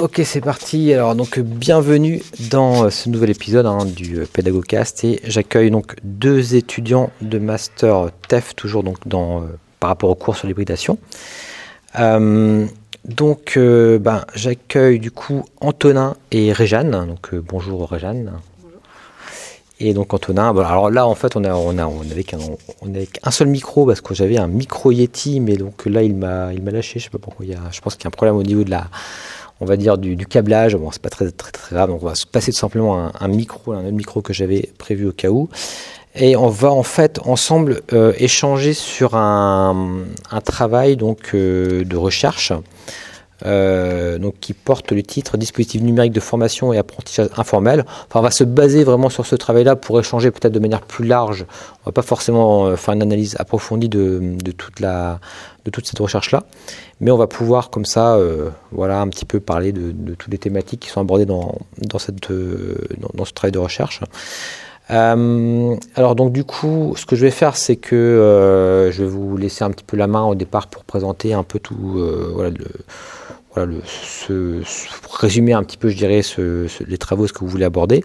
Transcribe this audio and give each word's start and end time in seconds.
Ok, 0.00 0.22
c'est 0.24 0.40
parti. 0.40 0.94
Alors 0.94 1.14
donc 1.14 1.38
bienvenue 1.38 2.22
dans 2.50 2.84
euh, 2.84 2.90
ce 2.90 3.10
nouvel 3.10 3.28
épisode 3.28 3.66
hein, 3.66 3.84
du 3.84 4.20
euh, 4.20 4.24
Pédagogcast 4.24 5.04
et 5.04 5.20
j'accueille 5.24 5.70
donc 5.70 5.96
deux 6.02 6.54
étudiants 6.54 7.10
de 7.20 7.38
master 7.38 8.08
TEF 8.26 8.56
toujours 8.56 8.82
donc 8.82 9.06
dans 9.06 9.42
euh, 9.42 9.44
par 9.78 9.90
rapport 9.90 10.08
au 10.08 10.14
cours 10.14 10.36
sur 10.36 10.48
l'hybridation. 10.48 10.96
donc 11.94 13.58
ben, 13.58 14.24
j'accueille 14.34 15.00
du 15.00 15.10
coup 15.10 15.44
Antonin 15.60 16.16
et 16.30 16.50
Réjeanne. 16.54 17.06
Donc 17.06 17.34
bonjour 17.34 17.90
Réjeanne. 17.90 18.32
Et 19.80 19.92
donc 19.92 20.14
Antonin, 20.14 20.48
alors 20.48 20.90
là 20.90 21.06
en 21.06 21.14
fait 21.14 21.36
on 21.36 21.44
a 21.44 21.52
on 21.52 21.76
a 21.76 21.86
on 21.86 22.00
avait 22.10 22.24
qu'un 22.24 22.38
on 22.80 22.88
avec 22.88 23.18
un 23.22 23.30
seul 23.30 23.48
micro 23.48 23.84
parce 23.84 24.00
que 24.00 24.14
j'avais 24.14 24.38
un 24.38 24.46
micro 24.46 24.92
Yeti, 24.92 25.40
mais 25.40 25.56
donc 25.56 25.84
là 25.84 26.02
il 26.02 26.14
m'a 26.14 26.54
il 26.54 26.62
m'a 26.62 26.70
lâché, 26.70 27.00
je 27.00 27.04
sais 27.04 27.10
pas 27.10 27.18
pourquoi 27.18 27.44
il 27.44 27.52
y 27.52 27.54
a, 27.54 27.60
je 27.70 27.80
pense 27.80 27.96
qu'il 27.96 28.04
y 28.04 28.06
a 28.06 28.08
un 28.08 28.10
problème 28.10 28.36
au 28.36 28.42
niveau 28.42 28.64
de 28.64 28.70
la 28.70 28.88
on 29.60 29.66
va 29.66 29.76
dire 29.76 29.98
du, 29.98 30.16
câblage. 30.26 30.74
Bon, 30.76 30.90
c'est 30.90 31.02
pas 31.02 31.10
très, 31.10 31.26
grave. 31.70 31.90
Donc, 31.90 32.02
on 32.02 32.06
va 32.06 32.14
se 32.14 32.26
passer 32.26 32.52
tout 32.52 32.58
simplement 32.58 33.10
un, 33.18 33.28
micro, 33.28 33.72
un 33.72 33.84
autre 33.84 33.92
micro 33.92 34.22
que 34.22 34.32
j'avais 34.32 34.70
prévu 34.78 35.06
au 35.08 35.12
cas 35.12 35.28
où. 35.28 35.48
Et 36.14 36.34
on 36.36 36.48
va 36.48 36.72
en 36.72 36.82
fait 36.82 37.20
ensemble 37.24 37.82
euh, 37.92 38.12
échanger 38.18 38.74
sur 38.74 39.14
un, 39.14 40.04
travail 40.44 40.96
donc 40.96 41.34
euh, 41.34 41.84
de 41.84 41.96
recherche 41.96 42.52
euh, 43.46 44.18
donc 44.18 44.34
qui 44.40 44.52
porte 44.52 44.92
le 44.92 45.02
titre 45.02 45.36
dispositif 45.36 45.82
numérique 45.82 46.12
de 46.12 46.20
formation 46.20 46.72
et 46.72 46.78
apprentissage 46.78 47.28
informel. 47.36 47.84
Enfin, 48.08 48.20
on 48.20 48.22
va 48.22 48.30
se 48.30 48.44
baser 48.44 48.84
vraiment 48.84 49.08
sur 49.08 49.26
ce 49.26 49.36
travail-là 49.36 49.76
pour 49.76 49.98
échanger 49.98 50.30
peut-être 50.30 50.52
de 50.52 50.58
manière 50.58 50.82
plus 50.82 51.06
large. 51.06 51.46
On 51.82 51.90
va 51.90 51.92
pas 51.92 52.02
forcément 52.02 52.66
euh, 52.66 52.76
faire 52.76 52.94
une 52.94 53.02
analyse 53.02 53.36
approfondie 53.38 53.88
de, 53.88 54.20
de 54.22 54.52
toute 54.52 54.80
la 54.80 55.20
de 55.66 55.70
toute 55.70 55.86
cette 55.86 55.98
recherche-là, 55.98 56.44
mais 57.00 57.10
on 57.10 57.18
va 57.18 57.26
pouvoir 57.26 57.68
comme 57.68 57.84
ça, 57.84 58.14
euh, 58.14 58.48
voilà, 58.72 59.02
un 59.02 59.08
petit 59.08 59.26
peu 59.26 59.40
parler 59.40 59.72
de, 59.72 59.92
de, 59.92 60.14
toutes 60.14 60.32
les 60.32 60.38
thématiques 60.38 60.80
qui 60.80 60.88
sont 60.88 61.02
abordées 61.02 61.26
dans, 61.26 61.54
dans, 61.76 61.98
cette, 61.98 62.32
dans, 62.32 63.10
dans 63.12 63.24
ce 63.26 63.32
travail 63.34 63.52
de 63.52 63.58
recherche. 63.58 64.00
Euh, 64.90 65.76
alors 65.94 66.14
donc 66.14 66.32
du 66.32 66.44
coup, 66.44 66.94
ce 66.96 67.06
que 67.06 67.16
je 67.16 67.22
vais 67.22 67.30
faire, 67.30 67.56
c'est 67.56 67.76
que 67.76 67.94
euh, 67.94 68.90
je 68.90 69.02
vais 69.02 69.08
vous 69.08 69.36
laisser 69.36 69.64
un 69.64 69.70
petit 69.70 69.84
peu 69.84 69.96
la 69.96 70.06
main 70.06 70.24
au 70.24 70.34
départ 70.34 70.66
pour 70.66 70.84
présenter 70.84 71.32
un 71.32 71.44
peu 71.44 71.60
tout, 71.60 71.94
euh, 71.98 72.30
voilà, 72.34 72.50
le, 72.50 72.66
voilà, 73.54 73.72
le, 73.72 73.80
ce, 73.84 74.62
pour 75.02 75.14
résumer 75.16 75.52
un 75.52 75.62
petit 75.62 75.76
peu, 75.76 75.90
je 75.90 75.96
dirais, 75.96 76.22
ce, 76.22 76.66
les 76.84 76.98
travaux, 76.98 77.28
ce 77.28 77.32
que 77.32 77.40
vous 77.40 77.48
voulez 77.48 77.64
aborder. 77.64 78.04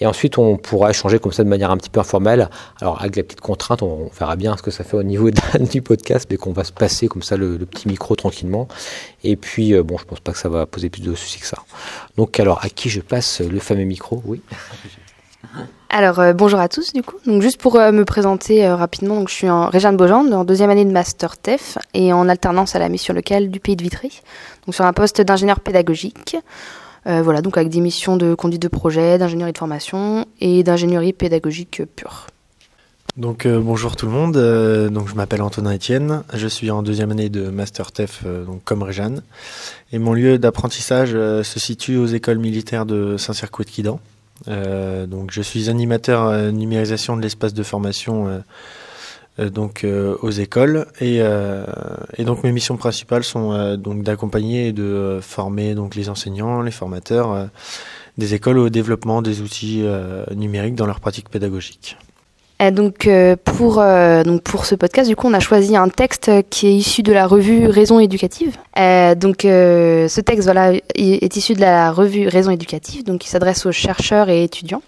Et 0.00 0.06
ensuite, 0.06 0.38
on 0.38 0.56
pourra 0.56 0.90
échanger 0.90 1.18
comme 1.18 1.32
ça 1.32 1.44
de 1.44 1.48
manière 1.48 1.70
un 1.70 1.76
petit 1.76 1.90
peu 1.90 2.00
informelle. 2.00 2.48
Alors, 2.80 3.00
avec 3.00 3.16
la 3.16 3.22
petite 3.22 3.42
contrainte, 3.42 3.82
on, 3.82 4.08
verra 4.18 4.36
bien 4.36 4.56
ce 4.56 4.62
que 4.62 4.70
ça 4.70 4.82
fait 4.82 4.96
au 4.96 5.02
niveau 5.02 5.30
du 5.60 5.82
podcast, 5.82 6.26
mais 6.30 6.38
qu'on 6.38 6.52
va 6.52 6.64
se 6.64 6.72
passer 6.72 7.06
comme 7.06 7.22
ça 7.22 7.36
le, 7.36 7.58
petit 7.58 7.86
micro 7.86 8.16
tranquillement. 8.16 8.66
Et 9.24 9.36
puis, 9.36 9.74
bon, 9.82 9.98
je 9.98 10.04
pense 10.04 10.20
pas 10.20 10.32
que 10.32 10.38
ça 10.38 10.48
va 10.48 10.64
poser 10.64 10.88
plus 10.88 11.02
de 11.02 11.14
soucis 11.14 11.40
que 11.40 11.46
ça. 11.46 11.58
Donc, 12.16 12.40
alors, 12.40 12.64
à 12.64 12.70
qui 12.70 12.88
je 12.88 13.00
passe 13.00 13.40
le 13.40 13.58
fameux 13.58 13.84
micro? 13.84 14.22
Oui. 14.26 14.40
Alors 15.96 16.18
euh, 16.18 16.32
bonjour 16.32 16.58
à 16.58 16.68
tous 16.68 16.92
du 16.92 17.04
coup. 17.04 17.18
Donc 17.24 17.40
juste 17.40 17.60
pour 17.60 17.76
euh, 17.76 17.92
me 17.92 18.04
présenter 18.04 18.66
euh, 18.66 18.74
rapidement, 18.74 19.24
je 19.28 19.32
suis 19.32 19.48
en 19.48 19.68
Réjeanne 19.68 19.96
Beaujean, 19.96 20.32
en 20.32 20.42
deuxième 20.42 20.68
année 20.68 20.84
de 20.84 20.90
master 20.90 21.36
TEF 21.36 21.78
et 21.94 22.12
en 22.12 22.28
alternance 22.28 22.74
à 22.74 22.80
la 22.80 22.88
mission 22.88 23.14
locale 23.14 23.48
du 23.48 23.60
Pays 23.60 23.76
de 23.76 23.82
Vitry. 23.84 24.20
Sur 24.70 24.86
un 24.86 24.92
poste 24.92 25.20
d'ingénieur 25.20 25.60
pédagogique. 25.60 26.36
voilà, 27.06 27.42
donc 27.42 27.56
avec 27.56 27.68
des 27.68 27.80
missions 27.80 28.16
de 28.16 28.34
conduite 28.34 28.60
de 28.60 28.66
projet, 28.66 29.18
d'ingénierie 29.18 29.52
de 29.52 29.58
formation 29.58 30.26
et 30.40 30.64
d'ingénierie 30.64 31.12
pédagogique 31.12 31.82
pure. 31.94 32.26
Donc 33.16 33.46
bonjour 33.46 33.94
tout 33.94 34.06
le 34.06 34.12
monde, 34.12 34.34
je 34.34 35.14
m'appelle 35.14 35.42
Antonin 35.42 35.76
Etienne, 35.76 36.24
je 36.32 36.48
suis 36.48 36.72
en 36.72 36.82
deuxième 36.82 37.12
année 37.12 37.28
de 37.28 37.50
Master 37.50 37.92
TEF 37.92 38.24
comme 38.64 38.82
Réjeanne 38.82 39.22
et 39.92 40.00
mon 40.00 40.12
lieu 40.12 40.38
d'apprentissage 40.38 41.12
se 41.12 41.60
situe 41.60 41.98
aux 41.98 42.06
écoles 42.06 42.38
militaires 42.38 42.84
de 42.84 43.16
Saint-Cirque-de-Quidan. 43.16 44.00
Euh, 44.48 45.06
donc, 45.06 45.30
je 45.32 45.42
suis 45.42 45.70
animateur 45.70 46.26
euh, 46.26 46.50
numérisation 46.50 47.16
de 47.16 47.22
l'espace 47.22 47.54
de 47.54 47.62
formation 47.62 48.26
euh, 48.28 49.50
donc 49.50 49.84
aux 50.22 50.30
écoles 50.30 50.86
et, 51.00 51.16
et, 51.16 52.24
donc 52.24 52.44
mes 52.44 52.52
missions 52.52 52.76
principales 52.76 53.24
sont 53.24 53.76
donc 53.76 54.04
d'accompagner 54.04 54.68
et 54.68 54.72
de 54.72 55.18
former 55.20 55.74
donc 55.74 55.96
les 55.96 56.08
enseignants, 56.08 56.62
les 56.62 56.70
formateurs 56.70 57.48
des 58.16 58.34
écoles 58.34 58.58
au 58.58 58.68
développement 58.68 59.22
des 59.22 59.40
outils 59.40 59.84
numériques 60.36 60.76
dans 60.76 60.86
leur 60.86 61.00
pratique 61.00 61.30
pédagogique. 61.30 61.96
Euh, 62.64 62.70
donc, 62.70 63.06
euh, 63.06 63.36
pour, 63.42 63.78
euh, 63.78 64.22
donc 64.22 64.42
pour 64.42 64.64
ce 64.64 64.74
podcast, 64.74 65.08
du 65.08 65.16
coup, 65.16 65.26
on 65.26 65.34
a 65.34 65.40
choisi 65.40 65.76
un 65.76 65.88
texte 65.88 66.30
qui 66.50 66.66
est 66.66 66.74
issu 66.74 67.02
de 67.02 67.12
la 67.12 67.26
revue 67.26 67.66
Raison 67.66 67.98
éducative. 67.98 68.56
donc 69.16 69.42
ce 69.42 70.20
texte 70.20 70.44
voilà, 70.44 70.72
est 70.94 71.36
issu 71.36 71.54
de 71.54 71.60
la 71.60 71.92
revue 71.92 72.28
Raison 72.28 72.50
éducative, 72.50 73.04
donc 73.04 73.20
qui 73.20 73.28
s'adresse 73.28 73.66
aux 73.66 73.72
chercheurs 73.72 74.28
et 74.28 74.42
étudiants. 74.42 74.82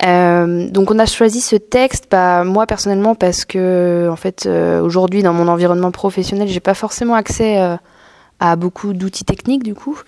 donc 0.00 0.90
on 0.90 0.98
a 0.98 1.06
choisi 1.06 1.40
ce 1.40 1.56
texte, 1.56 2.06
bah, 2.10 2.44
moi 2.44 2.66
personnellement, 2.66 3.14
parce 3.14 3.44
que 3.44 4.08
en 4.10 4.16
fait 4.16 4.46
aujourd'hui 4.46 5.22
dans 5.22 5.32
mon 5.32 5.48
environnement 5.48 5.90
professionnel, 5.90 6.48
j'ai 6.48 6.60
pas 6.60 6.74
forcément 6.74 7.14
accès 7.14 7.58
à 8.40 8.56
beaucoup 8.56 8.92
d'outils 8.92 9.24
techniques 9.24 9.62
du 9.62 9.74
coup. 9.74 9.98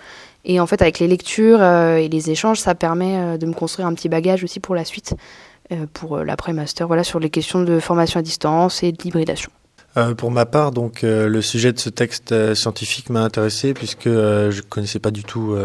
Et 0.46 0.60
en 0.60 0.66
fait 0.66 0.82
avec 0.82 0.98
les 0.98 1.08
lectures 1.08 1.62
et 1.62 2.08
les 2.08 2.30
échanges, 2.30 2.60
ça 2.60 2.74
permet 2.74 3.38
de 3.38 3.46
me 3.46 3.54
construire 3.54 3.88
un 3.88 3.94
petit 3.94 4.08
bagage 4.08 4.44
aussi 4.44 4.60
pour 4.60 4.74
la 4.74 4.84
suite. 4.84 5.14
Euh, 5.72 5.86
pour 5.90 6.18
euh, 6.18 6.24
l'après-master, 6.24 6.86
voilà, 6.86 7.04
sur 7.04 7.18
les 7.18 7.30
questions 7.30 7.62
de 7.62 7.80
formation 7.80 8.20
à 8.20 8.22
distance 8.22 8.82
et 8.82 8.92
d'hybridation. 8.92 9.50
Euh, 9.96 10.14
pour 10.14 10.30
ma 10.30 10.44
part, 10.44 10.72
donc 10.72 11.02
le 11.02 11.40
sujet 11.40 11.72
de 11.72 11.78
ce 11.78 11.88
texte 11.88 12.54
scientifique 12.54 13.08
m'a 13.10 13.22
intéressé 13.22 13.72
puisque 13.72 14.08
je 14.08 14.56
ne 14.56 14.62
connaissais 14.62 14.98
pas 14.98 15.12
du 15.12 15.22
tout 15.22 15.56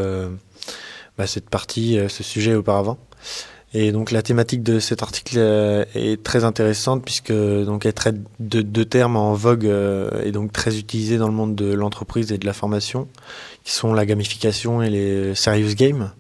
bah, 1.18 1.26
cette 1.26 1.50
partie, 1.50 1.98
ce 2.08 2.24
sujet 2.24 2.54
auparavant. 2.54 3.00
Et 3.74 3.92
donc 3.92 4.12
la 4.12 4.22
thématique 4.22 4.62
de 4.62 4.80
cet 4.80 5.02
article 5.02 5.40
est 5.96 6.24
très 6.24 6.44
intéressante 6.44 7.04
puisque 7.04 7.34
donc 7.34 7.88
elle 7.88 7.94
traite 7.94 8.18
de 8.40 8.62
deux 8.62 8.86
termes 8.86 9.18
en 9.18 9.34
vogue 9.34 9.66
et 10.24 10.32
donc 10.32 10.54
très 10.54 10.78
utilisés 10.78 11.18
dans 11.18 11.28
le 11.28 11.34
monde 11.34 11.56
de 11.56 11.74
l'entreprise 11.74 12.32
et 12.32 12.38
de 12.38 12.46
la 12.46 12.54
formation, 12.54 13.08
qui 13.64 13.74
sont 13.74 13.94
la 13.94 14.06
gamification 14.06 14.84
et 14.84 14.92
les 14.92 15.34
serious 15.34 15.74
games. 15.74 16.12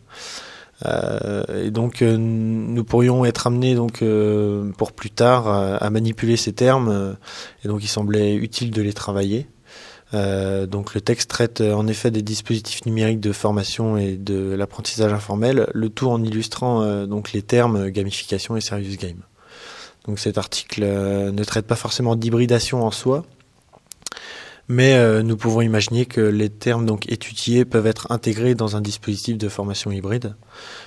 Euh, 0.85 1.65
et 1.65 1.71
donc 1.71 2.01
euh, 2.01 2.15
nous 2.17 2.83
pourrions 2.83 3.25
être 3.25 3.47
amenés 3.47 3.75
donc 3.75 4.01
euh, 4.01 4.71
pour 4.77 4.93
plus 4.93 5.11
tard 5.11 5.47
à 5.47 5.89
manipuler 5.89 6.37
ces 6.37 6.53
termes 6.53 7.17
et 7.63 7.67
donc 7.67 7.83
il 7.83 7.87
semblait 7.87 8.35
utile 8.35 8.71
de 8.71 8.81
les 8.81 8.93
travailler. 8.93 9.47
donc 10.13 10.93
le 10.93 11.01
texte 11.01 11.29
traite 11.29 11.61
en 11.61 11.85
effet 11.87 12.11
des 12.11 12.21
dispositifs 12.21 12.85
numériques 12.85 13.19
de 13.19 13.31
formation 13.31 13.97
et 13.97 14.15
de 14.15 14.55
l'apprentissage 14.55 15.11
informel, 15.11 15.67
le 15.73 15.89
tout 15.89 16.07
en 16.07 16.23
illustrant 16.23 17.05
donc 17.05 17.33
les 17.33 17.41
termes 17.41 17.89
gamification 17.89 18.55
et 18.55 18.61
serious 18.61 18.95
game. 18.97 19.21
Donc 20.07 20.17
cet 20.19 20.37
article 20.37 20.83
ne 20.83 21.43
traite 21.43 21.67
pas 21.67 21.75
forcément 21.75 22.15
d'hybridation 22.15 22.85
en 22.85 22.91
soi, 22.91 23.25
mais 24.69 24.93
euh, 24.93 25.23
nous 25.23 25.35
pouvons 25.35 25.61
imaginer 25.61 26.05
que 26.05 26.21
les 26.21 26.49
termes 26.49 26.85
donc 26.85 27.11
étudiés 27.11 27.65
peuvent 27.65 27.87
être 27.87 28.11
intégrés 28.11 28.53
dans 28.53 28.75
un 28.75 28.81
dispositif 28.81 29.37
de 29.37 29.49
formation 29.49 29.91
hybride, 29.91 30.35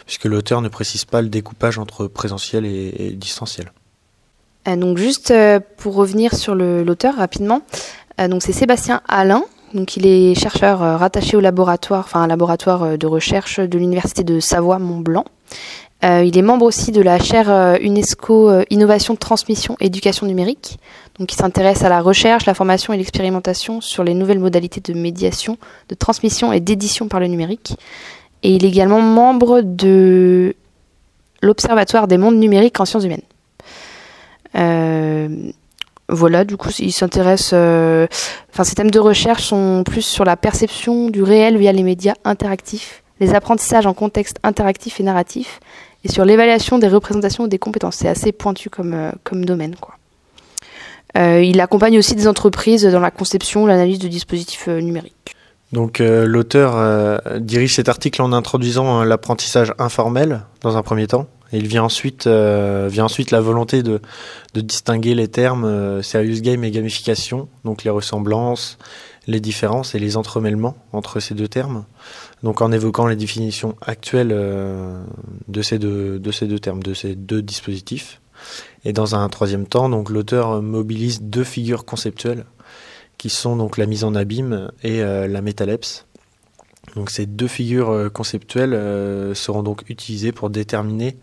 puisque 0.07 0.25
l'auteur 0.25 0.63
ne 0.63 0.69
précise 0.69 1.05
pas 1.05 1.21
le 1.21 1.29
découpage 1.29 1.79
entre 1.79 2.07
présentiel 2.07 2.65
et, 2.65 3.11
distanciel. 3.11 3.73
Euh, 4.69 4.77
donc 4.77 4.99
juste 4.99 5.33
euh, 5.33 5.59
pour 5.77 5.97
revenir 5.97 6.35
sur 6.35 6.55
l'auteur 6.55 7.17
rapidement, 7.17 7.63
donc 8.19 8.43
c'est 8.43 8.53
Sébastien 8.53 9.03
Alain. 9.09 9.43
Donc 9.75 9.97
il 9.97 10.07
est 10.07 10.35
chercheur 10.35 10.81
rattaché 10.81 11.35
au 11.37 11.41
laboratoire, 11.41 12.05
enfin 12.05 12.21
un 12.23 12.27
laboratoire 12.27 12.99
de 12.99 13.07
recherche 13.07 13.59
de 13.59 13.79
l'université 13.79 14.23
de 14.23 14.39
Savoie 14.39 14.79
Blanc. 16.03 16.21
il 16.21 16.37
est 16.37 16.43
membre 16.43 16.67
aussi 16.67 16.93
de 16.93 17.01
la 17.01 17.19
chaire 17.19 17.79
UNESCO 17.81 18.63
Innovation, 18.71 19.17
Transmission, 19.17 19.77
Éducation 19.81 20.27
numérique. 20.27 20.79
Donc, 21.19 21.33
il 21.33 21.37
s'intéresse 21.37 21.85
à 21.85 21.89
la 21.89 22.01
recherche, 22.01 22.47
la 22.47 22.55
formation 22.55 22.93
et 22.93 22.97
l'expérimentation 22.97 23.81
sur 23.81 24.03
les 24.03 24.15
nouvelles 24.15 24.39
modalités 24.39 24.81
de 24.81 24.99
médiation, 24.99 25.59
de 25.89 25.95
transmission 25.95 26.53
et 26.53 26.61
d'édition 26.61 27.09
par 27.09 27.21
le 27.21 27.27
numérique. 27.27 27.77
Et 28.43 28.55
il 28.55 28.65
est 28.65 28.69
également 28.69 29.01
membre 29.01 29.61
de 29.63 30.55
l'Observatoire 31.43 32.09
des 32.09 32.19
mondes 32.19 32.37
numériques 32.37 32.81
en 32.81 32.85
sciences 32.85 33.05
humaines. 33.05 33.23
Euh, 34.55 35.29
voilà, 36.09 36.45
du 36.45 36.57
coup, 36.57 36.71
il 36.79 36.93
s'intéresse. 36.93 37.51
Euh, 37.53 38.07
enfin, 38.53 38.65
ses 38.65 38.75
thèmes 38.75 38.91
de 38.91 38.99
recherche 38.99 39.45
sont 39.45 39.83
plus 39.85 40.03
sur 40.03 40.25
la 40.25 40.37
perception 40.37 41.11
du 41.11 41.23
réel 41.23 41.57
via 41.57 41.73
les 41.73 41.83
médias 41.83 42.15
interactifs, 42.25 43.03
les 43.21 43.35
apprentissages 43.35 43.87
en 43.87 43.95
contexte 43.95 44.39
interactif 44.43 45.01
et 45.01 45.03
narratif, 45.03 45.61
et 46.05 46.09
sur 46.09 46.25
l'évaluation 46.25 46.79
des 46.79 46.89
représentations 46.89 47.47
des 47.47 47.59
compétences. 47.59 47.97
C'est 47.97 48.09
assez 48.09 48.33
pointu 48.33 48.71
comme, 48.71 48.95
euh, 48.95 49.11
domaine. 49.33 49.75
Euh, 51.17 51.43
il 51.43 51.61
accompagne 51.61 51.99
aussi 51.99 52.15
des 52.15 52.27
entreprises 52.27 52.85
dans 52.85 53.01
la 53.01 53.11
conception, 53.11 53.67
l'analyse 53.67 53.99
de 53.99 54.09
dispositifs 54.09 54.67
euh, 54.69 54.81
numériques. 54.81 55.37
Donc 55.73 56.01
l'auteur 56.01 57.19
dirige 57.41 57.77
cet 57.77 57.89
article 57.89 58.21
en 58.21 58.35
introduisant 58.35 59.05
l'apprentissage 59.05 59.73
informel 59.79 60.43
dans 60.61 60.77
un 60.77 60.83
premier 60.83 61.07
temps. 61.07 61.29
Et 61.51 61.57
il 61.57 61.67
vient 61.67 61.83
ensuite, 61.83 62.27
la 62.27 63.41
volonté 63.41 63.83
de, 63.83 64.03
de 64.53 64.61
distinguer 64.61 65.15
les 65.15 65.29
termes 65.29 66.03
serious 66.03 66.43
game 66.43 66.63
et 66.65 66.71
gamification, 66.71 67.49
donc 67.65 67.85
les 67.85 67.91
ressemblances, 67.91 68.77
les 69.27 69.41
différences 69.41 69.95
et 69.95 69.99
les 69.99 70.19
entremêlements 70.19 70.77
entre 70.93 71.21
ces 71.21 71.35
deux 71.35 71.49
termes. 71.49 71.85
Donc 72.43 72.61
en 72.61 72.73
évoquant 72.73 73.07
les 73.07 73.17
définitions 73.17 73.77
actuelles 73.83 74.37
de, 75.49 75.63
ces 75.63 75.79
deux, 75.79 76.19
de 76.19 76.33
ces 76.33 76.47
deux 76.47 76.59
termes, 76.59 76.83
de 76.83 76.95
ces 76.95 77.15
deux 77.15 77.41
dispositifs. 77.41 78.21
Et 78.85 78.93
dans 78.93 79.15
un 79.15 79.29
troisième 79.29 79.67
temps, 79.67 79.89
donc 79.89 80.11
l'auteur 80.11 80.61
mobilise 80.61 81.23
deux 81.23 81.45
figures 81.45 81.85
conceptuelles 81.85 82.45
qui 83.23 83.31
sont 83.31 83.55
donc 83.55 83.79
la 83.79 83.87
mise 83.87 84.03
en 84.03 84.17
abîme 84.17 84.73
et 84.83 85.01
euh, 85.01 85.29
la 85.29 85.43
métalepse. 85.43 86.07
Donc 86.97 87.09
ces 87.09 87.25
deux 87.25 87.47
figures 87.47 87.91
euh, 87.91 88.09
conceptuelles 88.09 88.75
euh, 88.75 89.33
seront 89.33 89.63
donc 89.63 89.89
utilisées 89.89 90.33
pour 90.33 90.51
déterminer 90.51 91.17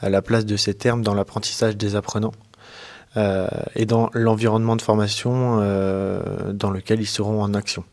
la 0.00 0.22
place 0.22 0.46
de 0.46 0.56
ces 0.56 0.72
termes 0.72 1.02
dans 1.02 1.12
l'apprentissage 1.12 1.76
des 1.76 1.96
apprenants 1.96 2.32
et 3.76 3.86
dans 3.86 4.10
l'environnement 4.12 4.74
de 4.74 4.82
formation 4.82 5.58
dans 6.52 6.70
lequel 6.70 7.00
ils 7.00 7.06
seront 7.06 7.40
en 7.42 7.54
action. 7.54 7.84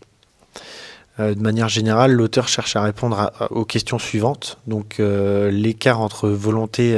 De 1.19 1.41
manière 1.41 1.69
générale, 1.69 2.13
l'auteur 2.13 2.47
cherche 2.47 2.75
à 2.75 2.81
répondre 2.81 3.31
aux 3.49 3.65
questions 3.65 3.99
suivantes. 3.99 4.57
Donc 4.67 4.95
l'écart 4.99 5.99
entre 5.99 6.29
volonté 6.29 6.97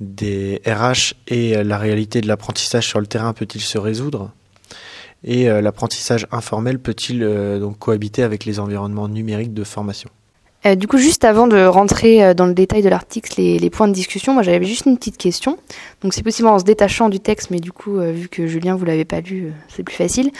des 0.00 0.62
RH 0.66 1.14
et 1.28 1.56
euh, 1.56 1.62
la 1.62 1.78
réalité 1.78 2.20
de 2.20 2.26
l'apprentissage 2.26 2.88
sur 2.88 3.00
le 3.00 3.06
terrain 3.06 3.32
peut-il 3.32 3.60
se 3.60 3.78
résoudre? 3.78 4.32
Et 5.22 5.50
euh, 5.50 5.60
l'apprentissage 5.60 6.26
informel 6.32 6.78
peut-il 6.78 7.22
euh, 7.22 7.60
donc 7.60 7.78
cohabiter 7.78 8.22
avec 8.22 8.46
les 8.46 8.58
environnements 8.58 9.08
numériques 9.08 9.54
de 9.54 9.64
formation? 9.64 10.10
Du 10.76 10.86
coup, 10.86 10.98
juste 10.98 11.24
avant 11.24 11.46
de 11.46 11.64
rentrer 11.64 12.34
dans 12.34 12.46
le 12.46 12.54
détail 12.54 12.82
de 12.82 12.88
l'article, 12.88 13.34
les, 13.38 13.70
points 13.70 13.88
de 13.88 13.92
discussion, 13.92 14.34
moi 14.34 14.42
j'avais 14.42 14.64
juste 14.64 14.86
une 14.86 14.96
petite 14.98 15.16
question. 15.16 15.58
Donc 16.02 16.12
c'est 16.12 16.22
possible 16.22 16.48
en 16.48 16.58
se 16.58 16.64
détachant 16.64 17.08
du 17.08 17.20
texte, 17.20 17.50
mais 17.50 17.60
du 17.60 17.72
coup, 17.72 17.98
vu 17.98 18.28
que 18.28 18.46
Julien 18.46 18.76
vous 18.76 18.84
l'avez 18.84 19.04
pas 19.04 19.20
lu, 19.20 19.52
c'est 19.68 19.82
plus 19.82 19.96
facile. 19.96 20.30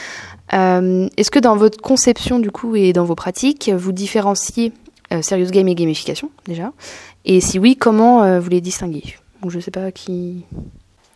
Est-ce 0.52 1.30
que 1.30 1.38
dans 1.38 1.56
votre 1.56 1.80
conception 1.80 2.38
du 2.38 2.50
coup 2.50 2.76
et 2.76 2.92
dans 2.92 3.04
vos 3.04 3.14
pratiques, 3.14 3.70
vous 3.74 3.92
différenciez 3.92 4.72
serious 5.22 5.50
game 5.50 5.68
et 5.68 5.74
gamification 5.74 6.30
déjà? 6.46 6.72
Et 7.24 7.40
si 7.40 7.58
oui, 7.58 7.76
comment 7.76 8.38
vous 8.38 8.50
les 8.50 8.60
distinguez? 8.60 9.14
Ou 9.42 9.50
je 9.50 9.58
sais 9.58 9.70
pas 9.70 9.90
qui. 9.90 10.44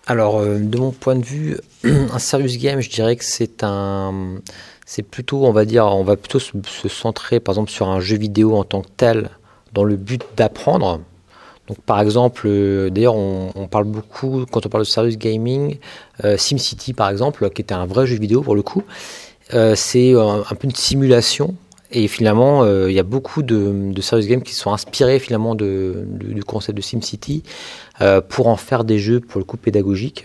Alors, 0.06 0.38
euh, 0.38 0.58
de 0.58 0.78
mon 0.78 0.90
point 0.90 1.14
de 1.14 1.24
vue, 1.24 1.56
un 1.84 2.18
serious 2.18 2.58
game, 2.58 2.80
je 2.80 2.90
dirais 2.90 3.16
que 3.16 3.24
c'est 3.24 3.62
un, 3.62 4.40
c'est 4.84 5.02
plutôt, 5.02 5.44
on 5.44 5.52
va 5.52 5.64
dire, 5.64 5.86
on 5.86 6.04
va 6.04 6.16
plutôt 6.16 6.38
se, 6.38 6.88
centrer, 6.88 7.40
par 7.40 7.54
exemple, 7.54 7.70
sur 7.70 7.88
un 7.88 8.00
jeu 8.00 8.16
vidéo 8.16 8.56
en 8.56 8.64
tant 8.64 8.82
que 8.82 8.88
tel, 8.96 9.30
dans 9.72 9.84
le 9.84 9.96
but 9.96 10.22
d'apprendre. 10.36 11.00
Donc, 11.68 11.80
par 11.80 12.00
exemple, 12.00 12.42
euh, 12.46 12.90
d'ailleurs, 12.90 13.16
on, 13.16 13.68
parle 13.70 13.84
beaucoup 13.84 14.44
quand 14.50 14.66
on 14.66 14.68
parle 14.68 14.84
de 14.84 14.88
serious 14.88 15.16
gaming, 15.16 15.78
euh, 16.24 16.36
SimCity, 16.36 16.92
par 16.92 17.08
exemple, 17.08 17.48
qui 17.50 17.62
était 17.62 17.74
un 17.74 17.86
vrai 17.86 18.06
jeu 18.06 18.16
vidéo 18.16 18.42
pour 18.42 18.54
le 18.54 18.62
coup. 18.62 18.82
c'est 19.74 20.14
un, 20.14 20.54
peu 20.58 20.64
une 20.64 20.74
simulation 20.74 21.54
et 21.94 22.08
finalement, 22.08 22.66
il 22.66 22.92
y 22.92 22.98
a 22.98 23.04
beaucoup 23.04 23.42
de, 23.42 23.92
de, 23.92 24.02
serious 24.02 24.26
games 24.26 24.42
qui 24.42 24.54
sont 24.54 24.72
inspirés 24.72 25.18
finalement 25.18 25.54
du 25.54 26.42
concept 26.44 26.76
de 26.76 26.82
SimCity. 26.82 27.42
Euh, 28.00 28.20
pour 28.20 28.48
en 28.48 28.56
faire 28.56 28.82
des 28.82 28.98
jeux 28.98 29.20
pour 29.20 29.38
le 29.38 29.44
coup 29.44 29.56
pédagogiques. 29.56 30.24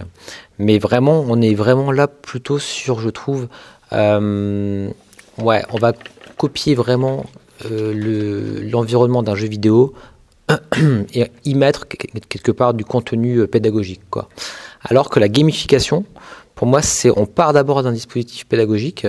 Mais 0.58 0.80
vraiment, 0.80 1.24
on 1.28 1.40
est 1.40 1.54
vraiment 1.54 1.92
là 1.92 2.08
plutôt 2.08 2.58
sur, 2.58 3.00
je 3.00 3.10
trouve, 3.10 3.48
euh, 3.94 4.90
ouais, 5.38 5.64
on 5.72 5.78
va 5.78 5.94
copier 6.36 6.74
vraiment 6.74 7.28
euh, 7.70 8.64
l'environnement 8.72 9.22
d'un 9.22 9.36
jeu 9.36 9.48
vidéo 9.48 9.94
et 11.14 11.28
y 11.46 11.54
mettre 11.54 11.88
quelque 11.88 12.52
part 12.52 12.74
du 12.74 12.84
contenu 12.86 13.46
pédagogique. 13.46 14.02
Alors 14.82 15.12
que 15.12 15.20
la 15.20 15.28
gamification, 15.28 16.06
pour 16.56 16.66
moi, 16.66 16.82
c'est 16.82 17.12
on 17.16 17.28
part 17.28 17.54
d'abord 17.54 17.84
d'un 17.84 17.92
dispositif 17.92 18.48
pédagogique 18.48 19.06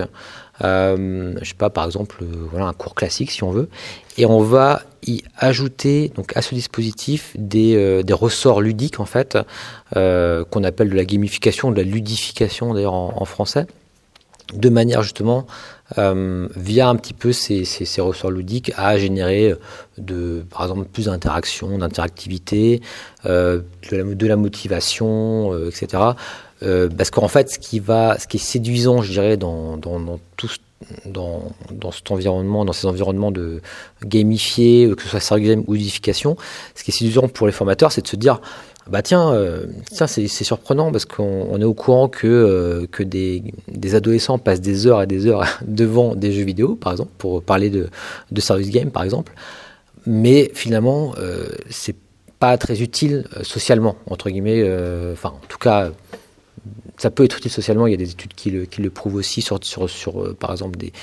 euh, 0.63 1.33
je 1.41 1.49
sais 1.49 1.55
pas, 1.55 1.69
par 1.69 1.85
exemple, 1.85 2.17
euh, 2.21 2.47
voilà, 2.51 2.67
un 2.67 2.73
cours 2.73 2.95
classique 2.95 3.31
si 3.31 3.43
on 3.43 3.51
veut, 3.51 3.69
et 4.17 4.25
on 4.25 4.41
va 4.41 4.83
y 5.05 5.23
ajouter 5.37 6.11
donc 6.15 6.35
à 6.37 6.41
ce 6.41 6.53
dispositif 6.53 7.35
des, 7.37 7.75
euh, 7.75 8.03
ressorts 8.11 8.61
ludiques 8.61 8.99
en 8.99 9.05
fait, 9.05 9.37
euh, 9.95 10.43
qu'on 10.45 10.63
appelle 10.63 10.89
de 10.89 10.95
la 10.95 11.05
gamification, 11.05 11.71
de 11.71 11.77
la 11.77 11.83
ludification 11.83 12.73
d'ailleurs 12.73 12.93
en, 12.93 13.25
français, 13.25 13.65
de 14.53 14.69
manière 14.69 15.01
justement 15.01 15.47
via 15.97 16.87
un 16.87 16.95
petit 16.95 17.13
peu 17.13 17.33
ces, 17.33 17.65
ressorts 17.99 18.31
ludiques 18.31 18.71
à 18.77 18.97
générer 18.97 19.53
de, 19.97 20.45
par 20.49 20.63
exemple, 20.63 20.85
plus 20.85 21.05
d'interaction, 21.05 21.77
d'interactivité, 21.77 22.81
de, 23.25 23.63
la, 23.91 24.35
motivation, 24.37 25.67
etc. 25.67 26.13
Euh, 26.63 26.89
parce 26.95 27.09
qu'en 27.09 27.27
fait, 27.27 27.49
ce 27.49 27.59
qui 27.59 27.79
va, 27.79 28.17
ce 28.19 28.27
qui 28.27 28.37
est 28.37 28.39
séduisant, 28.39 29.01
je 29.01 29.11
dirais, 29.11 29.37
dans, 29.37 29.77
dans, 29.77 30.19
tout, 30.37 30.49
dans, 31.05 31.51
dans, 31.71 31.91
cet 31.91 32.11
environnement, 32.11 32.65
dans 32.65 32.73
ces 32.73 32.85
environnements 32.87 33.31
de 33.31 33.61
gamifier, 34.05 34.85
euh, 34.85 34.95
que 34.95 35.01
ce 35.01 35.09
soit 35.09 35.19
serious 35.19 35.47
game 35.47 35.63
ou 35.67 35.73
ludification, 35.73 36.37
ce 36.75 36.83
qui 36.83 36.91
est 36.91 36.93
séduisant 36.93 37.27
pour 37.27 37.47
les 37.47 37.53
formateurs, 37.53 37.91
c'est 37.91 38.03
de 38.03 38.07
se 38.07 38.15
dire, 38.15 38.41
bah 38.87 39.01
tiens, 39.01 39.33
euh, 39.33 39.65
tiens 39.91 40.07
c'est 40.07 40.27
surprenant 40.27 40.91
parce 40.91 41.05
qu'on 41.05 41.59
est 41.59 41.65
au 41.65 41.73
courant 41.73 42.07
que, 42.09 42.87
que 42.91 43.03
des, 43.03 43.43
des, 43.67 43.95
adolescents 43.95 44.37
passent 44.37 44.61
des 44.61 44.85
heures 44.85 45.01
et 45.01 45.07
des 45.07 45.27
heures 45.27 45.45
devant 45.67 46.15
des 46.15 46.31
jeux 46.31 46.43
vidéo, 46.43 46.75
par 46.75 46.91
exemple, 46.91 47.11
pour 47.17 47.41
parler 47.41 47.69
de, 47.71 47.89
de 48.31 48.41
serious 48.41 48.69
game, 48.69 48.91
par 48.91 49.03
exemple, 49.03 49.33
mais 50.05 50.51
finalement, 50.53 51.13
euh, 51.19 51.47
c'est 51.69 51.95
pas 52.37 52.57
très 52.57 52.81
utile 52.81 53.25
socialement, 53.43 53.95
entre 54.07 54.31
guillemets, 54.31 54.63
enfin, 55.13 55.29
en 55.29 55.47
tout 55.47 55.59
cas, 55.59 55.91
ça 56.97 57.09
peut 57.09 57.23
être 57.23 57.37
utile 57.37 57.51
socialement. 57.51 57.87
Il 57.87 57.91
y 57.91 57.93
a 57.93 57.97
des 57.97 58.11
études 58.11 58.33
qui 58.33 58.51
le, 58.51 58.89
prouvent 58.89 59.15
aussi 59.15 59.41
sur, 59.41 59.57
euh, 59.57 60.35
par 60.39 60.51
exemple, 60.51 60.77
des, 60.77 60.93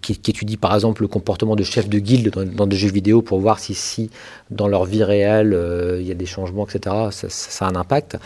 qui, 0.00 0.16
qui, 0.16 0.30
étudient 0.30 0.56
par 0.58 0.74
exemple 0.74 1.02
le 1.02 1.08
comportement 1.08 1.56
de 1.56 1.62
chefs 1.62 1.88
de 1.88 1.98
guilde 1.98 2.30
dans, 2.30 2.66
des 2.66 2.76
jeux 2.76 2.90
vidéo 2.90 3.20
pour 3.20 3.40
voir 3.40 3.58
si, 3.58 4.10
dans 4.50 4.68
leur 4.68 4.84
vie 4.84 5.04
réelle 5.04 5.52
euh, 5.52 6.00
il 6.00 6.06
y 6.06 6.10
a 6.10 6.14
des 6.14 6.26
changements, 6.26 6.66
etc. 6.66 6.96
Ça, 7.10 7.66
a 7.66 7.68
un 7.68 7.76
impact. 7.76 8.16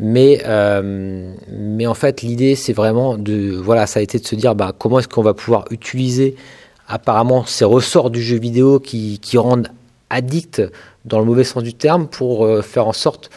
Mais, 0.00 0.42
euh, 0.46 1.34
mais 1.50 1.86
en 1.86 1.94
fait, 1.94 2.22
l'idée, 2.22 2.54
c'est 2.54 2.72
vraiment 2.72 3.16
de, 3.16 3.52
voilà, 3.52 3.86
ça 3.86 4.00
a 4.00 4.02
été 4.02 4.18
de 4.18 4.26
se 4.26 4.34
dire, 4.34 4.54
bah, 4.54 4.72
comment 4.76 4.98
est-ce 4.98 5.08
qu'on 5.08 5.22
va 5.22 5.34
pouvoir 5.34 5.64
utiliser 5.70 6.36
apparemment 6.88 7.44
ces 7.44 7.64
ressorts 7.64 8.10
du 8.10 8.22
jeu 8.22 8.38
vidéo 8.38 8.80
qui, 8.80 9.18
qui 9.20 9.38
rendent 9.38 9.68
addicts 10.10 10.62
dans 11.04 11.18
le 11.18 11.24
mauvais 11.24 11.44
sens 11.44 11.62
du 11.62 11.74
terme 11.74 12.06
pour 12.06 12.62
faire 12.62 12.86
en 12.86 12.92
sorte 12.92 13.30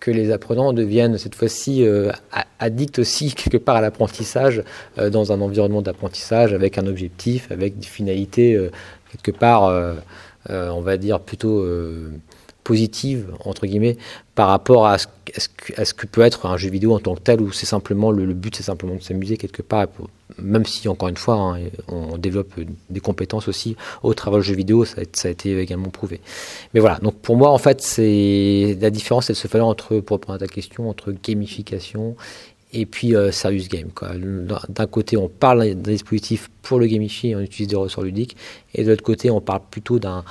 que 0.00 0.10
les 0.10 0.30
apprenants 0.30 0.72
deviennent 0.72 1.18
cette 1.18 1.34
fois-ci 1.34 1.84
euh, 1.84 2.12
addicts 2.58 2.98
aussi 2.98 3.32
quelque 3.34 3.56
part 3.56 3.76
à 3.76 3.80
l'apprentissage 3.80 4.62
euh, 4.98 5.10
dans 5.10 5.32
un 5.32 5.40
environnement 5.40 5.82
d'apprentissage 5.82 6.52
avec 6.52 6.78
un 6.78 6.86
objectif, 6.86 7.50
avec 7.50 7.78
des 7.78 7.86
finalités 7.86 8.54
euh, 8.54 8.70
quelque 9.10 9.36
part, 9.36 9.64
on 10.48 10.80
va 10.80 10.96
dire 10.96 11.20
plutôt 11.20 11.66
positive, 12.64 13.32
entre 13.44 13.66
guillemets, 13.66 13.96
par 14.34 14.48
rapport 14.48 14.86
à 14.86 14.98
ce, 14.98 15.06
à 15.76 15.84
ce, 15.84 15.94
que, 15.94 16.06
peut 16.06 16.22
être 16.22 16.46
un 16.46 16.56
jeu 16.56 16.70
vidéo 16.70 16.94
en 16.94 17.00
tant 17.00 17.14
que 17.14 17.20
tel, 17.20 17.40
où 17.40 17.52
c'est 17.52 17.66
simplement 17.66 18.10
le, 18.10 18.32
but, 18.34 18.56
c'est 18.56 18.62
simplement 18.62 18.94
de 18.94 19.02
s'amuser 19.02 19.36
quelque 19.36 19.62
part, 19.62 19.86
même 20.38 20.64
si, 20.64 20.88
encore 20.88 21.08
une 21.08 21.16
fois, 21.16 21.34
hein, 21.34 21.58
on 21.88 22.16
développe 22.18 22.52
des 22.88 23.00
compétences 23.00 23.48
aussi 23.48 23.76
au 24.02 24.14
travers 24.14 24.40
du 24.40 24.46
jeu 24.46 24.54
vidéo, 24.54 24.84
ça 24.84 25.00
a, 25.00 25.28
été 25.28 25.58
également 25.58 25.90
prouvé. 25.90 26.20
Mais 26.74 26.80
voilà, 26.80 26.98
donc 26.98 27.16
pour 27.16 27.36
moi, 27.36 27.50
en 27.50 27.58
fait, 27.58 27.82
c'est 27.82 28.76
la 28.80 28.90
différence, 28.90 29.28
elle 29.28 29.36
se 29.36 29.48
fait 29.48 29.60
entre, 29.60 30.00
pour 30.00 30.18
répondre 30.18 30.34
à 30.34 30.38
ta 30.38 30.46
question, 30.48 30.88
entre 30.88 31.12
gamification 31.12 32.16
et 32.72 32.86
puis 32.86 33.14
euh, 33.14 33.30
serious 33.32 33.66
game. 33.68 33.90
D'un 34.68 34.86
côté, 34.86 35.16
on 35.16 35.28
parle 35.28 35.74
d'un 35.74 35.92
dispositif 35.92 36.50
pour 36.62 36.78
le 36.78 36.86
gamifier, 36.86 37.36
on 37.36 37.40
utilise 37.40 37.68
des 37.68 37.76
ressorts 37.76 38.04
ludiques, 38.04 38.36
et 38.74 38.82
de 38.84 38.90
l'autre 38.90 39.02
côté, 39.02 39.30
on 39.30 39.40
parle 39.40 39.60
plutôt 39.70 39.98
d'un 39.98 40.24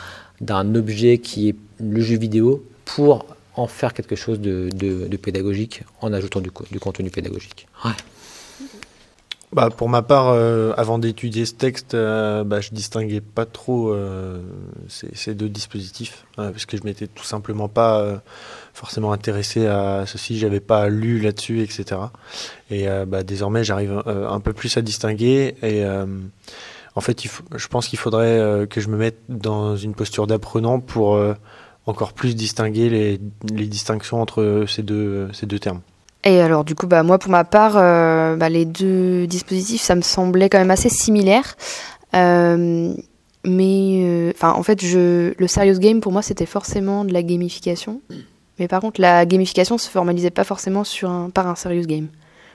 objet 0.50 1.18
qui 1.18 1.50
est 1.50 1.56
le 1.80 2.02
jeu 2.02 2.18
vidéo 2.18 2.64
pour 2.86 3.26
en 3.56 3.68
faire 3.68 3.94
quelque 3.94 4.16
chose 4.16 4.40
de, 4.40 4.70
de, 4.74 5.18
pédagogique 5.18 5.84
en 6.00 6.14
ajoutant 6.14 6.40
du, 6.40 6.50
du 6.72 6.80
contenu 6.80 7.10
pédagogique. 7.10 7.68
Ouais. 7.86 7.92
Bah, 9.54 9.70
pour 9.70 9.90
ma 9.90 10.02
part, 10.02 10.30
euh, 10.30 10.72
avant 10.78 10.98
d'étudier 10.98 11.46
ce 11.46 11.54
texte, 11.54 11.94
euh, 11.94 12.46
bah, 12.46 12.62
je 12.62 12.70
distinguais 12.70 13.20
pas 13.20 13.46
trop 13.46 13.92
euh, 13.92 14.40
ces, 14.88 15.10
ces, 15.14 15.36
deux 15.36 15.50
dispositifs, 15.50 16.26
hein, 16.38 16.52
parce 16.52 16.66
que 16.66 16.78
je 16.78 16.84
m'étais 16.84 17.08
tout 17.08 17.26
simplement 17.26 17.68
pas 17.68 18.00
euh, 18.00 18.16
forcément 18.74 19.12
intéressé 19.12 19.68
à 19.68 20.06
ceci, 20.08 20.40
j'avais 20.40 20.62
pas 20.62 20.88
lu 20.88 21.20
là-dessus, 21.20 21.62
etc. 21.64 22.00
Et 22.70 22.88
bah, 23.06 23.24
désormais, 23.24 23.66
j'arrive 23.66 24.02
un 24.06 24.40
peu 24.40 24.54
plus 24.54 24.78
à 24.78 24.82
distinguer 24.82 25.56
et 25.62 25.84
en 26.96 27.02
fait, 27.02 27.24
je 27.56 27.68
pense 27.68 27.88
qu'il 27.88 28.00
faudrait 28.00 28.68
que 28.70 28.82
je 28.82 28.90
me 28.90 28.98
mette 28.98 29.20
dans 29.30 29.76
une 29.76 29.94
posture 29.94 30.28
d'apprenant 30.28 30.80
pour 30.80 31.18
encore 31.86 32.14
plus 32.14 32.36
distinguer 32.36 32.90
les, 32.90 33.68
distinctions 33.68 34.22
entre 34.22 34.66
ces 34.68 34.84
deux, 34.84 35.30
ces 35.32 35.46
deux 35.46 35.60
termes. 35.60 35.82
Et 36.24 36.42
alors 36.42 36.64
du 36.64 36.76
coup, 36.76 36.88
bah, 36.88 37.02
moi 37.04 37.18
pour 37.18 37.32
ma 37.32 37.46
part, 37.46 37.74
bah, 37.74 38.50
les 38.50 38.66
deux 38.66 39.26
dispositifs, 39.26 39.82
ça 39.82 39.96
me 39.96 40.02
semblait 40.02 40.50
quand 40.50 40.60
même 40.60 40.72
assez 40.72 40.90
similaire. 40.90 41.56
Euh, 42.16 42.94
mais 43.46 44.02
euh, 44.04 44.32
enfin, 44.36 44.52
en 44.52 44.64
fait, 44.64 44.84
je, 44.84 45.34
le 45.38 45.48
serious 45.48 45.80
game 45.80 46.02
pour 46.02 46.12
moi, 46.12 46.22
c'était 46.22 46.46
forcément 46.46 47.06
de 47.06 47.14
la 47.14 47.24
gamification. 47.24 48.02
Mais 48.60 48.68
par 48.68 48.82
contre, 48.82 49.02
la 49.02 49.26
gamification 49.26 49.78
se 49.78 49.90
formalisait 49.90 50.30
pas 50.30 50.44
forcément 50.44 50.84
sur 50.84 51.10
un, 51.10 51.30
par 51.30 51.48
un 51.48 51.56
serious 51.56 51.86
game. 51.86 52.08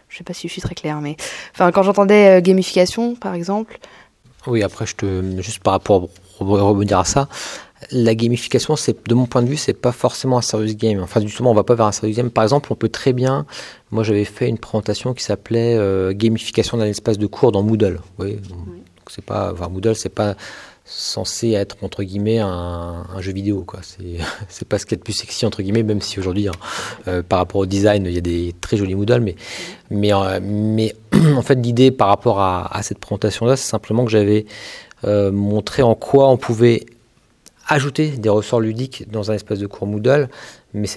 Je 0.09 0.19
sais 0.19 0.25
pas 0.25 0.35
si 0.35 0.47
je 0.47 0.53
suis 0.53 0.63
très 0.63 0.77
claire, 0.77 1.01
mais 1.01 1.17
enfin, 1.53 1.73
quand 1.73 1.83
j'entendais 1.83 2.39
euh, 2.39 2.41
gamification, 2.41 3.17
par 3.17 3.35
exemple. 3.35 3.79
Oui, 4.47 4.63
après, 4.63 4.87
je 4.87 4.97
te 4.97 5.41
juste 5.41 5.61
par 5.61 5.73
rapport 5.73 6.09
à 6.41 6.45
rebondir 6.45 6.99
à 6.99 7.05
ça, 7.05 7.29
la 7.91 8.15
gamification, 8.15 8.77
c'est 8.77 9.07
de 9.09 9.15
mon 9.15 9.27
point 9.27 9.43
de 9.43 9.49
vue, 9.49 9.57
c'est 9.57 9.75
pas 9.75 9.93
forcément 9.93 10.39
un 10.39 10.43
serious 10.43 10.75
game. 10.75 11.01
Enfin, 11.03 11.21
justement, 11.21 11.51
on 11.51 11.55
va 11.55 11.65
pas 11.65 11.75
vers 11.75 11.87
un 11.87 11.93
serious 11.93 12.15
game. 12.15 12.31
Par 12.31 12.45
exemple, 12.45 12.73
on 12.73 12.77
peut 12.77 12.89
très 12.89 13.13
bien. 13.13 13.47
Moi, 13.91 14.03
j'avais 14.03 14.25
fait 14.25 14.49
une 14.49 14.59
présentation 14.59 15.15
qui 15.15 15.23
s'appelait 15.23 15.79
gamification 16.15 16.79
d'un 16.79 16.87
espace 16.87 17.19
de 17.19 17.27
cours 17.27 17.53
dans 17.53 17.63
Moodle. 17.63 18.01
Oui. 18.19 18.39
oui. 18.51 18.83
C'est 19.09 19.25
pas, 19.25 19.53
enfin, 19.53 19.69
Moodle, 19.69 19.95
c'est 19.95 20.09
pas 20.09 20.37
censé 20.87 21.51
être 21.51 21.77
entre 21.83 22.05
guillemets 22.05 22.39
un, 22.39 23.05
jeu 23.19 23.33
vidéo 23.33 23.65
quoi. 23.67 23.81
C'est 24.49 24.69
pas 24.69 24.79
ce 24.79 24.87
qui 24.87 24.95
est 24.95 24.99
le 24.99 25.03
plus 25.03 25.13
sexy 25.13 25.45
entre 25.45 25.61
guillemets 25.61 25.83
même 25.83 26.01
si 26.01 26.21
aujourd'hui 26.21 26.49
hein, 26.49 26.53
euh, 27.09 27.23
par 27.23 27.41
rapport 27.41 27.61
au 27.61 27.67
design 27.67 28.07
il 28.07 28.13
y 28.13 28.19
a 28.19 28.23
des 28.23 28.55
très 28.61 28.77
jolis 28.77 28.95
Moodle 28.95 29.21
mais 29.21 29.35
mais 29.91 30.15
euh, 30.15 30.39
mais 30.41 30.95
en 31.37 31.43
fait 31.43 31.57
l'idée 31.57 31.91
par 31.91 32.09
rapport 32.09 32.41
à, 32.41 32.81
cette 32.83 32.99
présentation 32.99 33.47
là 33.47 33.57
c'est 33.57 33.69
simplement 33.69 34.05
que 34.05 34.11
j'avais 34.13 34.47
euh, 35.05 35.33
montré 35.33 35.83
en 35.83 35.97
quoi 35.97 36.29
on 36.29 36.37
pouvait 36.37 36.87
ajouter 37.69 38.11
des 38.11 38.29
ressorts 38.29 38.61
ludiques 38.61 39.11
dans 39.11 39.31
un 39.31 39.35
espace 39.35 39.59
de 39.59 39.67
cours 39.67 39.87
Moodle 39.87 40.29
mais 40.77 40.89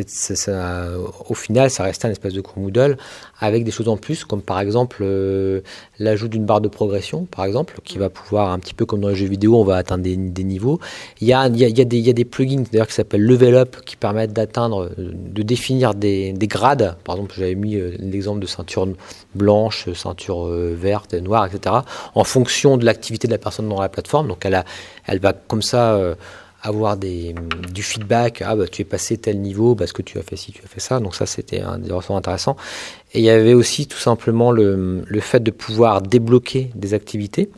au 1.30 1.34
final, 1.34 1.70
ça 1.70 1.84
restait 1.84 2.08
un 2.08 2.12
espèce 2.12 2.34
de 2.34 2.42
cours 2.42 2.60
Moodle 2.60 2.98
avec 3.40 3.64
des 3.64 3.72
choses 3.72 3.88
en 3.88 3.96
plus, 3.96 4.26
comme 4.26 4.42
par 4.42 4.60
exemple 4.60 4.98
euh, 5.02 5.62
l'ajout 6.00 6.28
d'une 6.28 6.46
barre 6.46 6.60
de 6.60 6.68
progression, 6.68 7.26
par 7.26 7.46
exemple, 7.46 7.80
qui 7.86 7.98
va 7.98 8.10
pouvoir, 8.10 8.52
un 8.52 8.60
petit 8.60 8.74
peu 8.74 8.86
comme 8.86 9.00
dans 9.00 9.08
les 9.08 9.16
jeux 9.16 9.28
vidéo, 9.28 9.56
on 9.56 9.64
va 9.64 9.78
atteindre 9.78 10.04
des, 10.04 10.44
niveaux. 10.44 10.80
Il 11.22 11.28
y, 11.28 11.34
a, 11.34 11.48
il, 11.48 11.58
y 11.58 11.82
a, 11.82 11.86
des, 11.86 11.98
il 11.98 12.06
y 12.06 12.10
a 12.10 12.14
des 12.14 12.26
plugins 12.26 12.64
d'ailleurs 12.70 12.88
qui 12.88 12.94
s'appellent 12.94 13.24
Level 13.24 13.56
Up 13.56 13.78
qui 13.86 13.96
permettent 13.96 14.34
d'atteindre, 14.34 14.90
de 14.98 15.44
définir 15.44 15.94
des, 15.94 16.34
des 16.34 16.48
grades. 16.48 16.98
Par 17.06 17.16
exemple, 17.16 17.36
j'avais 17.38 17.56
mis 17.56 17.76
euh, 17.76 17.96
l'exemple 18.00 18.42
de 18.42 18.48
ceinture 18.48 18.88
blanche, 19.34 19.88
ceinture 19.94 20.48
euh, 20.48 20.76
verte, 20.78 21.14
noire, 21.14 21.46
etc. 21.46 21.76
En 22.16 22.26
fonction 22.26 22.76
de 22.76 22.84
l'activité 22.84 23.28
de 23.28 23.32
la 23.32 23.40
personne 23.40 23.70
dans 23.70 23.80
la 23.80 23.90
plateforme. 23.90 24.28
Donc 24.28 24.46
elle, 24.46 24.56
a, 24.56 24.66
elle 25.06 25.20
va 25.20 25.32
comme 25.32 25.62
ça 25.62 26.16
avoir 26.62 26.98
des, 26.98 27.34
du 27.74 27.84
feedback, 27.84 28.44
ah 28.46 28.56
bah 28.56 28.68
tu 28.68 28.82
es 28.82 28.86
passé 28.86 29.18
tel 29.18 29.40
niveau 29.40 29.76
parce 29.76 29.94
que 29.94 30.02
tu 30.02 30.18
as 30.18 30.22
fait 30.22 30.36
ci, 30.36 30.52
tu 30.52 30.62
as 30.64 30.68
fait 30.68 30.82
ça, 30.82 31.00
donc 31.00 31.16
ça 31.16 31.26
c'était 31.26 31.62
un 31.62 31.78
des 31.78 31.92
ressorts 31.92 32.18
intéressants. 32.18 32.58
Et 33.14 33.20
il 33.20 33.26
y 33.26 33.30
avait 33.30 33.54
aussi 33.54 33.88
tout 33.88 33.98
simplement 33.98 34.52
le, 34.52 35.04
le 35.06 35.20
fait 35.20 35.40
de 35.40 35.52
pouvoir 35.52 36.02
débloquer 36.02 36.72
des 36.76 36.94
activités. 36.94 37.50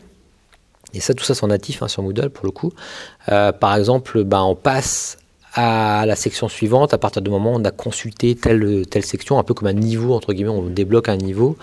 Et 0.94 1.00
ça, 1.00 1.14
tout 1.14 1.24
ça, 1.24 1.34
c'est 1.36 1.48
natif 1.48 1.82
hein, 1.82 1.88
sur 1.88 2.04
Moodle 2.04 2.30
pour 2.30 2.46
le 2.46 2.52
coup. 2.52 2.74
Euh, 3.30 3.52
par 3.52 3.76
exemple, 3.76 4.24
bah, 4.24 4.44
on 4.44 4.56
passe 4.56 5.18
à 5.54 6.06
la 6.06 6.16
section 6.16 6.48
suivante 6.48 6.94
à 6.94 6.98
partir 6.98 7.22
du 7.22 7.30
moment 7.30 7.54
où 7.54 7.56
on 7.56 7.66
a 7.66 7.72
consulté 7.72 8.36
telle, 8.36 8.86
telle 8.90 9.04
section, 9.04 9.38
un 9.38 9.44
peu 9.44 9.54
comme 9.54 9.68
un 9.68 9.74
niveau, 9.74 10.14
entre 10.14 10.34
guillemets, 10.34 10.50
on 10.50 10.64
débloque 10.64 11.10
un 11.10 11.18
niveau. 11.18 11.58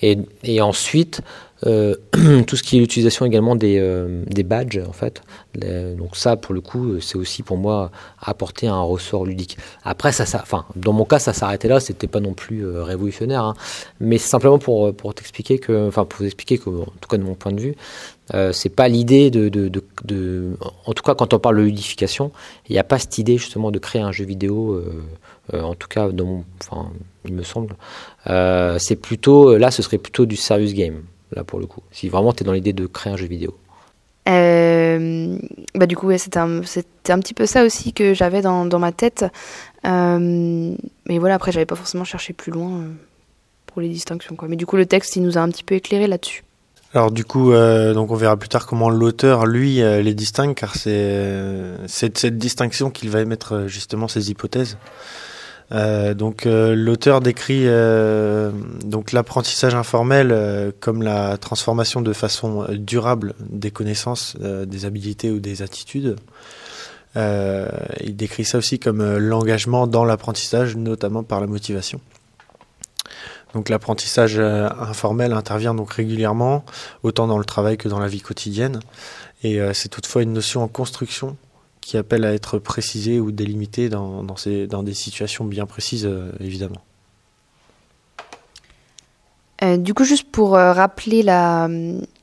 Et, 0.00 0.18
et 0.44 0.60
ensuite, 0.60 1.22
euh, 1.66 1.94
tout 2.46 2.56
ce 2.56 2.62
qui 2.62 2.76
est 2.76 2.80
l'utilisation 2.80 3.24
également 3.24 3.54
des, 3.54 3.78
euh, 3.78 4.24
badges, 4.44 4.80
en 4.86 4.92
fait. 4.92 5.22
donc 5.54 6.16
ça, 6.16 6.36
pour 6.36 6.54
le 6.54 6.60
coup, 6.60 7.00
c'est 7.00 7.16
aussi 7.16 7.42
pour 7.42 7.56
moi 7.56 7.90
apporter 8.20 8.66
un 8.66 8.80
ressort 8.80 9.24
ludique. 9.24 9.56
Après, 9.84 10.12
ça, 10.12 10.24
enfin, 10.40 10.64
dans 10.74 10.92
mon 10.92 11.04
cas, 11.04 11.18
ça 11.18 11.32
s'arrêtait 11.32 11.68
là. 11.68 11.80
C'était 11.80 12.08
pas 12.08 12.20
non 12.20 12.34
plus 12.34 12.66
euh, 12.66 12.82
révolutionnaire, 12.82 13.44
hein. 13.44 13.54
mais 14.00 14.18
c'est 14.18 14.28
simplement 14.28 14.58
pour 14.58 14.94
pour 14.94 15.14
t'expliquer 15.14 15.58
que, 15.58 15.88
enfin, 15.88 16.04
pour 16.04 16.20
vous 16.20 16.26
expliquer 16.26 16.58
que, 16.58 16.70
en 16.70 16.92
tout 17.00 17.08
cas 17.08 17.18
de 17.18 17.22
mon 17.22 17.34
point 17.34 17.52
de 17.52 17.60
vue, 17.60 17.76
c'est 18.52 18.70
pas 18.70 18.88
l'idée 18.88 19.30
de, 19.30 19.50
de, 19.50 19.68
de, 20.04 20.56
en 20.86 20.92
tout 20.94 21.02
cas, 21.02 21.14
quand 21.14 21.34
on 21.34 21.38
parle 21.38 21.58
de 21.58 21.62
ludification, 21.62 22.32
il 22.68 22.72
n'y 22.72 22.78
a 22.78 22.84
pas 22.84 22.98
cette 22.98 23.18
idée 23.18 23.36
justement 23.36 23.70
de 23.70 23.78
créer 23.78 24.00
un 24.00 24.10
jeu 24.10 24.24
vidéo. 24.24 24.82
en 25.52 25.74
tout 25.74 25.88
cas, 25.88 26.08
dans 26.08 26.44
il 27.26 27.34
me 27.34 27.42
semble. 27.42 27.76
c'est 28.26 28.96
plutôt, 28.96 29.58
là, 29.58 29.70
ce 29.70 29.82
serait 29.82 29.98
plutôt 29.98 30.24
du 30.24 30.36
serious 30.36 30.72
game 30.72 31.02
là 31.34 31.44
pour 31.44 31.58
le 31.58 31.66
coup 31.66 31.82
Si 31.90 32.08
vraiment 32.08 32.32
tu 32.32 32.42
es 32.42 32.46
dans 32.46 32.52
l'idée 32.52 32.72
de 32.72 32.86
créer 32.86 33.12
un 33.12 33.16
jeu 33.16 33.26
vidéo. 33.26 33.56
Euh, 34.28 35.38
bah 35.74 35.86
du 35.86 35.96
coup, 35.96 36.06
ouais, 36.06 36.18
c'était 36.18 36.38
un, 36.38 36.58
un, 36.60 37.18
petit 37.20 37.34
peu 37.34 37.46
ça 37.46 37.64
aussi 37.64 37.92
que 37.92 38.14
j'avais 38.14 38.40
dans, 38.40 38.64
dans, 38.64 38.78
ma 38.78 38.92
tête. 38.92 39.24
Euh, 39.84 40.74
mais 41.08 41.18
voilà, 41.18 41.34
après, 41.34 41.50
j'avais 41.50 41.66
pas 41.66 41.74
forcément 41.74 42.04
cherché 42.04 42.32
plus 42.32 42.52
loin 42.52 42.70
euh, 42.70 42.88
pour 43.66 43.82
les 43.82 43.88
distinctions. 43.88 44.36
Quoi. 44.36 44.48
Mais 44.48 44.56
du 44.56 44.66
coup, 44.66 44.76
le 44.76 44.86
texte, 44.86 45.16
il 45.16 45.22
nous 45.22 45.38
a 45.38 45.40
un 45.40 45.48
petit 45.48 45.64
peu 45.64 45.74
éclairé 45.74 46.06
là-dessus. 46.06 46.44
Alors 46.94 47.10
du 47.10 47.24
coup, 47.24 47.52
donc 47.54 48.10
on 48.10 48.14
verra 48.16 48.36
plus 48.36 48.50
tard 48.50 48.66
comment 48.66 48.90
l'auteur, 48.90 49.46
lui, 49.46 49.76
les 49.76 50.12
distingue, 50.12 50.54
car 50.54 50.74
c'est 50.76 51.72
cette 51.86 52.36
distinction 52.36 52.90
qu'il 52.90 53.08
va 53.08 53.22
émettre 53.22 53.66
justement 53.66 54.08
ses 54.08 54.30
hypothèses. 54.30 54.76
Euh, 55.72 56.12
donc 56.12 56.44
euh, 56.44 56.74
l'auteur 56.74 57.20
décrit 57.20 57.62
euh, 57.64 58.50
donc 58.84 59.12
l'apprentissage 59.12 59.74
informel 59.74 60.72
comme 60.80 61.02
la 61.02 61.38
transformation 61.38 62.00
de 62.02 62.12
façon 62.12 62.66
durable 62.70 63.34
des 63.40 63.70
connaissances, 63.70 64.36
des 64.36 64.84
habilités 64.84 65.30
ou 65.30 65.40
des 65.40 65.62
attitudes. 65.62 66.16
il 67.16 68.16
décrit 68.16 68.44
ça 68.44 68.58
aussi 68.58 68.78
comme 68.78 69.16
l'engagement 69.18 69.86
dans 69.86 70.04
l'apprentissage, 70.04 70.76
notamment 70.76 71.22
par 71.22 71.40
la 71.40 71.46
motivation. 71.46 72.00
Donc 73.54 73.68
l'apprentissage 73.68 74.38
informel 74.38 75.32
intervient 75.32 75.74
donc 75.74 75.92
régulièrement, 75.92 76.64
autant 77.02 77.26
dans 77.26 77.38
le 77.38 77.44
travail 77.44 77.76
que 77.76 77.88
dans 77.88 77.98
la 77.98 78.08
vie 78.08 78.22
quotidienne, 78.22 78.80
et 79.42 79.60
c'est 79.74 79.88
toutefois 79.88 80.22
une 80.22 80.32
notion 80.32 80.62
en 80.62 80.68
construction 80.68 81.36
qui 81.82 81.98
appelle 81.98 82.24
à 82.24 82.32
être 82.32 82.58
précisé 82.58 83.20
ou 83.20 83.32
délimité 83.32 83.90
dans, 83.90 84.22
dans, 84.22 84.36
ces, 84.36 84.66
dans 84.66 84.82
des 84.82 84.94
situations 84.94 85.44
bien 85.44 85.66
précises, 85.66 86.06
euh, 86.06 86.32
évidemment. 86.40 86.80
Euh, 89.62 89.76
du 89.76 89.92
coup, 89.92 90.04
juste 90.04 90.30
pour 90.30 90.56
euh, 90.56 90.72
rappeler 90.72 91.22
la, 91.22 91.68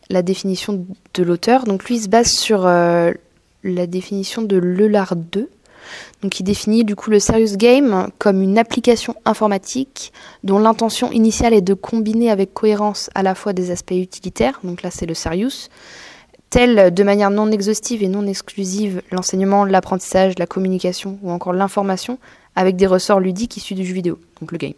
la, 0.10 0.22
définition 0.24 0.86
de 1.14 1.24
l'auteur, 1.24 1.66
donc 1.66 1.86
lui 1.86 1.98
il 1.98 2.02
se 2.02 2.08
base 2.08 2.32
sur 2.32 2.64
la 2.64 3.88
définition 3.88 4.42
de 4.42 4.58
Lelard 4.58 5.16
2. 5.16 5.50
Donc 6.22 6.40
il 6.40 6.44
définit 6.44 6.84
du 6.84 6.96
coup 6.96 7.10
le 7.10 7.20
Serious 7.20 7.56
Game 7.56 8.10
comme 8.18 8.42
une 8.42 8.58
application 8.58 9.16
informatique 9.26 10.12
dont 10.44 10.60
l'intention 10.60 11.12
initiale 11.12 11.54
est 11.54 11.62
de 11.62 11.74
combiner 11.74 12.30
avec 12.30 12.54
cohérence 12.54 13.10
à 13.16 13.24
la 13.24 13.36
fois 13.36 13.54
des 13.54 13.72
aspects 13.72 13.92
utilitaires, 13.92 14.60
donc 14.64 14.84
là 14.84 14.92
c'est 14.92 15.06
le 15.06 15.14
Serious, 15.14 15.70
tels 16.50 16.94
de 16.94 17.04
manière 17.04 17.30
non 17.30 17.52
exhaustive 17.52 18.04
et 18.04 18.08
non 18.08 18.26
exclusive 18.26 19.02
l'enseignement, 19.12 19.66
l'apprentissage, 19.66 20.38
la 20.40 20.48
communication 20.48 21.20
ou 21.22 21.32
encore 21.32 21.54
l'information 21.54 22.18
avec 22.56 22.76
des 22.76 22.88
ressorts 22.88 23.20
ludiques 23.20 23.58
issus 23.58 23.76
du 23.76 23.86
jeu 23.86 23.94
vidéo, 23.94 24.20
donc 24.42 24.52
le 24.52 24.58
game. 24.58 24.74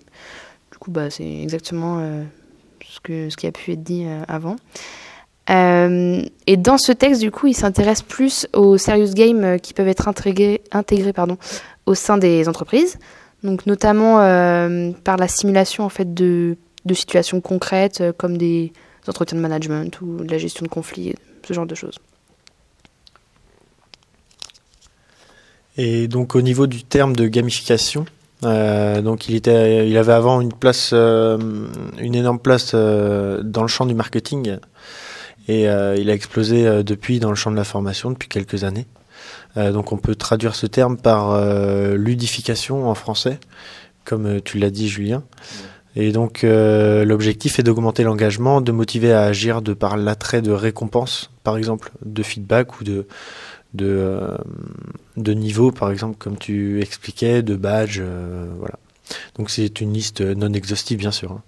Du 0.72 0.78
coup, 0.78 0.92
bah, 0.92 1.10
c'est 1.10 1.42
exactement 1.42 2.00
euh, 2.00 2.24
ce, 2.82 3.36
qui 3.36 3.48
a 3.48 3.52
pu 3.52 3.72
être 3.72 3.84
dit 3.84 4.04
euh, 4.06 4.22
avant. 4.28 4.56
Euh, 5.50 6.22
et 6.48 6.58
dans 6.58 6.78
ce 6.78 6.92
texte, 6.92 7.22
du 7.22 7.32
coup, 7.32 7.48
il 7.48 7.56
s'intéresse 7.56 8.02
plus 8.02 8.48
aux 8.54 8.78
serious 8.78 9.14
games 9.14 9.60
qui 9.60 9.74
peuvent 9.74 9.88
être 9.88 10.08
intégrés, 10.08 10.62
au 11.88 11.96
sein 11.96 12.18
des 12.18 12.48
entreprises, 12.48 13.00
donc 13.44 13.66
notamment 13.66 14.18
par 15.04 15.18
la 15.18 15.28
simulation 15.28 15.84
en 15.84 15.90
fait 15.90 16.14
de 16.14 16.58
situations 16.94 17.42
concrètes 17.42 18.04
comme 18.18 18.38
des 18.38 18.72
entretiens 19.08 19.38
de 19.38 19.42
management 19.42 20.00
ou 20.02 20.24
de 20.24 20.32
la 20.32 20.38
gestion 20.38 20.64
de 20.64 20.70
conflits, 20.70 21.16
ce 21.46 21.54
genre 21.54 21.66
de 21.66 21.76
choses. 21.76 22.00
Et 25.78 26.08
donc 26.08 26.36
au 26.36 26.42
niveau 26.42 26.68
du 26.68 26.84
terme 26.84 27.16
de 27.16 27.28
gamification, 27.28 28.06
euh, 28.44 29.02
donc 29.02 29.30
il 29.30 29.36
était, 29.36 29.88
il 29.88 29.98
avait 29.98 30.14
avant 30.14 30.42
une 30.42 30.54
place, 30.54 30.92
euh, 30.94 31.38
une 32.00 32.16
énorme 32.16 32.40
place 32.40 32.72
euh, 32.74 33.42
dans 33.44 33.62
le 33.62 33.68
champ 33.68 33.86
du 33.86 33.94
marketing, 33.94 34.58
et 35.48 35.64
il 35.64 36.10
a 36.10 36.14
explosé 36.14 36.84
depuis 36.84 37.20
dans 37.20 37.30
le 37.30 37.36
champ 37.36 37.52
de 37.52 37.58
la 37.58 37.64
formation 37.64 38.12
depuis 38.12 38.30
quelques 38.30 38.64
années. 38.64 38.86
donc 39.56 39.92
on 39.92 39.98
peut 39.98 40.16
traduire 40.16 40.56
ce 40.56 40.66
terme 40.66 40.96
par 40.96 41.38
ludification 41.96 42.90
en 42.90 42.96
français, 42.96 43.38
comme 44.06 44.40
tu 44.40 44.60
l'as 44.60 44.70
dit 44.70 44.88
Julien. 44.88 45.24
Et 45.96 46.12
donc 46.12 46.44
euh, 46.44 47.04
l'objectif 47.04 47.60
est 47.60 47.64
d'augmenter 47.64 48.04
l'engagement, 48.04 48.62
de 48.62 48.72
motiver 48.72 49.12
à 49.12 49.24
agir 49.24 49.62
de 49.62 49.74
par 49.74 49.98
l'attrait 49.98 50.42
de 50.42 50.52
récompense, 50.52 51.32
par 51.44 51.58
exemple, 51.58 51.92
de 52.06 52.24
feedback 52.24 52.80
ou 52.80 52.84
de 52.84 53.08
de, 53.74 53.88
euh, 53.88 55.72
par 55.72 55.92
exemple, 55.92 56.18
comme 56.18 56.38
tu 56.38 56.82
expliquais, 56.82 57.42
de 57.42 57.56
badge, 57.56 58.00
euh, 58.02 58.52
voilà. 58.58 58.78
Donc 59.38 59.50
c'est 59.50 59.80
une 59.80 59.94
liste 59.94 60.20
non 60.20 60.52
exhaustive, 60.52 60.98
bien 60.98 61.12
sûr. 61.12 61.32
Hein. 61.32 61.42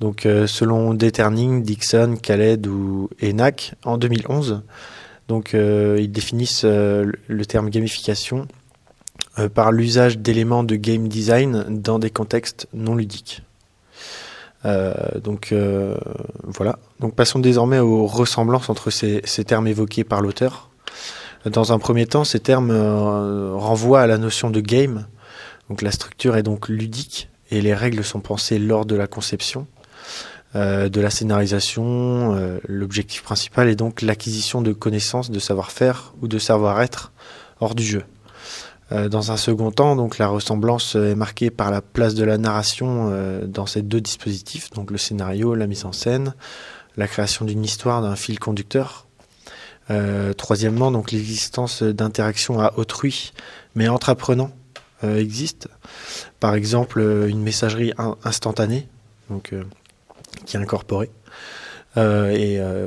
Donc, 0.00 0.26
selon 0.46 0.94
Deterning, 0.94 1.62
Dixon, 1.62 2.16
Khaled 2.16 2.66
ou 2.66 3.10
ENAC, 3.22 3.74
en 3.84 3.98
2011, 3.98 4.62
donc, 5.28 5.52
ils 5.52 6.10
définissent 6.10 6.64
le 6.64 7.46
terme 7.46 7.68
gamification 7.68 8.48
par 9.54 9.72
l'usage 9.72 10.16
d'éléments 10.16 10.64
de 10.64 10.76
game 10.76 11.06
design 11.06 11.66
dans 11.68 11.98
des 11.98 12.08
contextes 12.08 12.66
non 12.72 12.94
ludiques. 12.94 13.42
Donc 14.64 15.54
voilà. 16.44 16.78
Donc 17.00 17.14
passons 17.14 17.38
désormais 17.38 17.78
aux 17.78 18.06
ressemblances 18.06 18.68
entre 18.68 18.90
ces, 18.90 19.22
termes 19.46 19.66
évoqués 19.66 20.04
par 20.04 20.20
l'auteur. 20.20 20.70
Dans 21.46 21.72
un 21.72 21.78
premier 21.78 22.06
temps, 22.06 22.24
ces 22.24 22.40
termes 22.40 22.70
renvoient 23.56 24.02
à 24.02 24.06
la 24.06 24.18
notion 24.18 24.50
de 24.50 24.60
game. 24.60 25.06
Donc 25.68 25.82
la 25.82 25.90
structure 25.90 26.36
est 26.36 26.42
donc 26.42 26.68
ludique 26.68 27.30
et 27.50 27.60
les 27.60 27.74
règles 27.74 28.04
sont 28.04 28.20
pensées 28.20 28.58
lors 28.58 28.84
de 28.84 28.96
la 28.96 29.06
conception. 29.06 29.66
Euh, 30.56 30.88
de 30.88 31.00
la 31.00 31.10
scénarisation. 31.10 32.34
Euh, 32.34 32.58
l'objectif 32.66 33.22
principal 33.22 33.68
est 33.68 33.76
donc 33.76 34.02
l'acquisition 34.02 34.62
de 34.62 34.72
connaissances, 34.72 35.30
de 35.30 35.38
savoir-faire 35.38 36.12
ou 36.20 36.26
de 36.26 36.40
savoir-être 36.40 37.12
hors 37.60 37.76
du 37.76 37.84
jeu. 37.84 38.02
Euh, 38.92 39.08
dans 39.08 39.30
un 39.30 39.36
second 39.36 39.70
temps, 39.70 39.96
donc 39.96 40.18
la 40.18 40.28
ressemblance 40.28 40.94
est 40.94 41.14
marquée 41.14 41.50
par 41.50 41.70
la 41.70 41.80
place 41.80 42.14
de 42.14 42.24
la 42.24 42.38
narration 42.38 43.10
dans 43.46 43.66
ces 43.66 43.82
deux 43.82 44.00
dispositifs, 44.00 44.70
donc 44.70 44.90
le 44.90 44.98
scénario, 44.98 45.54
la 45.54 45.66
mise 45.66 45.84
en 45.84 45.92
scène, 45.92 46.34
la 46.96 47.06
création 47.06 47.44
d'une 47.44 47.64
histoire, 47.64 48.02
d'un 48.02 48.16
fil 48.16 48.38
conducteur. 48.38 49.06
troisièmement, 50.36 50.90
donc 50.90 51.12
l'existence 51.12 51.82
d'interactions 51.82 52.60
à 52.60 52.72
autrui, 52.76 53.32
mais 53.74 53.88
entre 53.88 54.10
apprenants 54.10 54.52
existe. 55.02 55.68
Par 56.40 56.54
exemple, 56.54 57.00
une 57.28 57.42
messagerie 57.42 57.92
instantanée, 58.24 58.88
donc 59.28 59.54
qui 60.46 60.56
est 60.56 60.60
incorporé. 60.60 61.10
Euh, 61.96 62.30
et 62.30 62.60
euh, 62.60 62.86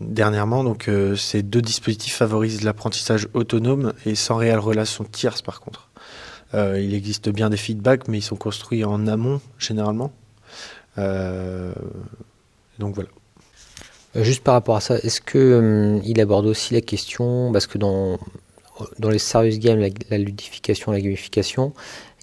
dernièrement, 0.00 0.64
donc, 0.64 0.88
euh, 0.88 1.14
ces 1.16 1.42
deux 1.42 1.62
dispositifs 1.62 2.16
favorisent 2.16 2.64
l'apprentissage 2.64 3.28
autonome 3.34 3.92
et 4.04 4.14
sans 4.14 4.36
réelle 4.36 4.58
relation 4.58 5.04
tierce 5.04 5.42
par 5.42 5.60
contre. 5.60 5.88
il 6.54 6.94
existe 6.94 7.28
bien 7.30 7.50
des 7.50 7.56
feedbacks, 7.56 8.08
mais 8.08 8.18
ils 8.18 8.22
sont 8.22 8.36
construits 8.36 8.84
en 8.84 9.06
amont 9.06 9.40
généralement. 9.58 10.12
donc 10.96 12.94
voilà. 12.94 13.08
Juste 14.14 14.42
par 14.44 14.52
rapport 14.54 14.76
à 14.76 14.80
ça, 14.82 14.98
est-ce 14.98 15.22
que 15.22 16.00
il 16.04 16.20
aborde 16.20 16.44
aussi 16.44 16.74
la 16.74 16.82
question, 16.82 17.50
parce 17.50 17.66
que 17.66 17.78
dans, 17.78 18.18
dans 18.98 19.08
les 19.08 19.18
serious 19.18 19.58
games, 19.58 19.80
la 20.10 20.18
ludification, 20.18 20.92
la 20.92 21.00
gamification, 21.00 21.72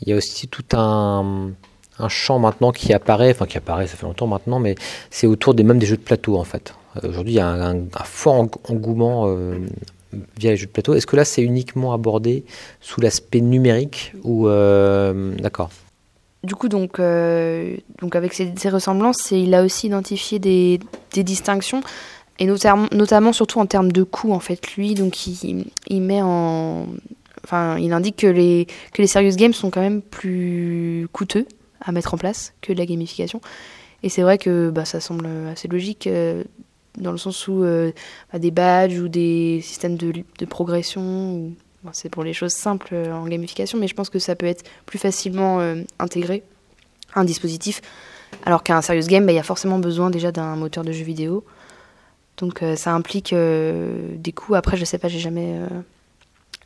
il 0.01 0.09
y 0.09 0.13
a 0.13 0.15
aussi 0.15 0.47
tout 0.47 0.65
un, 0.73 1.51
un 1.99 2.09
champ 2.09 2.39
maintenant 2.39 2.71
qui 2.71 2.93
apparaît, 2.93 3.31
enfin 3.31 3.45
qui 3.45 3.57
apparaît, 3.57 3.87
ça 3.87 3.97
fait 3.97 4.05
longtemps 4.05 4.27
maintenant, 4.27 4.59
mais 4.59 4.75
c'est 5.09 5.27
autour 5.27 5.53
des 5.53 5.63
mêmes 5.63 5.79
des 5.79 5.85
jeux 5.85 5.97
de 5.97 6.01
plateau 6.01 6.37
en 6.37 6.43
fait. 6.43 6.73
Euh, 6.97 7.09
aujourd'hui, 7.09 7.33
il 7.33 7.37
y 7.37 7.41
a 7.41 7.47
un, 7.47 7.87
fort 8.03 8.47
engouement 8.67 9.25
euh, 9.27 9.59
via 10.37 10.51
les 10.51 10.57
jeux 10.57 10.65
de 10.65 10.71
plateau. 10.71 10.93
Est-ce 10.95 11.07
que 11.07 11.15
là, 11.15 11.25
c'est 11.25 11.41
uniquement 11.41 11.93
abordé 11.93 12.45
sous 12.81 13.01
l'aspect 13.01 13.41
numérique 13.41 14.13
ou 14.23 14.47
euh, 14.47 15.35
d'accord 15.35 15.69
Du 16.43 16.55
coup, 16.55 16.69
donc, 16.69 16.99
donc 16.99 18.15
avec 18.15 18.33
ces, 18.33 18.69
ressemblances, 18.69 19.31
il 19.31 19.53
a 19.53 19.63
aussi 19.63 19.87
identifié 19.87 20.39
des, 20.39 20.79
distinctions 21.13 21.81
et 22.41 22.45
notamment, 22.45 22.87
notamment 22.93 23.33
surtout 23.33 23.59
en 23.59 23.65
termes 23.65 23.91
de 23.91 24.03
coûts 24.03 24.31
en 24.31 24.39
fait. 24.39 24.75
Lui, 24.75 24.93
donc 24.93 25.27
il, 25.27 25.65
il 25.87 26.01
met 26.01 26.21
en 26.21 26.87
Enfin, 27.43 27.77
il 27.79 27.93
indique 27.93 28.17
que 28.17 28.27
les, 28.27 28.67
que 28.93 29.01
les 29.01 29.07
serious 29.07 29.35
games 29.35 29.53
sont 29.53 29.69
quand 29.69 29.81
même 29.81 30.01
plus 30.01 31.07
coûteux 31.11 31.47
à 31.81 31.91
mettre 31.91 32.13
en 32.13 32.17
place 32.17 32.53
que 32.61 32.73
de 32.73 32.77
la 32.77 32.85
gamification. 32.85 33.41
Et 34.03 34.09
c'est 34.09 34.21
vrai 34.21 34.37
que 34.37 34.69
bah, 34.69 34.85
ça 34.85 34.99
semble 34.99 35.27
assez 35.51 35.67
logique 35.67 36.07
euh, 36.07 36.43
dans 36.97 37.11
le 37.11 37.17
sens 37.17 37.47
où 37.47 37.63
euh, 37.63 37.91
bah, 38.31 38.39
des 38.39 38.51
badges 38.51 38.99
ou 38.99 39.07
des 39.07 39.61
systèmes 39.61 39.95
de, 39.95 40.45
progression, 40.45 41.51
c'est 41.91 42.09
pour 42.09 42.23
les 42.23 42.33
choses 42.33 42.53
simples 42.53 42.93
euh, 42.93 43.13
en 43.13 43.27
gamification, 43.27 43.77
mais 43.77 43.87
je 43.87 43.95
pense 43.95 44.09
que 44.09 44.19
ça 44.19 44.35
peut 44.35 44.45
être 44.45 44.63
plus 44.85 44.99
facilement 44.99 45.59
intégré 45.99 46.43
un 47.15 47.23
dispositif. 47.23 47.81
Alors 48.45 48.63
qu'un 48.63 48.81
serious 48.81 49.07
game, 49.07 49.25
bah, 49.25 49.31
il 49.31 49.35
y 49.35 49.39
a 49.39 49.43
forcément 49.43 49.79
besoin 49.79 50.09
déjà 50.09 50.31
d'un 50.31 50.55
moteur 50.55 50.83
de 50.83 50.91
jeu 50.91 51.03
vidéo. 51.03 51.43
Donc 52.37 52.63
ça 52.77 52.93
implique 52.93 53.33
des 53.35 54.31
coûts. 54.31 54.55
Après, 54.55 54.77
je 54.77 54.85
sais 54.85 54.97
pas, 54.97 55.09
j'ai 55.09 55.19
jamais, 55.19 55.59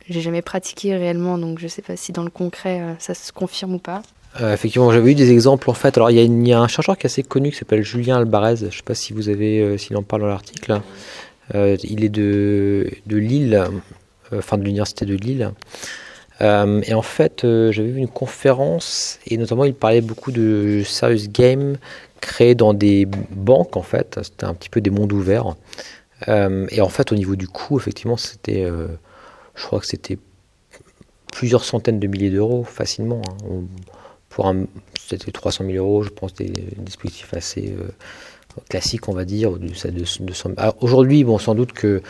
j'ai 0.08 0.20
jamais 0.20 0.40
pratiqué 0.40 0.94
réellement, 0.94 1.36
donc 1.36 1.58
je 1.58 1.66
sais 1.66 1.82
pas 1.82 1.96
si 1.96 2.12
dans 2.12 2.22
le 2.22 2.30
concret 2.30 2.94
ça 3.00 3.12
se 3.14 3.32
confirme 3.32 3.74
ou 3.74 3.78
pas. 3.80 4.02
Euh, 4.40 4.52
effectivement, 4.52 4.90
j'avais 4.90 5.12
eu 5.12 5.14
des 5.14 5.30
exemples 5.30 5.70
en 5.70 5.74
fait. 5.74 5.96
Alors, 5.96 6.10
il 6.10 6.46
y, 6.46 6.52
a 6.52 6.60
un 6.60 6.68
chercheur 6.68 6.98
qui 6.98 7.06
est 7.06 7.10
assez 7.10 7.22
connu 7.22 7.50
qui 7.50 7.58
s'appelle 7.58 7.82
Julien 7.82 8.16
Albarez. 8.16 8.56
Je 8.56 8.64
ne 8.64 8.70
sais 8.70 8.82
pas 8.84 8.94
si 8.94 9.12
vous 9.12 9.28
avez, 9.28 9.60
euh, 9.60 9.78
s'il 9.78 9.96
en 9.96 10.02
parle 10.02 10.22
dans 10.22 10.28
l'article. 10.28 10.80
Euh, 11.54 11.76
il 11.84 12.04
est 12.04 12.08
de, 12.08 12.90
Lille, 13.06 13.62
enfin 14.32 14.58
de 14.58 14.64
l'université 14.64 15.04
de 15.04 15.14
Lille. 15.14 15.50
et 16.40 16.94
en 16.94 17.02
fait, 17.02 17.42
j'avais 17.42 17.90
vu 17.90 17.98
une 17.98 18.08
conférence 18.08 19.18
et 19.26 19.36
notamment 19.36 19.64
il 19.64 19.74
parlait 19.74 20.00
beaucoup 20.00 20.32
de 20.32 20.82
serious 20.84 21.28
game 21.28 21.76
créés 22.20 22.54
dans 22.54 22.74
des 22.74 23.06
banques 23.30 23.76
en 23.76 23.82
fait. 23.82 24.18
C'était 24.22 24.46
un 24.46 24.54
petit 24.54 24.70
peu 24.70 24.80
des 24.80 24.90
mondes 24.90 25.12
ouverts. 25.12 25.54
et 26.26 26.80
en 26.80 26.88
fait, 26.88 27.12
au 27.12 27.14
niveau 27.14 27.36
du 27.36 27.46
coût, 27.46 27.78
effectivement, 27.78 28.16
c'était, 28.16 28.66
je 29.54 29.66
crois 29.66 29.78
que 29.80 29.86
c'était 29.86 30.18
plusieurs 31.30 31.64
centaines 31.64 32.00
de 32.00 32.06
milliers 32.06 32.30
d'euros 32.30 32.64
facilement. 32.64 33.22
Hein 33.28 33.64
pour 34.34 34.48
un, 34.48 34.64
c'était 34.98 35.30
300 35.30 35.64
000 35.64 35.76
euros, 35.76 36.02
je 36.02 36.10
pense, 36.10 36.34
des, 36.34 36.52
dispositifs 36.78 37.32
assez 37.34 37.72
euh, 37.78 37.86
classiques, 38.68 39.08
on 39.08 39.12
va 39.12 39.24
dire. 39.24 39.52
De, 39.52 39.68
aujourd'hui, 40.80 41.22
bon, 41.22 41.38
sans 41.38 41.54
doute 41.54 41.72
que 41.72 42.02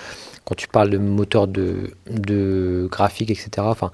quand 0.46 0.54
tu 0.54 0.66
parles 0.66 0.88
de 0.88 0.96
moteur 0.96 1.46
de, 1.46 1.90
de 2.08 2.88
graphique, 2.90 3.30
etc., 3.30 3.50
enfin, 3.58 3.92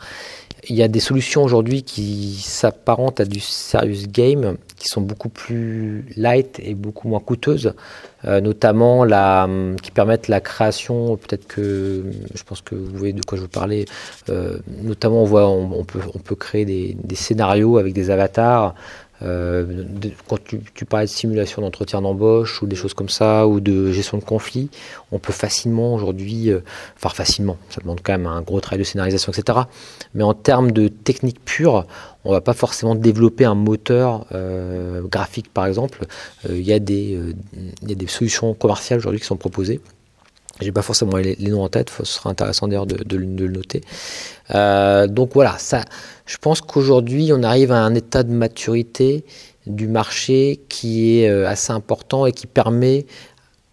il 0.68 0.76
y 0.76 0.82
a 0.84 0.86
des 0.86 1.00
solutions 1.00 1.42
aujourd'hui 1.42 1.82
qui 1.82 2.36
s'apparentent 2.40 3.18
à 3.18 3.24
du 3.24 3.40
serious 3.40 4.06
game, 4.06 4.56
qui 4.80 4.88
sont 4.88 5.02
beaucoup 5.02 5.28
plus 5.28 6.04
light 6.16 6.58
et 6.58 6.74
beaucoup 6.74 7.06
moins 7.06 7.20
coûteuses, 7.20 7.74
euh, 8.24 8.40
notamment 8.40 9.04
la, 9.04 9.46
qui 9.82 9.90
permettent 9.90 10.26
la 10.26 10.40
création, 10.40 11.16
peut-être 11.18 11.46
que, 11.46 12.02
je 12.34 12.42
pense 12.42 12.62
que 12.62 12.74
vous 12.74 12.96
voyez 12.96 13.12
de 13.12 13.22
quoi 13.22 13.36
je 13.36 13.42
veux 13.42 13.48
parler, 13.48 13.84
euh, 14.30 14.58
notamment 14.82 15.22
on, 15.22 15.26
voit, 15.26 15.48
on, 15.48 15.84
peut, 15.84 16.00
on 16.14 16.18
peut 16.18 16.34
créer 16.34 16.64
des 16.64 17.14
scénarios 17.14 17.76
avec 17.76 17.92
des 17.92 18.10
avatars, 18.10 18.74
euh, 19.22 19.84
quand 20.28 20.38
tu, 20.42 20.84
parlais 20.84 21.06
de 21.06 21.10
simulation 21.10 21.62
d'entretien 21.62 22.00
d'embauche 22.00 22.62
ou 22.62 22.66
des 22.66 22.76
choses 22.76 22.94
comme 22.94 23.08
ça, 23.08 23.46
ou 23.46 23.60
de 23.60 23.92
gestion 23.92 24.18
de 24.18 24.24
conflit, 24.24 24.70
on 25.12 25.18
peut 25.18 25.32
facilement 25.32 25.94
aujourd'hui, 25.94 26.50
euh, 26.50 26.60
enfin 26.96 27.10
facilement, 27.10 27.58
ça 27.68 27.80
demande 27.80 28.00
quand 28.02 28.12
même 28.12 28.26
un 28.26 28.40
gros 28.40 28.60
travail 28.60 28.78
de 28.78 28.84
scénarisation, 28.84 29.32
etc. 29.32 29.58
Mais 30.14 30.24
en 30.24 30.34
termes 30.34 30.72
de 30.72 30.88
technique 30.88 31.44
pure, 31.44 31.86
on 32.24 32.32
va 32.32 32.40
pas 32.40 32.54
forcément 32.54 32.94
développer 32.94 33.44
un 33.44 33.54
moteur 33.54 34.26
euh, 34.32 35.02
graphique, 35.02 35.52
par 35.52 35.66
exemple. 35.66 36.06
Il 36.48 36.60
y, 36.60 36.70
y 36.70 36.72
a 36.72 36.78
des 36.78 38.06
solutions 38.06 38.54
commerciales 38.54 38.98
aujourd'hui 38.98 39.20
qui 39.20 39.26
sont 39.26 39.36
proposées. 39.36 39.80
J'ai 40.60 40.72
pas 40.72 40.82
forcément 40.82 41.16
les, 41.16 41.36
noms 41.38 41.62
en 41.62 41.68
tête, 41.68 41.90
ce 41.90 42.04
sera 42.04 42.30
intéressant 42.30 42.68
d'ailleurs 42.68 42.86
de, 42.86 43.16
le 43.16 43.48
noter. 43.48 43.82
donc 45.08 45.30
voilà, 45.34 45.56
ça, 45.58 45.84
je 46.26 46.36
pense 46.36 46.60
qu'aujourd'hui, 46.60 47.32
on 47.32 47.42
arrive 47.42 47.72
à 47.72 47.82
un 47.82 47.94
état 47.94 48.22
de 48.22 48.32
maturité 48.32 49.24
du 49.66 49.88
marché 49.88 50.60
qui 50.68 51.18
est 51.18 51.28
euh, 51.28 51.48
assez 51.48 51.72
important 51.72 52.26
et 52.26 52.32
qui 52.32 52.46
permet, 52.46 53.06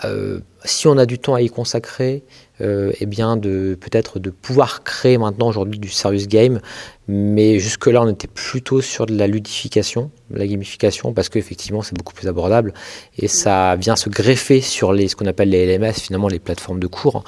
euh, 0.06 0.40
si 0.68 0.88
on 0.88 0.98
a 0.98 1.06
du 1.06 1.20
temps 1.20 1.34
à 1.34 1.42
y 1.42 1.50
consacrer, 1.50 2.24
euh, 2.62 2.92
eh 3.00 3.06
bien 3.06 3.38
de 3.38 3.78
peut-être 3.80 4.20
de 4.20 4.30
pouvoir 4.30 4.84
créer 4.84 5.18
maintenant 5.18 5.48
aujourd'hui 5.48 5.80
du 5.80 5.90
serious 5.90 6.28
game. 6.28 6.60
Mais 7.08 7.60
jusque-là, 7.60 8.02
on 8.02 8.10
était 8.10 8.28
plutôt 8.28 8.82
sur 8.82 9.06
de 9.06 9.16
la 9.16 9.28
ludification, 9.28 10.12
la 10.30 10.46
gamification, 10.46 11.14
parce 11.14 11.30
qu'effectivement, 11.30 11.82
c'est 11.82 11.98
beaucoup 11.98 12.14
plus 12.14 12.28
abordable 12.28 12.74
et 13.18 13.28
ça 13.28 13.76
vient 13.78 13.96
se 13.96 14.10
greffer 14.10 14.62
sur 14.62 14.92
les, 14.92 15.08
ce 15.08 15.16
qu'on 15.16 15.26
appelle 15.26 15.50
les 15.50 15.78
LMS, 15.78 15.94
finalement 15.94 16.28
les 16.28 16.40
plateformes 16.40 16.80
de 16.80 16.88
cours, 16.88 17.24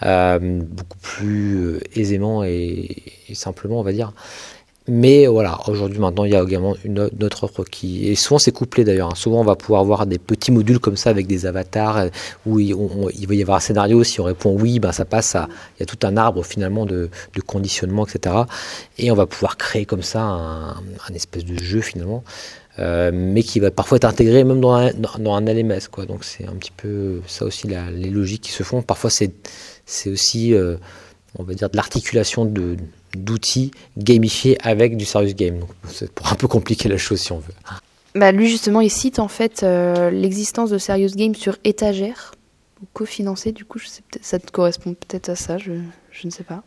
beaucoup 0.00 0.98
plus 1.02 1.80
aisément 1.94 2.44
et, 2.44 3.02
et 3.28 3.34
simplement, 3.34 3.80
on 3.80 3.82
va 3.82 3.92
dire. 3.92 4.12
Mais 4.88 5.26
voilà, 5.26 5.58
aujourd'hui 5.66 5.98
maintenant, 5.98 6.24
il 6.24 6.32
y 6.32 6.36
a 6.36 6.42
également 6.42 6.76
une, 6.84 7.00
autre 7.00 7.44
offre 7.44 7.64
qui... 7.64 8.06
Et 8.06 8.14
souvent 8.14 8.38
c'est 8.38 8.52
couplé 8.52 8.84
d'ailleurs. 8.84 9.10
Hein. 9.10 9.16
Souvent 9.16 9.40
on 9.40 9.44
va 9.44 9.56
pouvoir 9.56 9.80
avoir 9.80 10.06
des 10.06 10.18
petits 10.18 10.52
modules 10.52 10.78
comme 10.78 10.96
ça 10.96 11.10
avec 11.10 11.26
des 11.26 11.44
avatars 11.44 11.96
euh, 11.96 12.08
où 12.46 12.60
il, 12.60 13.26
va 13.26 13.34
y 13.34 13.42
avoir 13.42 13.56
un 13.56 13.60
scénario. 13.60 14.04
Si 14.04 14.20
on 14.20 14.24
répond 14.24 14.56
oui, 14.56 14.78
ben 14.78 14.92
ça 14.92 15.04
passe 15.04 15.34
à... 15.34 15.48
Il 15.76 15.80
y 15.80 15.82
a 15.82 15.86
tout 15.86 15.98
un 16.06 16.16
arbre 16.16 16.44
finalement 16.44 16.86
de, 16.86 17.10
conditionnement, 17.46 18.06
etc. 18.06 18.36
Et 18.98 19.10
on 19.10 19.16
va 19.16 19.26
pouvoir 19.26 19.56
créer 19.56 19.86
comme 19.86 20.02
ça 20.02 20.20
un, 20.22 21.14
espèce 21.14 21.44
de 21.44 21.56
jeu 21.56 21.80
finalement. 21.80 22.22
Euh, 22.78 23.10
mais 23.12 23.42
qui 23.42 23.58
va 23.58 23.70
parfois 23.70 23.96
être 23.96 24.04
intégré 24.04 24.44
même 24.44 24.60
dans 24.60 24.74
un, 24.74 24.92
dans, 24.92 25.34
un 25.34 25.40
LMS. 25.40 25.88
Quoi. 25.90 26.06
Donc 26.06 26.22
c'est 26.24 26.46
un 26.46 26.52
petit 26.52 26.72
peu 26.76 27.22
ça 27.26 27.44
aussi 27.44 27.66
les 27.66 28.10
logiques 28.10 28.42
qui 28.42 28.52
se 28.52 28.62
font. 28.62 28.82
Parfois 28.82 29.10
c'est 29.10 29.32
aussi, 30.06 30.54
euh, 30.54 30.76
on 31.38 31.42
va 31.42 31.54
dire, 31.54 31.70
de 31.70 31.76
l'articulation 31.76 32.44
de 32.44 32.76
d'outils 33.24 33.70
gamifiés 33.98 34.56
avec 34.62 34.96
du 34.96 35.04
serious 35.04 35.34
game. 35.34 35.60
C'est 35.88 36.10
pour 36.12 36.30
un 36.32 36.36
peu 36.36 36.48
compliquer 36.48 36.88
la 36.88 36.98
chose 36.98 37.20
si 37.20 37.32
on 37.32 37.38
veut. 37.38 37.54
Bah, 38.14 38.32
lui, 38.32 38.48
justement, 38.48 38.80
il 38.80 38.90
cite 38.90 39.18
en 39.18 39.28
fait 39.28 39.62
euh, 39.62 40.10
l'existence 40.10 40.70
de 40.70 40.78
Serious 40.78 41.10
Games 41.14 41.34
sur 41.34 41.56
étagère, 41.64 42.32
cofinancé, 42.94 43.52
du 43.52 43.64
coup, 43.64 43.78
je 43.78 43.86
sais, 43.88 44.02
peut-être- 44.10 44.24
ça 44.24 44.38
te 44.38 44.50
correspond 44.50 44.94
peut-être 44.94 45.28
à 45.28 45.36
ça, 45.36 45.58
je, 45.58 45.72
je 46.12 46.26
ne 46.26 46.30
sais 46.30 46.44
pas. 46.44 46.62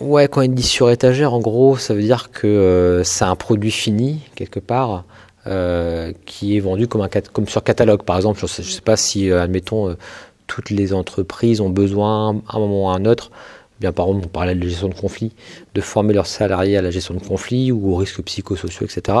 Ouais, 0.00 0.28
quand 0.28 0.42
il 0.42 0.54
dit 0.54 0.62
sur 0.62 0.90
étagère, 0.90 1.34
en 1.34 1.40
gros, 1.40 1.76
ça 1.76 1.94
veut 1.94 2.02
dire 2.02 2.30
que 2.30 2.46
euh, 2.46 3.02
c'est 3.02 3.24
un 3.24 3.34
produit 3.34 3.72
fini, 3.72 4.20
quelque 4.36 4.60
part, 4.60 5.04
euh, 5.48 6.12
qui 6.26 6.56
est 6.56 6.60
vendu 6.60 6.86
comme, 6.86 7.00
un, 7.00 7.08
comme 7.32 7.48
sur 7.48 7.64
catalogue. 7.64 8.02
Par 8.02 8.16
exemple, 8.16 8.38
je 8.40 8.46
sais, 8.46 8.62
je 8.62 8.70
sais 8.70 8.80
pas 8.80 8.96
si, 8.96 9.30
euh, 9.30 9.42
admettons, 9.42 9.96
toutes 10.46 10.70
les 10.70 10.92
entreprises 10.92 11.60
ont 11.60 11.70
besoin, 11.70 12.40
à 12.48 12.56
un 12.56 12.58
moment 12.60 12.84
ou 12.86 12.88
à 12.90 12.94
un 12.94 13.04
autre, 13.04 13.32
bien 13.80 13.92
par 13.92 14.06
exemple, 14.08 14.26
on 14.26 14.28
parlait 14.28 14.54
de 14.54 14.60
la 14.60 14.68
gestion 14.68 14.88
de 14.88 14.94
conflits, 14.94 15.32
de 15.74 15.80
former 15.80 16.14
leurs 16.14 16.26
salariés 16.26 16.76
à 16.76 16.82
la 16.82 16.90
gestion 16.90 17.14
de 17.14 17.20
conflits 17.20 17.70
ou 17.70 17.92
aux 17.92 17.96
risques 17.96 18.22
psychosociaux, 18.22 18.86
etc. 18.86 19.18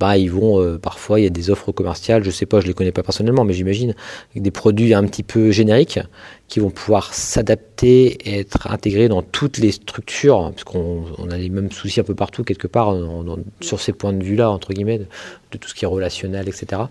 Bah, 0.00 0.18
ils 0.18 0.30
vont, 0.30 0.60
euh, 0.60 0.76
parfois, 0.76 1.20
il 1.20 1.22
y 1.22 1.26
a 1.26 1.30
des 1.30 1.50
offres 1.50 1.70
commerciales, 1.70 2.24
je 2.24 2.30
sais 2.30 2.46
pas, 2.46 2.60
je 2.60 2.66
les 2.66 2.74
connais 2.74 2.90
pas 2.90 3.04
personnellement, 3.04 3.44
mais 3.44 3.52
j'imagine, 3.52 3.94
des 4.34 4.50
produits 4.50 4.92
un 4.92 5.04
petit 5.04 5.22
peu 5.22 5.52
génériques 5.52 6.00
qui 6.48 6.58
vont 6.58 6.70
pouvoir 6.70 7.14
s'adapter 7.14 8.06
et 8.28 8.40
être 8.40 8.66
intégrés 8.70 9.08
dans 9.08 9.22
toutes 9.22 9.58
les 9.58 9.70
structures, 9.70 10.50
parce 10.50 10.64
qu'on 10.64 11.04
on 11.18 11.30
a 11.30 11.36
les 11.36 11.48
mêmes 11.48 11.70
soucis 11.70 12.00
un 12.00 12.04
peu 12.04 12.16
partout, 12.16 12.42
quelque 12.42 12.66
part, 12.66 12.94
sur 13.60 13.80
ces 13.80 13.92
points 13.92 14.12
de 14.12 14.22
vue-là, 14.24 14.50
entre 14.50 14.72
guillemets, 14.72 14.98
de, 14.98 15.06
tout 15.58 15.68
ce 15.68 15.74
qui 15.74 15.84
est 15.84 15.88
relationnel, 15.88 16.48
etc. 16.48 16.82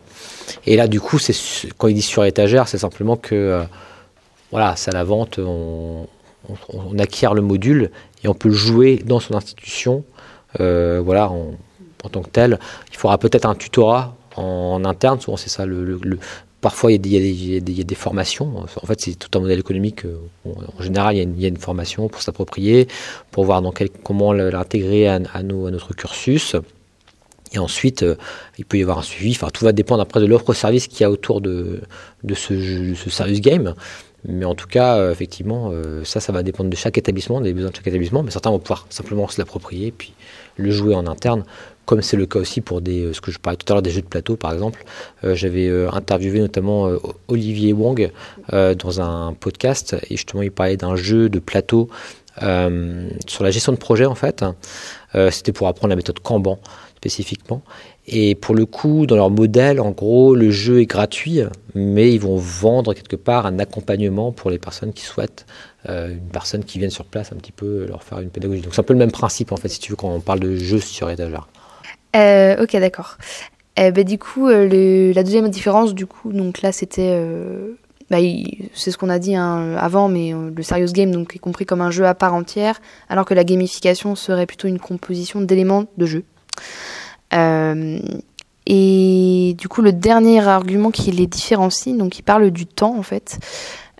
Et 0.66 0.78
là, 0.78 0.88
du 0.88 1.02
coup, 1.02 1.18
quand 1.78 1.90
il 1.90 1.96
dit 1.96 2.02
sur 2.02 2.24
étagère, 2.24 2.70
c'est 2.70 2.78
simplement 2.78 3.18
que, 3.18 3.36
euh, 3.36 3.64
voilà, 4.52 4.78
c'est 4.78 4.92
à 4.92 4.94
la 4.94 5.04
vente, 5.04 5.40
on, 5.40 6.08
on- 6.70 6.98
acquiert 7.00 7.34
le 7.34 7.42
module 7.42 7.92
et 8.24 8.28
on 8.28 8.34
peut 8.34 8.50
le 8.50 8.54
jouer 8.54 9.02
dans 9.06 9.20
son 9.20 9.36
institution, 9.36 10.04
euh, 10.60 11.02
voilà, 11.04 11.30
en, 11.30 11.52
en 12.04 12.10
tant 12.10 12.22
que 12.22 12.30
tel. 12.30 12.60
Il 12.92 12.98
faudra 12.98 13.18
peut-être 13.18 13.46
un 13.46 13.56
tutorat 13.56 14.16
en, 14.36 14.84
interne, 14.86 15.20
souvent 15.20 15.38
c'est 15.38 15.50
ça 15.50 15.66
le- 15.66 16.00
Parfois, 16.64 16.94
il 16.94 17.06
y, 17.08 17.18
a 17.18 17.60
des, 17.60 17.82
y 17.82 17.96
formations. 17.96 18.64
En 18.82 18.86
fait, 18.86 19.02
c'est 19.02 19.16
tout 19.20 19.38
un 19.38 19.42
modèle 19.42 19.60
économique. 19.60 20.06
euh, 20.06 20.16
En 20.46 20.82
général, 20.82 21.14
il 21.18 21.42
y, 21.42 21.44
a 21.44 21.50
une, 21.50 21.58
formation 21.58 22.08
pour 22.08 22.22
s'approprier, 22.22 22.88
pour 23.32 23.44
voir 23.44 23.62
dans 23.62 23.74
comment 24.02 24.32
l'intégrer 24.32 25.10
à, 25.10 25.20
notre 25.44 25.94
cursus. 25.94 26.56
Et 27.52 27.60
ensuite, 27.60 28.04
euh, 28.04 28.16
il 28.58 28.64
peut 28.64 28.78
y 28.78 28.82
avoir 28.82 29.00
un 29.00 29.02
suivi. 29.02 29.32
Enfin, 29.32 29.50
tout 29.54 29.66
va 29.66 29.74
dépendre 29.74 30.02
après 30.02 30.22
de 30.22 30.26
l'offre-service 30.26 30.88
qu'il 30.88 31.02
y 31.02 31.04
a 31.04 31.12
autour 31.12 31.42
de, 31.42 31.82
ce, 32.34 32.54
de 32.54 32.94
ce 32.94 33.10
service 33.10 33.42
game. 33.42 33.76
Mais 34.26 34.46
en 34.46 34.56
tout 34.56 34.68
cas, 34.68 34.98
euh, 34.98 35.12
effectivement, 35.12 35.70
euh, 35.72 36.04
ça, 36.06 36.20
ça 36.20 36.32
va 36.32 36.44
dépendre 36.44 36.70
de 36.70 36.76
chaque 36.76 36.98
établissement, 36.98 37.42
des 37.42 37.54
besoins 37.54 37.72
de 37.72 37.76
chaque 37.76 37.88
établissement. 37.88 38.24
Mais 38.24 38.32
certains 38.32 38.52
vont 38.52 38.60
pouvoir 38.60 38.86
simplement 38.90 39.28
se 39.28 39.40
l'approprier, 39.40 39.92
puis 39.92 40.14
le 40.56 40.72
jouer 40.72 40.96
en 40.96 41.08
interne, 41.08 41.44
comme 41.86 42.02
c'est 42.02 42.16
le 42.16 42.26
cas 42.26 42.40
aussi 42.40 42.62
pour 42.62 42.82
des, 42.82 43.04
euh, 43.04 43.14
ce 43.14 43.22
que 43.22 43.32
je 43.32 43.40
parlais 43.40 43.58
tout 43.58 43.72
à 43.72 43.76
l'heure 43.76 43.82
des 43.82 43.92
jeux 43.92 44.02
de 44.02 44.08
plateau, 44.08 44.36
par 44.38 44.54
exemple. 44.54 44.86
J'avais 45.24 45.70
interviewé 45.88 46.40
notamment 46.40 46.90
Olivier 47.28 47.74
Wang 47.74 48.12
euh, 48.54 48.76
dans 48.76 49.02
un 49.02 49.34
podcast, 49.34 49.96
et 50.10 50.16
justement, 50.18 50.42
il 50.42 50.52
parlait 50.52 50.78
d'un 50.78 50.96
jeu 50.96 51.30
de 51.30 51.40
plateau 51.40 51.90
sur 52.40 53.44
la 53.44 53.52
gestion 53.52 53.72
de 53.72 53.78
projet, 53.78 54.06
en 54.06 54.16
fait. 54.16 54.44
C'était 55.32 55.52
pour 55.52 55.68
apprendre 55.68 55.90
la 55.90 55.96
méthode 55.96 56.20
Kanban 56.20 56.60
spécifiquement. 56.98 57.62
Et 58.06 58.36
pour 58.36 58.54
le 58.54 58.66
coup, 58.66 59.06
dans 59.06 59.16
leur 59.16 59.30
modèle, 59.30 59.80
en 59.80 59.92
gros, 59.92 60.36
le 60.36 60.52
jeu 60.52 60.82
est 60.82 60.86
gratuit, 60.86 61.40
mais 61.74 62.12
ils 62.12 62.20
vont 62.20 62.36
vendre 62.36 62.94
quelque 62.94 63.16
part 63.16 63.46
un 63.46 63.60
accompagnement 63.60 64.32
pour 64.32 64.50
les 64.50 64.60
personnes 64.60 64.92
qui 64.92 65.04
souhaitent, 65.04 65.46
euh, 65.88 66.12
une 66.12 66.30
personne 66.30 66.66
qui 66.66 66.80
vienne 66.80 66.90
sur 66.90 67.06
place 67.06 67.32
un 67.32 67.38
petit 67.38 67.54
peu 67.54 67.86
leur 67.88 68.04
faire 68.04 68.20
une 68.20 68.30
pédagogie. 68.30 68.62
Donc 68.62 68.74
c'est 68.76 68.82
un 68.82 68.84
peu 68.84 68.94
le 68.94 69.00
même 69.00 69.12
principe 69.12 69.52
en 69.54 69.58
fait, 69.58 69.70
si 69.70 69.80
tu 69.80 69.92
veux, 69.92 69.96
quand 69.96 70.10
on 70.10 70.20
parle 70.20 70.42
de 70.42 70.56
jeu 70.56 70.80
sur 70.80 71.10
étagère. 71.10 71.48
Euh, 72.16 72.62
ok, 72.62 72.74
d'accord. 72.74 73.18
Euh, 73.80 73.92
du 73.92 74.20
coup, 74.20 74.48
euh, 74.48 75.14
la 75.14 75.24
deuxième 75.24 75.50
différence, 75.50 75.94
du 75.94 76.06
coup, 76.06 76.32
donc 76.32 76.62
là, 76.62 76.72
c'était, 76.72 77.10
euh, 77.14 77.74
bah, 78.10 78.18
c'est 78.74 78.92
ce 78.92 78.98
qu'on 78.98 79.10
a 79.10 79.18
dit 79.18 79.36
hein, 79.36 79.76
avant, 79.78 80.10
mais 80.10 80.34
euh, 80.34 80.52
le 80.56 80.64
serious 80.64 80.92
game 80.92 81.12
donc 81.12 81.36
est 81.36 81.40
compris 81.40 81.66
comme 81.66 81.82
un 81.82 81.90
jeu 81.90 82.06
à 82.06 82.14
part 82.14 82.34
entière, 82.34 82.80
alors 83.10 83.26
que 83.26 83.34
la 83.34 83.44
gamification 83.44 84.16
serait 84.16 84.46
plutôt 84.46 84.68
une 84.68 84.80
composition 84.80 85.42
d'éléments 85.42 85.86
de 85.98 86.06
jeu. 86.06 86.24
Euh, 87.34 88.00
et 88.66 89.56
du 89.58 89.68
coup, 89.68 89.82
le 89.82 89.92
dernier 89.92 90.40
argument 90.48 90.92
qui 90.92 91.12
les 91.12 91.28
différencie, 91.28 91.98
donc 91.98 92.20
il 92.20 92.24
parle 92.24 92.52
du 92.52 92.66
temps 92.66 92.98
en 92.98 93.04
fait. 93.04 93.40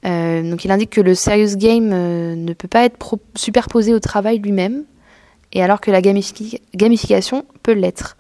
Euh, 0.06 0.50
donc 0.50 0.66
il 0.66 0.72
indique 0.72 0.92
que 0.92 1.02
le 1.02 1.16
serious 1.16 1.56
game 1.58 1.92
euh, 1.94 2.36
ne 2.36 2.54
peut 2.54 2.68
pas 2.68 2.84
être 2.86 2.98
superposé 3.36 3.94
au 3.94 4.00
travail 4.00 4.40
lui-même, 4.40 4.84
et 5.52 5.64
alors 5.64 5.82
que 5.82 5.92
la 5.92 6.02
gamifi- 6.02 6.60
gamification 6.76 7.46
peut 7.62 7.74
l'être. 7.74 8.18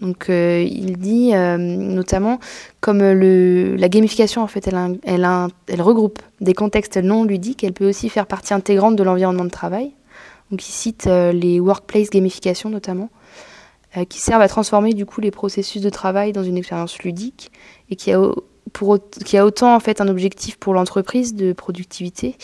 Donc 0.00 0.26
il 0.28 0.96
dit 0.98 1.32
notamment 1.32 2.38
comme 2.80 3.00
la 3.00 3.88
gamification 3.88 4.42
en 4.42 4.46
fait 4.46 4.68
elle, 4.68 5.82
regroupe 5.82 6.20
des 6.40 6.54
contextes 6.54 6.98
non 6.98 7.24
ludiques, 7.24 7.64
elle 7.64 7.72
peut 7.72 7.88
aussi 7.88 8.08
faire 8.08 8.26
partie 8.26 8.54
intégrante 8.54 8.94
de 8.94 9.02
l'environnement 9.02 9.44
de 9.44 9.50
travail. 9.50 9.90
Donc 10.52 10.64
il 10.68 10.70
cite 10.70 11.06
les 11.06 11.58
workplace 11.58 12.10
gamification 12.10 12.70
notamment, 12.70 13.10
qui 14.08 14.20
servent 14.20 14.42
à 14.42 14.48
transformer 14.48 14.92
du 14.92 15.06
coup 15.06 15.20
les 15.20 15.30
processus 15.30 15.80
de 15.82 15.90
travail 15.90 16.32
dans 16.32 16.44
une 16.44 16.56
expérience 16.56 16.98
ludique 17.00 17.50
et 17.90 17.96
qui 17.96 18.12
a, 18.12 18.20
pour, 18.72 18.98
qui 19.24 19.36
a 19.36 19.44
autant 19.44 19.74
en 19.74 19.80
fait 19.80 20.00
un 20.00 20.08
objectif 20.08 20.56
pour 20.56 20.74
l'entreprise 20.74 21.34
de 21.34 21.52
productivité 21.52 22.36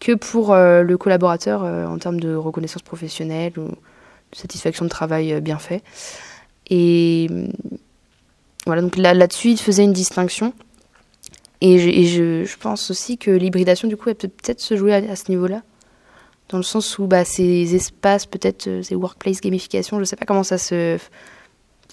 que 0.00 0.12
pour 0.12 0.52
euh, 0.52 0.82
le 0.82 0.98
collaborateur 0.98 1.62
euh, 1.62 1.86
en 1.86 1.98
termes 1.98 2.18
de 2.18 2.34
reconnaissance 2.34 2.82
professionnelle 2.82 3.52
ou 3.58 3.68
de 3.68 4.36
satisfaction 4.36 4.84
de 4.84 4.90
travail 4.90 5.32
euh, 5.32 5.40
bien 5.40 5.58
fait. 5.58 5.82
Et 6.70 7.28
hum, 7.30 7.52
voilà, 8.66 8.82
donc 8.82 8.96
là- 8.96 9.14
là-dessus, 9.14 9.50
il 9.50 9.58
faisait 9.58 9.84
une 9.84 9.92
distinction. 9.92 10.54
Et, 11.60 11.78
je, 11.78 12.44
je, 12.44 12.56
pense 12.56 12.90
aussi 12.90 13.18
que 13.18 13.30
l'hybridation, 13.30 13.86
du 13.86 13.96
coup, 13.98 14.08
elle 14.08 14.14
peut 14.14 14.28
peut-être 14.28 14.60
se 14.60 14.76
jouer 14.76 14.94
à 14.94 15.14
ce 15.14 15.30
niveau-là. 15.30 15.62
Dans 16.50 16.56
le 16.56 16.64
sens 16.64 16.98
où 16.98 17.06
bah, 17.06 17.24
ces 17.24 17.74
espaces, 17.76 18.26
peut-être 18.26 18.66
euh, 18.66 18.82
ces 18.82 18.96
workplace 18.96 19.40
gamification, 19.40 19.96
je 19.98 20.00
ne 20.00 20.04
sais 20.04 20.16
pas 20.16 20.26
comment 20.26 20.42
ça 20.42 20.58
se 20.58 20.98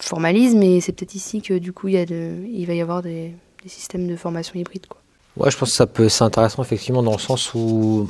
formalise, 0.00 0.54
mais 0.56 0.80
c'est 0.80 0.92
peut-être 0.92 1.14
ici 1.14 1.40
que 1.42 1.54
du 1.54 1.72
coup, 1.72 1.88
il, 1.88 1.96
a 1.96 2.04
va 2.04 2.74
y 2.74 2.80
avoir 2.80 3.02
des, 3.02 3.34
systèmes 3.66 4.08
de 4.08 4.16
formation 4.16 4.58
hybride. 4.58 4.86
Quoi. 4.86 5.00
Ouais, 5.36 5.50
je 5.50 5.56
pense 5.56 5.70
que 5.70 5.76
ça 5.76 5.86
peut, 5.86 6.08
c'est 6.08 6.24
intéressant 6.24 6.62
effectivement 6.62 7.02
dans 7.02 7.12
le 7.12 7.18
sens 7.18 7.54
où, 7.54 8.08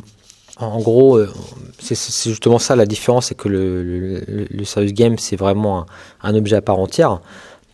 en 0.57 0.81
gros, 0.81 1.19
euh, 1.19 1.31
c'est 1.79 1.97
justement 2.31 2.59
ça 2.59 2.77
la 2.77 2.87
différence, 2.87 3.27
c'est 3.27 3.35
que 3.35 3.49
le, 3.49 4.65
serious 4.65 4.93
game 4.93 5.19
c'est 5.19 5.37
vraiment 5.37 5.87
un, 6.23 6.35
objet 6.35 6.57
à 6.57 6.63
part 6.63 6.79
entière, 6.79 7.21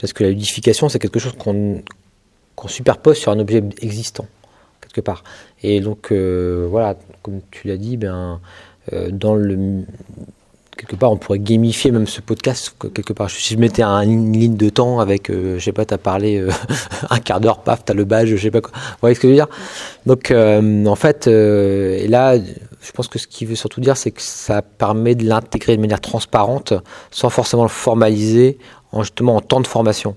parce 0.00 0.12
que 0.12 0.24
la 0.24 0.30
ludification 0.30 0.88
c'est 0.88 0.98
quelque 0.98 1.20
chose 1.20 1.34
qu'on 1.38 1.82
superpose 2.66 3.18
sur 3.18 3.30
un 3.30 3.38
objet 3.38 3.62
existant 3.80 4.26
part. 5.00 5.24
Et 5.62 5.80
donc 5.80 6.12
euh, 6.12 6.66
voilà, 6.70 6.96
comme 7.22 7.40
tu 7.50 7.68
l'as 7.68 7.76
dit, 7.76 7.96
ben 7.96 8.40
euh, 8.92 9.10
dans 9.10 9.34
le 9.34 9.82
quelque 10.76 10.96
part 10.96 11.12
on 11.12 11.16
pourrait 11.16 11.38
gamifier 11.38 11.92
même 11.92 12.06
ce 12.08 12.20
podcast 12.20 12.74
que- 12.78 12.88
quelque 12.88 13.12
part. 13.12 13.30
Si 13.30 13.54
je 13.54 13.58
mettais 13.60 13.82
un- 13.82 14.00
une 14.02 14.32
ligne 14.32 14.56
de 14.56 14.68
temps 14.68 14.98
avec, 14.98 15.30
euh, 15.30 15.58
je 15.58 15.64
sais 15.64 15.72
pas, 15.72 15.84
t'as 15.84 15.98
parlé 15.98 16.44
un 17.10 17.18
quart 17.20 17.40
d'heure, 17.40 17.60
paf, 17.60 17.84
t'as 17.84 17.94
le 17.94 18.04
badge, 18.04 18.28
je 18.28 18.36
sais 18.36 18.50
pas 18.50 18.60
quoi. 18.60 18.72
Vous 18.74 18.96
voyez 19.02 19.14
ce 19.14 19.20
que 19.20 19.28
je 19.28 19.32
veux 19.32 19.36
dire? 19.36 19.48
Donc 20.06 20.32
en 20.32 20.96
fait, 20.96 21.26
et 21.28 22.08
là, 22.08 22.36
je 22.38 22.92
pense 22.92 23.08
que 23.08 23.18
ce 23.18 23.26
qu'il 23.26 23.46
veut 23.48 23.54
surtout 23.54 23.80
dire, 23.80 23.96
c'est 23.96 24.10
que 24.10 24.20
ça 24.20 24.62
permet 24.62 25.14
de 25.14 25.24
l'intégrer 25.24 25.76
de 25.76 25.80
manière 25.80 26.00
transparente, 26.00 26.74
sans 27.10 27.30
forcément 27.30 27.62
le 27.62 27.68
formaliser, 27.70 28.58
en, 28.92 29.02
justement 29.02 29.36
en 29.36 29.40
temps 29.40 29.60
de 29.60 29.66
formation. 29.66 30.16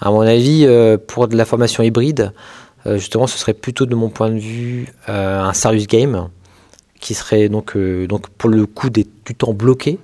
À 0.00 0.10
mon 0.10 0.22
avis, 0.22 0.66
pour 1.06 1.28
de 1.28 1.36
la 1.36 1.44
formation 1.44 1.82
hybride, 1.82 2.32
justement, 2.86 3.26
ce 3.26 3.38
serait 3.38 3.54
plutôt 3.54 3.86
de 3.86 3.94
mon 3.94 4.08
point 4.08 4.30
de 4.30 4.38
vue 4.38 4.88
euh, 5.08 5.40
un 5.40 5.52
serious 5.52 5.86
game 5.86 6.28
qui 7.00 7.14
serait 7.14 7.48
donc, 7.48 7.76
euh, 7.76 8.06
donc 8.06 8.28
pour 8.28 8.50
le 8.50 8.66
coup 8.66 8.90
des, 8.90 9.06
du 9.24 9.34
temps 9.34 9.52
bloqué 9.52 9.98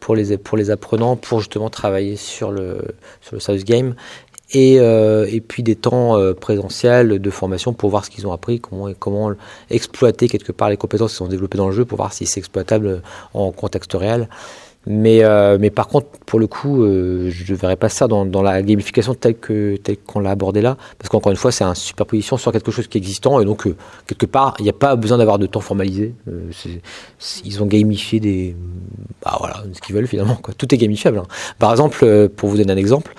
pour 0.00 0.16
les, 0.16 0.32
apprenants 0.70 1.16
pour 1.16 1.38
justement 1.38 1.70
travailler 1.70 2.16
sur 2.16 2.50
le, 2.50 2.78
serious 3.38 3.62
game 3.62 3.94
et, 4.52 4.78
euh, 4.80 5.26
puis 5.46 5.62
des 5.62 5.76
temps 5.76 6.18
euh, 6.18 6.34
présentiels 6.34 7.20
de 7.20 7.30
formation 7.30 7.72
pour 7.72 7.90
voir 7.90 8.04
ce 8.04 8.10
qu'ils 8.10 8.26
ont 8.26 8.32
appris, 8.32 8.60
comment, 8.60 8.92
comment 8.98 9.32
exploiter 9.70 10.28
quelque 10.28 10.52
part 10.52 10.70
les 10.70 10.76
compétences 10.76 11.12
qui 11.12 11.16
sont 11.18 11.28
développées 11.28 11.58
dans 11.58 11.68
le 11.68 11.72
jeu 11.72 11.84
pour 11.84 11.98
voir 11.98 12.12
si 12.12 12.26
c'est 12.26 12.40
exploitable 12.40 13.02
en 13.32 13.52
contexte 13.52 13.92
réel. 13.94 14.28
Mais, 14.86 15.22
euh, 15.22 15.58
mais 15.60 15.70
par 15.70 15.86
contre, 15.86 16.08
pour 16.26 16.40
le 16.40 16.48
coup, 16.48 16.82
euh, 16.82 17.30
je 17.30 17.52
ne 17.52 17.56
verrais 17.56 17.76
pas 17.76 17.88
ça 17.88 18.08
dans, 18.08 18.26
dans 18.26 18.42
la 18.42 18.62
gamification 18.62 19.14
telle 19.14 19.36
que 19.36 19.76
telle 19.76 19.96
qu'on 19.96 20.18
l'a 20.18 20.30
abordé 20.30 20.60
là, 20.60 20.76
parce 20.98 21.08
qu'encore 21.08 21.30
une 21.30 21.36
fois, 21.38 21.52
c'est 21.52 21.62
une 21.62 21.74
superposition 21.76 22.36
sur 22.36 22.50
quelque 22.50 22.72
chose 22.72 22.88
qui 22.88 22.98
est 22.98 23.00
existant, 23.00 23.38
et 23.40 23.44
donc 23.44 23.66
euh, 23.68 23.76
quelque 24.08 24.26
part, 24.26 24.56
il 24.58 24.64
n'y 24.64 24.70
a 24.70 24.72
pas 24.74 24.96
besoin 24.96 25.18
d'avoir 25.18 25.38
de 25.38 25.46
temps 25.46 25.60
formalisé. 25.60 26.14
Euh, 26.28 26.40
c'est- 26.50 26.80
c'est- 27.20 27.42
ils 27.44 27.62
ont 27.62 27.66
gamifié 27.66 28.18
des, 28.18 28.56
bah 29.24 29.36
voilà, 29.38 29.62
ce 29.72 29.80
qu'ils 29.80 29.94
veulent 29.94 30.08
finalement. 30.08 30.34
Quoi. 30.34 30.52
Tout 30.54 30.74
est 30.74 30.78
gamifiable. 30.78 31.18
hein. 31.18 31.26
Par 31.60 31.70
exemple, 31.70 32.00
euh, 32.02 32.28
pour 32.34 32.48
vous 32.48 32.56
donner 32.56 32.72
un 32.72 32.76
exemple, 32.76 33.14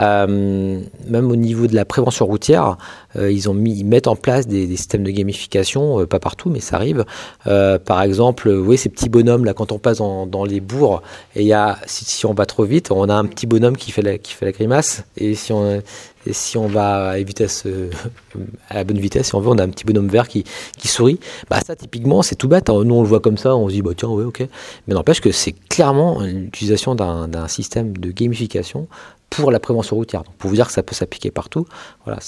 Euh, 0.00 0.80
même 1.06 1.30
au 1.30 1.36
niveau 1.36 1.66
de 1.66 1.74
la 1.74 1.84
prévention 1.84 2.26
routière, 2.26 2.78
euh, 3.16 3.30
ils, 3.30 3.50
ont 3.50 3.54
mis, 3.54 3.78
ils 3.78 3.84
mettent 3.84 4.06
en 4.06 4.16
place 4.16 4.46
des, 4.46 4.66
des 4.66 4.76
systèmes 4.76 5.04
de 5.04 5.10
gamification, 5.10 6.00
euh, 6.00 6.06
pas 6.06 6.18
partout, 6.18 6.48
mais 6.48 6.60
ça 6.60 6.76
arrive. 6.76 7.04
Par 7.44 8.02
exemple, 8.02 8.50
vous 8.50 8.64
voyez 8.64 8.78
ces 8.78 8.88
petits 8.88 9.08
bonhommes 9.08 9.44
là, 9.44 9.54
quand 9.54 9.72
on 9.72 9.78
passe 9.78 9.98
dans, 9.98 10.26
dans 10.26 10.44
les 10.44 10.60
bourgs, 10.60 11.02
et 11.36 11.44
y 11.44 11.52
a, 11.52 11.78
si, 11.86 12.04
si, 12.04 12.26
on 12.26 12.34
va 12.34 12.46
trop 12.46 12.64
vite, 12.64 12.90
on 12.90 13.08
a 13.08 13.14
un 13.14 13.26
petit 13.26 13.46
bonhomme 13.46 13.76
qui 13.76 13.92
fait 13.92 14.02
la, 14.02 14.18
qui 14.18 14.32
fait 14.32 14.46
la 14.46 14.52
grimace, 14.52 15.04
et 15.16 15.34
si 15.34 15.52
on, 15.52 15.82
et 16.26 16.32
si 16.32 16.56
on 16.56 16.66
va 16.66 17.10
à, 17.10 17.18
vitesse, 17.18 17.64
euh, 17.66 17.90
à 18.68 18.74
la 18.74 18.84
bonne 18.84 18.98
vitesse, 18.98 19.28
si 19.28 19.34
on 19.34 19.40
veut, 19.40 19.48
on 19.48 19.58
a 19.58 19.64
un 19.64 19.68
petit 19.68 19.84
bonhomme 19.84 20.08
vert 20.08 20.28
qui, 20.28 20.44
sourit. 20.84 21.18
Bah 21.48 21.60
ça, 21.64 21.74
typiquement, 21.74 22.22
c'est 22.22 22.36
tout 22.36 22.48
bête. 22.48 22.70
Hein. 22.70 22.84
Nous, 22.84 22.94
on 22.94 23.02
le 23.02 23.08
voit 23.08 23.20
comme 23.20 23.38
ça, 23.38 23.56
on 23.56 23.68
se 23.68 23.74
dit, 23.74 23.82
bah 23.82 23.92
tiens, 23.96 24.08
ouais, 24.08 24.24
ok. 24.24 24.46
Mais 24.86 24.94
n'empêche 24.94 25.20
que 25.20 25.32
c'est 25.32 25.52
clairement 25.52 26.20
l'utilisation 26.20 26.94
d'un 26.94 27.48
système 27.48 27.96
de 27.96 28.10
gamification 28.10 28.88
pour 29.30 29.50
la 29.50 29.58
prévention 29.60 29.96
routière. 29.96 30.22
Donc, 30.24 30.34
pour 30.36 30.50
vous 30.50 30.56
dire 30.56 30.66
que 30.66 30.72
ça 30.72 30.82
peut 30.82 30.94
s'appliquer 30.94 31.30
partout, 31.30 31.66
voilà, 32.04 32.20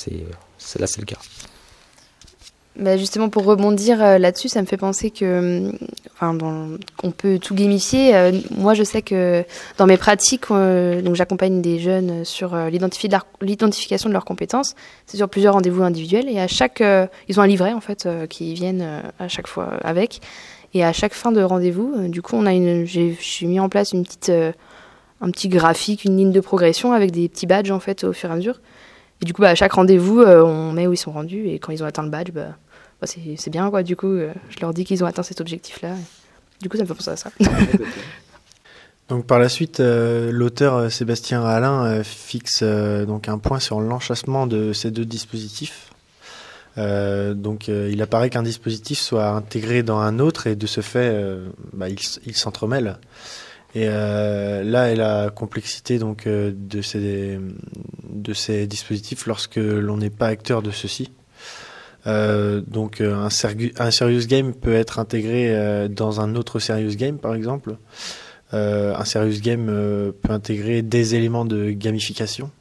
là, 0.78 0.86
c'est 0.86 1.00
le 1.00 1.06
cas. 1.06 1.18
Bah 2.76 2.96
justement, 2.96 3.28
pour 3.28 3.44
rebondir 3.44 4.02
euh, 4.02 4.18
là-dessus, 4.18 4.48
ça 4.48 4.60
me 4.60 4.66
fait 4.66 4.76
penser 4.76 5.10
que, 5.10 5.70
enfin, 6.12 6.34
dans, 6.34 6.76
peut 7.16 7.38
tout 7.38 7.54
gamifier. 7.54 8.16
Euh, 8.16 8.32
moi, 8.56 8.74
je 8.74 8.82
sais 8.82 9.00
que 9.00 9.44
dans 9.78 9.86
mes 9.86 9.96
pratiques, 9.96 10.50
euh, 10.50 11.00
donc 11.00 11.14
j'accompagne 11.14 11.62
des 11.62 11.78
jeunes 11.78 12.24
sur 12.24 12.54
euh, 12.54 12.70
l'identification 12.70 14.08
de 14.08 14.12
leurs 14.12 14.24
compétences. 14.24 14.74
C'est 15.06 15.16
sur 15.16 15.28
plusieurs 15.28 15.54
rendez-vous 15.54 15.84
individuels 15.84 16.28
et 16.28 16.40
à 16.40 16.48
chaque, 16.48 16.80
euh, 16.80 17.06
ils 17.28 17.38
ont 17.38 17.42
un 17.44 17.46
livret 17.46 17.72
en 17.72 17.80
fait 17.80 18.06
euh, 18.06 18.26
qui 18.26 18.54
viennent 18.54 19.02
à 19.20 19.28
chaque 19.28 19.46
fois 19.46 19.74
avec. 19.84 20.20
Et 20.72 20.84
à 20.84 20.92
chaque 20.92 21.14
fin 21.14 21.30
de 21.30 21.40
rendez-vous, 21.42 22.08
du 22.08 22.22
coup, 22.22 22.34
on 22.34 22.44
a 22.44 22.52
une, 22.52 22.84
j'ai 22.84 23.16
mis 23.42 23.60
en 23.60 23.68
place 23.68 23.92
une 23.92 24.02
petite, 24.02 24.32
un 25.20 25.30
petit 25.30 25.48
graphique, 25.48 26.04
une 26.04 26.16
ligne 26.16 26.32
de 26.32 26.40
progression 26.40 26.92
avec 26.92 27.12
des 27.12 27.28
petits 27.28 27.46
badges 27.46 27.70
en 27.70 27.78
fait 27.78 28.02
au 28.02 28.12
fur 28.12 28.30
et 28.30 28.32
à 28.32 28.36
mesure. 28.36 28.60
Et 29.22 29.24
du 29.24 29.32
coup, 29.32 29.42
bah, 29.42 29.50
à 29.50 29.54
chaque 29.54 29.74
rendez-vous, 29.74 30.22
on 30.22 30.72
met 30.72 30.88
où 30.88 30.92
ils 30.92 30.96
sont 30.96 31.12
rendus 31.12 31.46
et 31.46 31.60
quand 31.60 31.70
ils 31.70 31.84
ont 31.84 31.86
atteint 31.86 32.02
le 32.02 32.10
badge, 32.10 32.32
bah, 32.32 32.56
c'est 33.06 33.50
bien 33.50 33.70
quoi. 33.70 33.82
Du 33.82 33.96
coup 33.96 34.08
euh, 34.08 34.32
je 34.50 34.60
leur 34.60 34.74
dis 34.74 34.84
qu'ils 34.84 35.02
ont 35.04 35.06
atteint 35.06 35.22
cet 35.22 35.40
objectif 35.40 35.80
là 35.82 35.94
du 36.60 36.68
coup 36.68 36.76
ça 36.76 36.82
me 36.82 36.88
fait 36.88 36.94
penser 36.94 37.10
à 37.10 37.16
ça. 37.16 37.30
Donc 39.08 39.26
par 39.26 39.38
la 39.38 39.48
suite 39.48 39.80
euh, 39.80 40.32
l'auteur 40.32 40.90
Sébastien 40.90 41.44
Alain 41.44 41.84
euh, 41.84 42.04
fixe 42.04 42.62
donc 42.62 43.28
un 43.28 43.38
point 43.38 43.60
sur 43.60 43.80
l'enchassement 43.80 44.46
de 44.46 44.72
ces 44.72 44.90
deux 44.90 45.04
dispositifs. 45.04 45.90
Donc 46.76 47.68
il 47.68 48.02
apparaît 48.02 48.30
qu'un 48.30 48.42
dispositif 48.42 48.98
soit 48.98 49.28
intégré 49.28 49.84
dans 49.84 49.98
un 49.98 50.18
autre 50.18 50.48
et 50.48 50.56
de 50.56 50.66
ce 50.66 50.80
fait 50.80 51.16
bah, 51.72 51.88
il, 51.88 51.98
il 52.26 52.34
s'entremêle. 52.34 52.98
Et 53.76 53.86
là 53.86 54.90
est 54.90 54.96
la 54.96 55.30
complexité 55.30 56.00
donc 56.00 56.26
de 56.26 56.82
ces 56.82 57.38
de 58.08 58.32
ces 58.32 58.66
dispositifs 58.66 59.26
lorsque 59.26 59.56
l'on 59.56 59.98
n'est 59.98 60.10
pas 60.10 60.26
acteur 60.26 60.62
de 60.62 60.72
ceux-ci 60.72 61.12
euh, 62.06 62.60
donc 62.66 63.00
euh, 63.00 63.14
un, 63.16 63.30
serious 63.30 64.26
game 64.26 64.52
peut 64.52 64.74
être 64.74 64.98
intégré 64.98 65.54
euh, 65.54 65.88
dans 65.88 66.20
un 66.20 66.34
autre 66.34 66.58
serious 66.58 66.94
game 66.96 67.18
par 67.18 67.34
exemple. 67.34 67.76
Un 68.52 69.04
serious 69.04 69.40
game 69.40 69.66
peut 69.66 70.32
intégrer 70.32 70.82
des 70.82 71.16
éléments 71.16 71.44
de 71.44 71.72
gamification. 71.72 72.52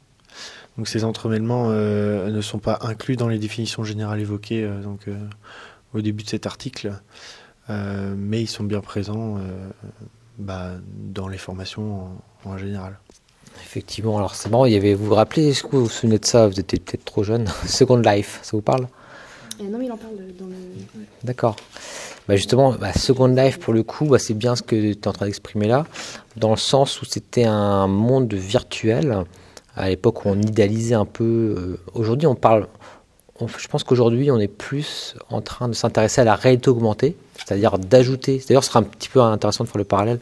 Donc 0.76 0.88
ces 0.88 1.04
entremêlements 1.04 1.68
ne 1.68 2.40
sont 2.40 2.58
pas 2.58 2.80
inclus 2.82 3.14
dans 3.14 3.28
les 3.28 3.38
définitions 3.38 3.84
générales 3.84 4.18
évoquées 4.18 4.68
donc, 4.82 5.06
au 5.92 6.00
début 6.00 6.24
de 6.24 6.28
cet 6.28 6.46
article, 6.46 6.94
mais 7.68 8.40
ils 8.42 8.48
sont 8.48 8.64
bien 8.64 8.80
présents 8.80 9.38
bah, 10.36 10.72
dans 10.84 11.28
les 11.28 11.38
formations 11.38 12.16
en, 12.44 12.50
en 12.50 12.58
général. 12.58 12.98
Effectivement, 13.62 14.18
alors 14.18 14.34
c'est 14.34 14.50
marrant, 14.50 14.64
il 14.64 14.72
y 14.72 14.76
avait, 14.76 14.94
vous 14.94 15.06
vous 15.06 15.14
rappelez, 15.14 15.50
est-ce 15.50 15.62
que 15.62 15.76
vous 15.76 15.84
vous 15.84 15.88
souvenez 15.88 16.18
de 16.18 16.24
ça? 16.24 16.48
Vous 16.48 16.58
étiez 16.58 16.80
peut-être 16.80 17.04
trop 17.04 17.22
jeune. 17.22 17.46
Second 17.66 17.98
Life, 17.98 18.40
ça 18.42 18.56
vous 18.56 18.62
parle? 18.62 18.88
Euh, 19.60 19.68
non, 19.68 19.80
il 19.80 19.90
en 19.92 19.96
parle 19.96 20.16
dans 20.38 20.46
le. 20.46 20.54
D'accord. 21.22 21.56
Bah 22.28 22.36
justement, 22.36 22.72
bah 22.72 22.92
Second 22.92 23.26
Life, 23.26 23.58
pour 23.58 23.74
le 23.74 23.82
coup, 23.82 24.06
bah 24.06 24.18
c'est 24.18 24.34
bien 24.34 24.56
ce 24.56 24.62
que 24.62 24.92
tu 24.92 24.98
es 24.98 25.08
en 25.08 25.12
train 25.12 25.26
d'exprimer 25.26 25.68
là, 25.68 25.86
dans 26.36 26.50
le 26.50 26.56
sens 26.56 27.00
où 27.02 27.04
c'était 27.04 27.44
un 27.44 27.86
monde 27.86 28.32
virtuel, 28.32 29.24
à 29.76 29.88
l'époque 29.88 30.24
où 30.24 30.28
on 30.30 30.40
idéalisait 30.40 30.94
un 30.94 31.04
peu. 31.04 31.24
Euh, 31.24 31.80
aujourd'hui, 31.94 32.26
on 32.26 32.34
parle. 32.34 32.66
Je 33.40 33.66
pense 33.66 33.82
qu'aujourd'hui, 33.82 34.30
on 34.30 34.38
est 34.38 34.48
plus 34.48 35.16
en 35.28 35.40
train 35.40 35.68
de 35.68 35.74
s'intéresser 35.74 36.20
à 36.20 36.24
la 36.24 36.36
réalité 36.36 36.70
augmentée, 36.70 37.16
c'est-à-dire 37.34 37.78
d'ajouter. 37.78 38.40
D'ailleurs, 38.46 38.62
ce 38.62 38.70
sera 38.70 38.78
un 38.78 38.84
petit 38.84 39.08
peu 39.08 39.20
intéressant 39.20 39.64
de 39.64 39.68
faire 39.68 39.78
le 39.78 39.84
parallèle, 39.84 40.20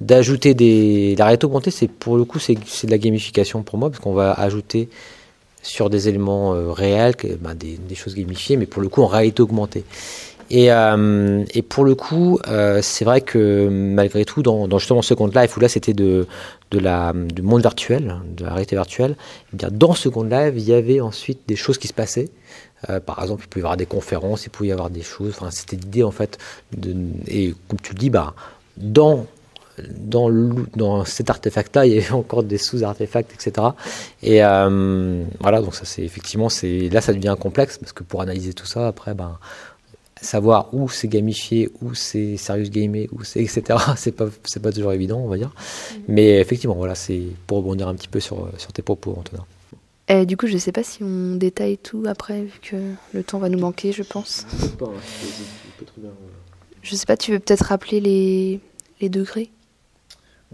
d'ajouter 0.00 0.54
des. 0.54 1.14
La 1.16 1.26
réalité 1.26 1.46
augmentée, 1.46 1.70
c'est 1.70 1.88
pour 1.88 2.16
le 2.16 2.24
coup, 2.24 2.38
c'est 2.38 2.54
de 2.54 2.90
la 2.90 2.98
gamification 2.98 3.62
pour 3.62 3.78
moi, 3.78 3.90
parce 3.90 4.02
qu'on 4.02 4.14
va 4.14 4.32
ajouter 4.32 4.88
sur 5.64 5.90
des 5.90 6.08
éléments 6.08 6.54
euh, 6.54 6.70
réels, 6.70 7.14
ben, 7.40 7.54
des, 7.54 7.94
choses 7.94 8.14
gamifiées, 8.14 8.56
mais 8.56 8.66
pour 8.66 8.82
le 8.82 8.88
coup 8.88 9.02
en 9.02 9.06
réalité 9.06 9.42
augmentée. 9.42 9.84
Et, 10.50 10.70
euh, 10.70 11.42
et 11.54 11.62
pour 11.62 11.84
le 11.84 11.94
coup, 11.94 12.38
euh, 12.48 12.80
c'est 12.82 13.06
vrai 13.06 13.22
que 13.22 13.66
malgré 13.70 14.26
tout, 14.26 14.42
dans, 14.42 14.68
dans 14.68 14.78
justement 14.78 15.00
Second 15.00 15.26
Life, 15.28 15.56
où 15.56 15.60
là 15.60 15.68
c'était 15.68 15.94
de, 15.94 16.26
la, 16.70 17.14
du 17.14 17.40
monde 17.40 17.62
virtuel, 17.62 18.16
de 18.36 18.44
la 18.44 18.50
réalité 18.50 18.76
virtuelle, 18.76 19.16
eh 19.52 19.56
bien, 19.56 19.70
dans 19.72 19.94
Second 19.94 20.24
Life, 20.24 20.52
il 20.54 20.64
y 20.64 20.74
avait 20.74 21.00
ensuite 21.00 21.40
des 21.48 21.56
choses 21.56 21.78
qui 21.78 21.88
se 21.88 21.94
passaient. 21.94 22.28
Par 23.06 23.22
exemple, 23.22 23.44
il 23.46 23.48
pouvait 23.48 23.62
y 23.62 23.64
avoir 23.64 23.78
des 23.78 23.86
conférences, 23.86 24.44
il 24.44 24.50
pouvait 24.50 24.68
y 24.68 24.72
avoir 24.72 24.90
des 24.90 25.00
choses. 25.00 25.32
Enfin, 25.38 25.50
c'était 25.50 25.76
l'idée 25.76 26.02
en 26.02 26.10
fait. 26.10 26.36
Et 27.26 27.54
comme 27.66 27.80
tu 27.80 27.94
le 27.94 27.98
dis, 27.98 28.10
bah, 28.10 28.34
dans 28.76 29.24
dans, 29.88 30.30
dans 30.76 31.04
cet 31.04 31.30
artefact-là, 31.30 31.86
il 31.86 31.94
y 31.94 31.98
avait 31.98 32.10
encore 32.12 32.42
des 32.42 32.58
sous-artefacts, 32.58 33.32
etc. 33.32 33.68
Et 34.22 34.44
euh, 34.44 35.24
voilà, 35.40 35.60
donc 35.60 35.74
ça 35.74 35.84
c'est 35.84 36.02
effectivement, 36.02 36.48
c'est 36.48 36.88
là 36.90 37.00
ça 37.00 37.12
devient 37.12 37.36
complexe 37.38 37.78
parce 37.78 37.92
que 37.92 38.02
pour 38.02 38.22
analyser 38.22 38.52
tout 38.52 38.66
ça, 38.66 38.88
après, 38.88 39.14
ben, 39.14 39.38
savoir 40.20 40.72
où 40.72 40.88
c'est 40.88 41.08
gamifié, 41.08 41.70
où 41.82 41.94
c'est 41.94 42.36
serious 42.36 42.70
gamé, 42.70 43.08
où 43.12 43.24
c'est 43.24 43.40
etc. 43.40 43.78
C'est 43.96 44.12
pas 44.12 44.26
c'est 44.44 44.60
pas 44.60 44.72
toujours 44.72 44.92
évident, 44.92 45.20
on 45.20 45.28
va 45.28 45.36
dire. 45.36 45.52
Mais 46.08 46.40
effectivement, 46.40 46.74
voilà, 46.74 46.94
c'est 46.94 47.22
pour 47.46 47.58
rebondir 47.58 47.88
un 47.88 47.94
petit 47.94 48.08
peu 48.08 48.20
sur 48.20 48.48
sur 48.58 48.72
tes 48.72 48.82
propos, 48.82 49.14
Antonin. 49.18 49.44
Et 50.08 50.26
du 50.26 50.36
coup, 50.36 50.46
je 50.46 50.58
sais 50.58 50.72
pas 50.72 50.82
si 50.82 51.02
on 51.02 51.36
détaille 51.36 51.78
tout 51.78 52.04
après, 52.06 52.42
vu 52.42 52.60
que 52.60 52.76
le 53.14 53.22
temps 53.22 53.38
va 53.38 53.48
nous 53.48 53.58
manquer, 53.58 53.92
je 53.92 54.02
pense. 54.02 54.46
Je 56.82 56.94
sais 56.94 57.06
pas, 57.06 57.16
tu 57.16 57.32
veux 57.32 57.38
peut-être 57.38 57.64
rappeler 57.64 58.00
les, 58.00 58.60
les 59.00 59.08
degrés? 59.08 59.50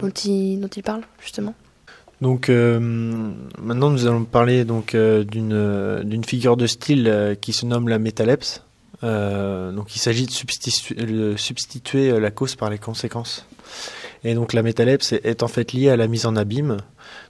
Dont 0.01 0.11
il, 0.11 0.61
dont 0.61 0.83
parle, 0.83 1.03
justement 1.23 1.55
donc 2.21 2.51
euh, 2.51 2.79
maintenant 2.79 3.91
nous 3.91 4.07
allons 4.07 4.25
parler 4.25 4.65
donc 4.65 4.95
euh, 4.95 5.25
d'une 5.25 6.03
d'une 6.05 6.25
figure 6.25 6.57
de 6.57 6.67
style 6.67 7.09
euh, 7.09 7.35
qui 7.35 7.53
se 7.53 7.65
nomme 7.65 7.89
la 7.89 7.99
métalepse. 7.99 8.63
donc 9.03 9.97
il 9.97 9.99
s'agit 9.99 10.27
de 10.27 11.35
substituer, 11.37 12.21
la 12.21 12.31
cause 12.31 12.57
par 12.57 12.69
les 12.69 12.79
conséquences. 12.79 13.47
Et 14.23 14.35
donc 14.35 14.53
la 14.53 14.63
métalepse 14.63 15.15
est, 15.15 15.43
en 15.43 15.49
fait 15.49 15.73
liée 15.73 15.89
à 15.89 15.97
la 15.97 16.07
mise 16.07 16.27
en 16.27 16.37
abîme. 16.37 16.77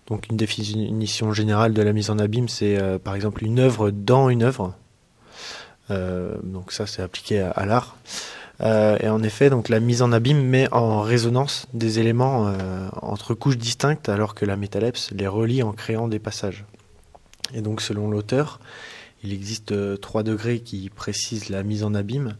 Donc 0.09 0.27
une 0.29 0.37
définition 0.37 1.33
générale 1.33 1.73
de 1.73 1.83
la 1.83 1.93
mise 1.93 2.11
en 2.11 2.19
abîme, 2.19 2.49
c'est 2.49 2.77
par 3.05 3.15
exemple 3.15 3.45
une 3.45 3.61
œuvre 3.61 3.93
dans 3.93 4.29
une 4.29 4.43
œuvre. 4.43 4.75
donc 5.89 6.73
ça 6.73 6.89
c'est 6.89 7.03
appliqué 7.03 7.39
à 7.39 7.65
l'art. 7.65 7.97
Euh, 8.62 8.99
et 9.01 9.09
en 9.09 9.23
effet, 9.23 9.49
donc 9.49 9.68
la 9.68 9.81
mise 9.81 10.03
en 10.03 10.12
abîme 10.12 10.42
met 10.42 10.73
en 10.73 11.01
résonance 11.01 11.66
des 11.73 11.99
éléments 11.99 12.49
euh, 12.49 12.88
entre 13.01 13.35
couches 13.35 13.57
distinctes, 13.57 14.09
alors 14.09 14.35
que 14.35 14.44
la 14.44 14.57
métalepse 14.57 15.11
les 15.12 15.27
relie 15.27 15.62
en 15.62 15.73
créant 15.73 16.09
des 16.09 16.18
passages. 16.18 16.64
Et 17.55 17.62
donc, 17.62 17.81
selon 17.81 18.11
l'auteur, 18.11 18.61
il 19.23 19.33
existe 19.33 19.73
euh, 19.73 19.96
trois 19.96 20.23
degrés 20.23 20.61
qui 20.61 20.90
précisent 20.90 21.49
la 21.49 21.62
mise 21.62 21.85
en 21.85 21.94
abîme, 21.94 22.37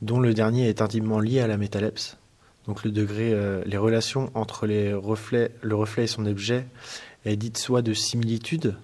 dont 0.00 0.18
le 0.18 0.34
dernier 0.34 0.68
est 0.68 0.82
intimement 0.82 1.20
lié 1.20 1.40
à 1.40 1.46
la 1.46 1.56
métalepse. 1.56 2.18
Donc, 2.66 2.84
le 2.84 2.90
degré, 2.90 3.34
les 3.66 3.76
relations 3.76 4.30
entre 4.34 4.66
les 4.66 4.94
reflets, 4.94 5.50
le 5.62 5.74
reflet 5.74 6.04
et 6.04 6.06
son 6.06 6.26
objet 6.26 6.64
est 7.24 7.36
dite 7.36 7.58
soit 7.58 7.82
de 7.82 7.92
similitude, 7.92 8.76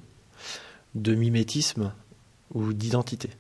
de 0.96 1.14
mimétisme 1.14 1.92
ou 2.54 2.72
d'identité. 2.72 3.30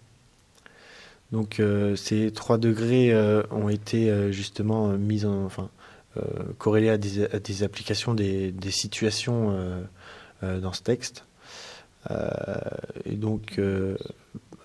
Donc 1.32 1.60
euh, 1.60 1.94
ces 1.94 2.32
trois 2.32 2.58
degrés 2.58 3.12
euh, 3.12 3.42
ont 3.50 3.68
été 3.68 4.10
euh, 4.10 4.32
justement 4.32 4.88
mis 4.88 5.24
en, 5.26 5.44
enfin, 5.44 5.68
corrélés 6.56 6.88
à 6.88 6.98
des, 6.98 7.24
à 7.26 7.38
des, 7.38 7.62
applications 7.62 8.12
des, 8.12 8.50
des 8.50 8.72
situations 8.72 9.56
dans 10.42 10.72
ce 10.72 10.82
texte. 10.82 11.24
et 13.04 13.14
donc 13.14 13.60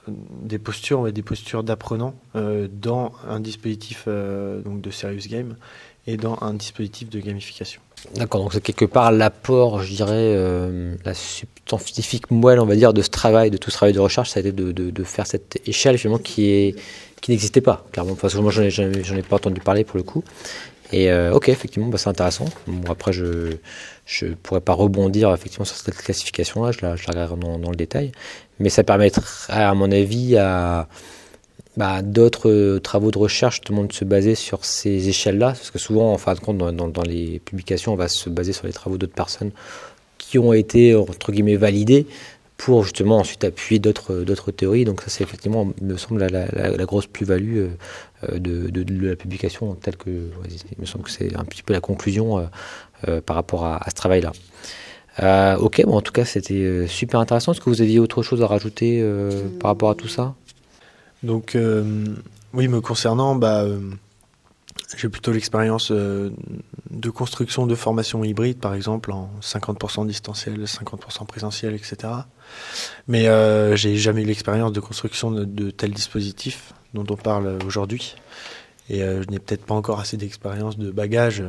des 0.07 0.59
postures, 0.59 1.11
des 1.11 1.21
postures 1.21 1.63
d'apprenant 1.63 2.15
dans 2.33 3.13
un 3.27 3.39
dispositif 3.39 4.07
donc 4.07 4.81
de 4.81 4.91
serious 4.91 5.27
game 5.29 5.55
et 6.07 6.17
dans 6.17 6.37
un 6.41 6.53
dispositif 6.53 7.09
de 7.09 7.19
gamification. 7.19 7.81
D'accord, 8.15 8.41
donc 8.41 8.53
c'est 8.53 8.61
quelque 8.61 8.85
part 8.85 9.11
l'apport, 9.11 9.81
je 9.81 9.95
dirais, 9.95 10.11
euh, 10.35 10.95
la 11.05 11.13
scientifique 11.13 12.29
moelle, 12.31 12.59
on 12.59 12.65
va 12.65 12.75
dire, 12.75 12.93
de 12.93 13.01
ce 13.01 13.09
travail, 13.09 13.49
de 13.49 13.57
tout 13.57 13.71
ce 13.71 13.77
travail 13.77 13.93
de 13.93 13.99
recherche, 13.99 14.31
ça 14.31 14.39
a 14.39 14.41
été 14.41 14.51
de, 14.51 14.71
de, 14.71 15.03
faire 15.03 15.25
cette 15.25 15.61
échelle 15.65 15.97
finalement 15.97 16.21
qui 16.21 16.49
est 16.49 16.75
qui 17.21 17.31
n'existait 17.31 17.61
pas, 17.61 17.85
clairement. 17.93 18.15
Parce 18.15 18.33
que 18.33 18.39
moi, 18.39 18.51
j'en 18.51 18.63
ai, 18.63 18.67
ai 18.67 19.21
pas 19.21 19.37
entendu 19.37 19.61
parler 19.61 19.85
pour 19.85 19.95
le 19.95 20.03
coup. 20.03 20.25
Et 20.93 21.11
ok, 21.31 21.49
effectivement, 21.49 21.87
bah, 21.87 21.97
c'est 21.97 22.09
intéressant. 22.09 22.45
Après, 22.87 23.11
je 23.11 23.57
je 24.05 24.27
pourrais 24.27 24.61
pas 24.61 24.73
rebondir 24.73 25.33
effectivement 25.33 25.65
sur 25.65 25.77
cette 25.77 25.95
classification-là, 25.95 26.71
je 26.71 26.79
la, 26.81 26.95
je 26.95 27.05
la 27.07 27.13
regarde 27.13 27.39
dans, 27.39 27.69
le 27.69 27.75
détail. 27.75 28.11
Mais 28.59 28.69
ça 28.69 28.83
permettrait, 28.83 29.23
à 29.49 29.73
mon 29.73 29.91
avis, 29.91 30.37
à 30.37 30.87
bah, 31.77 32.01
d'autres 32.01 32.79
travaux 32.79 33.11
de 33.11 33.17
recherche 33.17 33.61
de 33.61 33.93
se 33.93 34.05
baser 34.05 34.35
sur 34.35 34.65
ces 34.65 35.09
échelles-là, 35.09 35.47
parce 35.47 35.71
que 35.71 35.79
souvent, 35.79 36.13
en 36.13 36.17
fin 36.17 36.33
de 36.33 36.39
compte, 36.39 36.57
dans, 36.57 36.71
dans, 36.71 37.01
les 37.03 37.39
publications, 37.39 37.93
on 37.93 37.95
va 37.95 38.07
se 38.07 38.29
baser 38.29 38.53
sur 38.53 38.67
les 38.67 38.73
travaux 38.73 38.97
d'autres 38.97 39.15
personnes 39.15 39.51
qui 40.17 40.37
ont 40.39 40.53
été 40.53 40.95
entre 40.95 41.31
guillemets 41.31 41.57
validées 41.57 42.07
pour 42.57 42.83
justement 42.83 43.17
ensuite 43.17 43.43
appuyer 43.43 43.79
d'autres 43.79 44.51
théories. 44.51 44.85
Donc 44.85 45.01
ça, 45.01 45.09
c'est 45.09 45.23
effectivement, 45.23 45.71
me 45.81 45.97
semble, 45.97 46.25
la 46.27 46.85
grosse 46.85 47.07
plus-value 47.07 47.57
euh, 47.57 47.67
de, 48.33 48.69
de, 48.69 49.07
la 49.07 49.15
publication 49.15 49.73
telle 49.75 49.97
que, 49.97 50.09
il 50.09 50.79
me 50.81 50.85
semble 50.85 51.05
que 51.05 51.11
c'est 51.11 51.35
un 51.35 51.43
petit 51.43 51.63
peu 51.63 51.73
la 51.73 51.81
conclusion 51.81 52.37
euh, 52.37 52.43
euh, 53.07 53.21
par 53.21 53.35
rapport 53.35 53.65
à, 53.65 53.83
ce 53.89 53.95
travail-là. 53.95 54.31
Euh, 55.21 55.57
ok, 55.57 55.83
bon, 55.85 55.97
en 55.97 56.01
tout 56.01 56.11
cas, 56.11 56.25
c'était 56.25 56.87
super 56.87 57.19
intéressant. 57.19 57.51
Est-ce 57.51 57.61
que 57.61 57.69
vous 57.69 57.81
aviez 57.81 57.99
autre 57.99 58.23
chose 58.23 58.41
à 58.41 58.47
rajouter 58.47 58.99
euh, 59.01 59.29
par 59.59 59.69
rapport 59.69 59.89
à 59.89 59.95
tout 59.95 60.07
ça? 60.07 60.33
Donc, 61.21 61.55
euh, 61.55 62.05
oui, 62.53 62.67
me 62.67 62.81
concernant, 62.81 63.35
bah, 63.35 63.65
j'ai 64.97 65.09
plutôt 65.09 65.31
l'expérience 65.31 65.91
de 65.91 67.09
construction 67.09 67.65
de 67.67 67.75
formation 67.75 68.23
hybride, 68.23 68.59
par 68.59 68.73
exemple, 68.73 69.11
en 69.11 69.29
50% 69.41 70.07
distanciel, 70.07 70.63
50% 70.63 71.25
présentiel, 71.25 71.73
etc. 71.73 72.13
Mais 73.07 73.27
euh, 73.27 73.75
j'ai 73.75 73.97
jamais 73.97 74.21
eu 74.21 74.25
l'expérience 74.25 74.71
de 74.71 74.79
construction 74.79 75.31
de, 75.31 75.45
de 75.45 75.71
tels 75.71 75.91
dispositifs 75.91 76.73
dont 76.93 77.05
on 77.09 77.15
parle 77.15 77.57
aujourd'hui. 77.65 78.15
Et 78.89 79.01
euh, 79.01 79.23
je 79.23 79.29
n'ai 79.29 79.39
peut-être 79.39 79.65
pas 79.65 79.73
encore 79.73 79.99
assez 79.99 80.17
d'expérience 80.17 80.77
de 80.77 80.91
bagage 80.91 81.43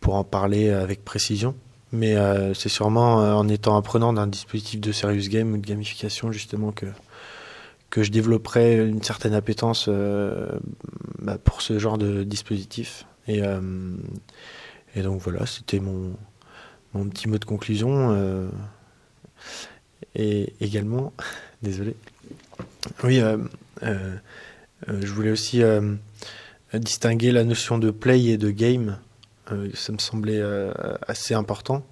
pour 0.00 0.14
en 0.14 0.24
parler 0.24 0.70
avec 0.70 1.04
précision. 1.04 1.54
Mais 1.92 2.16
euh, 2.16 2.54
c'est 2.54 2.68
sûrement 2.68 3.16
en 3.16 3.48
étant 3.48 3.76
apprenant 3.76 4.12
d'un 4.12 4.26
dispositif 4.26 4.80
de 4.80 4.90
serious 4.90 5.28
game 5.28 5.52
ou 5.52 5.58
de 5.58 5.66
gamification 5.66 6.32
justement 6.32 6.72
que, 6.72 6.86
que 7.94 8.02
je 8.02 8.10
développerai 8.10 8.84
une 8.84 9.04
certaine 9.04 9.34
appétence 9.34 9.86
euh, 9.86 10.48
bah, 11.20 11.38
pour 11.38 11.62
ce 11.62 11.78
genre 11.78 11.96
de 11.96 12.24
dispositif. 12.24 13.06
Et, 13.28 13.40
euh, 13.44 13.60
et 14.96 15.02
donc 15.02 15.20
voilà, 15.20 15.46
c'était 15.46 15.78
mon, 15.78 16.16
mon 16.92 17.08
petit 17.08 17.28
mot 17.28 17.38
de 17.38 17.44
conclusion. 17.44 18.10
Euh, 18.10 18.48
et 20.16 20.52
également, 20.60 21.12
désolé. 21.62 21.94
Oui, 23.04 23.20
je 23.80 25.06
voulais 25.06 25.30
aussi 25.30 25.62
distinguer 26.72 27.30
la 27.30 27.44
notion 27.44 27.78
de 27.78 27.92
play 27.92 28.24
et 28.24 28.38
de 28.38 28.50
game. 28.50 28.98
ça 29.74 29.92
me 29.92 29.98
semblait 29.98 30.42
assez 31.06 31.34
important. 31.34 31.86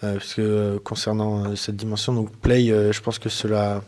parce 0.00 0.32
que 0.32 0.78
concernant 0.78 1.54
cette 1.54 1.76
dimension, 1.76 2.14
donc 2.14 2.34
play, 2.34 2.68
je 2.68 3.00
pense 3.02 3.18
que 3.18 3.28
cela 3.28 3.82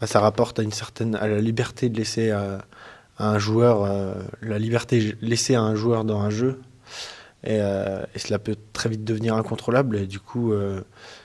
bah, 0.00 0.06
ça 0.06 0.20
rapporte 0.20 0.58
à 0.58 0.62
une 0.62 0.72
certaine 0.72 1.14
à 1.16 1.26
la 1.26 1.40
liberté 1.40 1.88
de 1.88 1.96
laisser 1.96 2.30
à, 2.30 2.64
à 3.18 3.30
un 3.30 3.38
joueur 3.38 3.84
euh, 3.84 4.14
la 4.42 4.58
liberté 4.58 5.16
laissée 5.20 5.54
à 5.54 5.62
un 5.62 5.74
joueur 5.74 6.04
dans 6.04 6.20
un 6.20 6.30
jeu. 6.30 6.60
Et, 7.44 7.58
euh, 7.60 8.04
et, 8.14 8.18
cela 8.18 8.38
peut 8.38 8.56
très 8.72 8.88
vite 8.88 9.04
devenir 9.04 9.34
incontrôlable. 9.34 9.96
Et 9.96 10.06
du 10.06 10.20
coup 10.20 10.52
euh, 10.52 10.80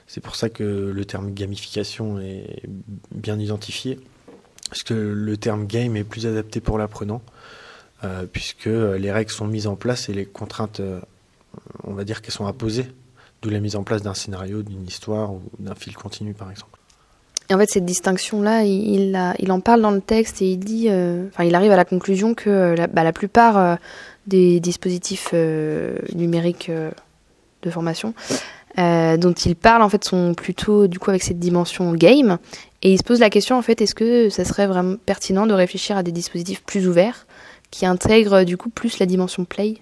c'est 0.07 0.21
pour 0.21 0.36
ça 0.36 0.49
que 0.49 0.63
le 0.63 1.05
terme 1.05 1.31
gamification 1.31 2.19
est 2.19 2.63
bien 3.12 3.39
identifié. 3.39 3.99
Parce 4.69 4.83
que 4.83 4.93
le 4.93 5.38
terme 5.38 5.67
game 5.67 5.95
est 5.95 6.03
plus 6.03 6.25
adapté 6.25 6.59
pour 6.59 6.79
l'apprenant 6.79 7.21
euh, 8.03 8.25
puisque 8.25 8.65
les 8.65 9.12
règles 9.12 9.31
sont 9.31 9.45
mises 9.45 9.67
en 9.67 9.75
place 9.75 10.09
et 10.09 10.13
les 10.13 10.25
contraintes 10.25 10.81
on 11.83 11.93
va 11.93 12.03
dire 12.03 12.23
qu'elles 12.23 12.33
sont 12.33 12.47
apposées 12.47 12.88
d'où 13.43 13.49
la 13.49 13.59
mise 13.59 13.75
en 13.75 13.83
place 13.83 14.01
d'un 14.01 14.15
scénario 14.15 14.63
d'une 14.63 14.88
histoire 14.88 15.31
ou 15.31 15.43
d'un 15.59 15.75
fil 15.75 15.95
continu 15.95 16.33
par 16.33 16.49
exemple 16.49 16.79
et 17.49 17.53
en 17.53 17.58
fait, 17.58 17.69
cette 17.69 17.86
distinction-là, 17.86 18.63
il, 18.63 19.36
il, 19.39 19.51
en 19.51 19.60
parle 19.60 19.82
dans 19.82 19.91
le 19.91 20.01
texte 20.01 20.41
et 20.41 20.51
il 20.51 20.58
dit, 20.58 20.88
euh, 20.89 21.27
enfin, 21.27 21.43
il 21.43 21.56
arrive 21.56 21.71
à 21.71 21.75
la 21.75 21.86
conclusion 21.86 22.34
que 22.34 22.49
euh, 22.49 22.75
la, 22.75 22.88
bah, 22.88 23.03
la 23.03 23.12
plupart 23.12 23.58
euh, 23.58 23.75
des 24.27 24.60
dispositifs 24.60 25.34
numériques 26.15 26.71
de 26.71 27.69
formation 27.69 28.13
dont 28.77 29.34
il 29.34 29.56
parle 29.56 29.84
en 29.84 29.89
fait 29.89 30.03
sont 30.03 30.34
plutôt 30.34 30.88
du 30.88 30.97
coup 30.97 31.10
avec 31.10 31.21
cette 31.21 31.39
dimension 31.39 31.93
game. 31.93 32.38
Et 32.82 32.93
il 32.93 32.97
se 32.97 33.03
pose 33.03 33.19
la 33.19 33.29
question 33.29 33.58
en 33.58 33.62
fait, 33.62 33.82
est-ce 33.82 33.93
que 33.93 34.29
ça 34.29 34.45
serait 34.45 34.65
vraiment 34.65 34.95
pertinent 35.06 35.45
de 35.45 35.53
réfléchir 35.53 35.97
à 35.97 36.03
des 36.03 36.13
dispositifs 36.13 36.63
plus 36.63 36.88
ouverts 36.88 37.27
qui 37.69 37.86
intègrent 37.86 38.45
du 38.45 38.56
coup 38.56 38.69
plus 38.69 38.97
la 38.99 39.06
dimension 39.06 39.43
play 39.43 39.75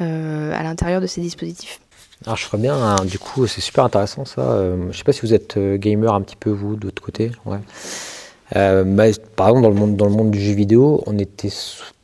à 0.00 0.62
l'intérieur 0.64 1.00
de 1.00 1.06
ces 1.06 1.20
dispositifs? 1.20 1.80
Alors 2.26 2.36
je 2.36 2.44
ferais 2.44 2.58
bien, 2.58 2.74
hein, 2.74 2.96
du 3.04 3.18
coup 3.18 3.46
c'est 3.46 3.60
super 3.60 3.84
intéressant 3.84 4.24
ça. 4.24 4.40
Euh, 4.40 4.86
je 4.90 4.96
sais 4.96 5.04
pas 5.04 5.12
si 5.12 5.20
vous 5.20 5.34
êtes 5.34 5.56
euh, 5.58 5.76
gamer 5.76 6.14
un 6.14 6.22
petit 6.22 6.36
peu 6.36 6.50
vous 6.50 6.76
de 6.76 6.84
l'autre 6.84 7.02
côté. 7.02 7.30
Ouais. 7.44 7.58
Euh, 8.56 8.84
bah, 8.84 9.04
par 9.36 9.48
exemple 9.48 9.64
dans 9.64 9.70
le 9.70 9.74
monde 9.74 9.96
dans 9.96 10.06
le 10.06 10.12
monde 10.12 10.30
du 10.30 10.40
jeu 10.40 10.54
vidéo, 10.54 11.02
on 11.06 11.18
était 11.18 11.52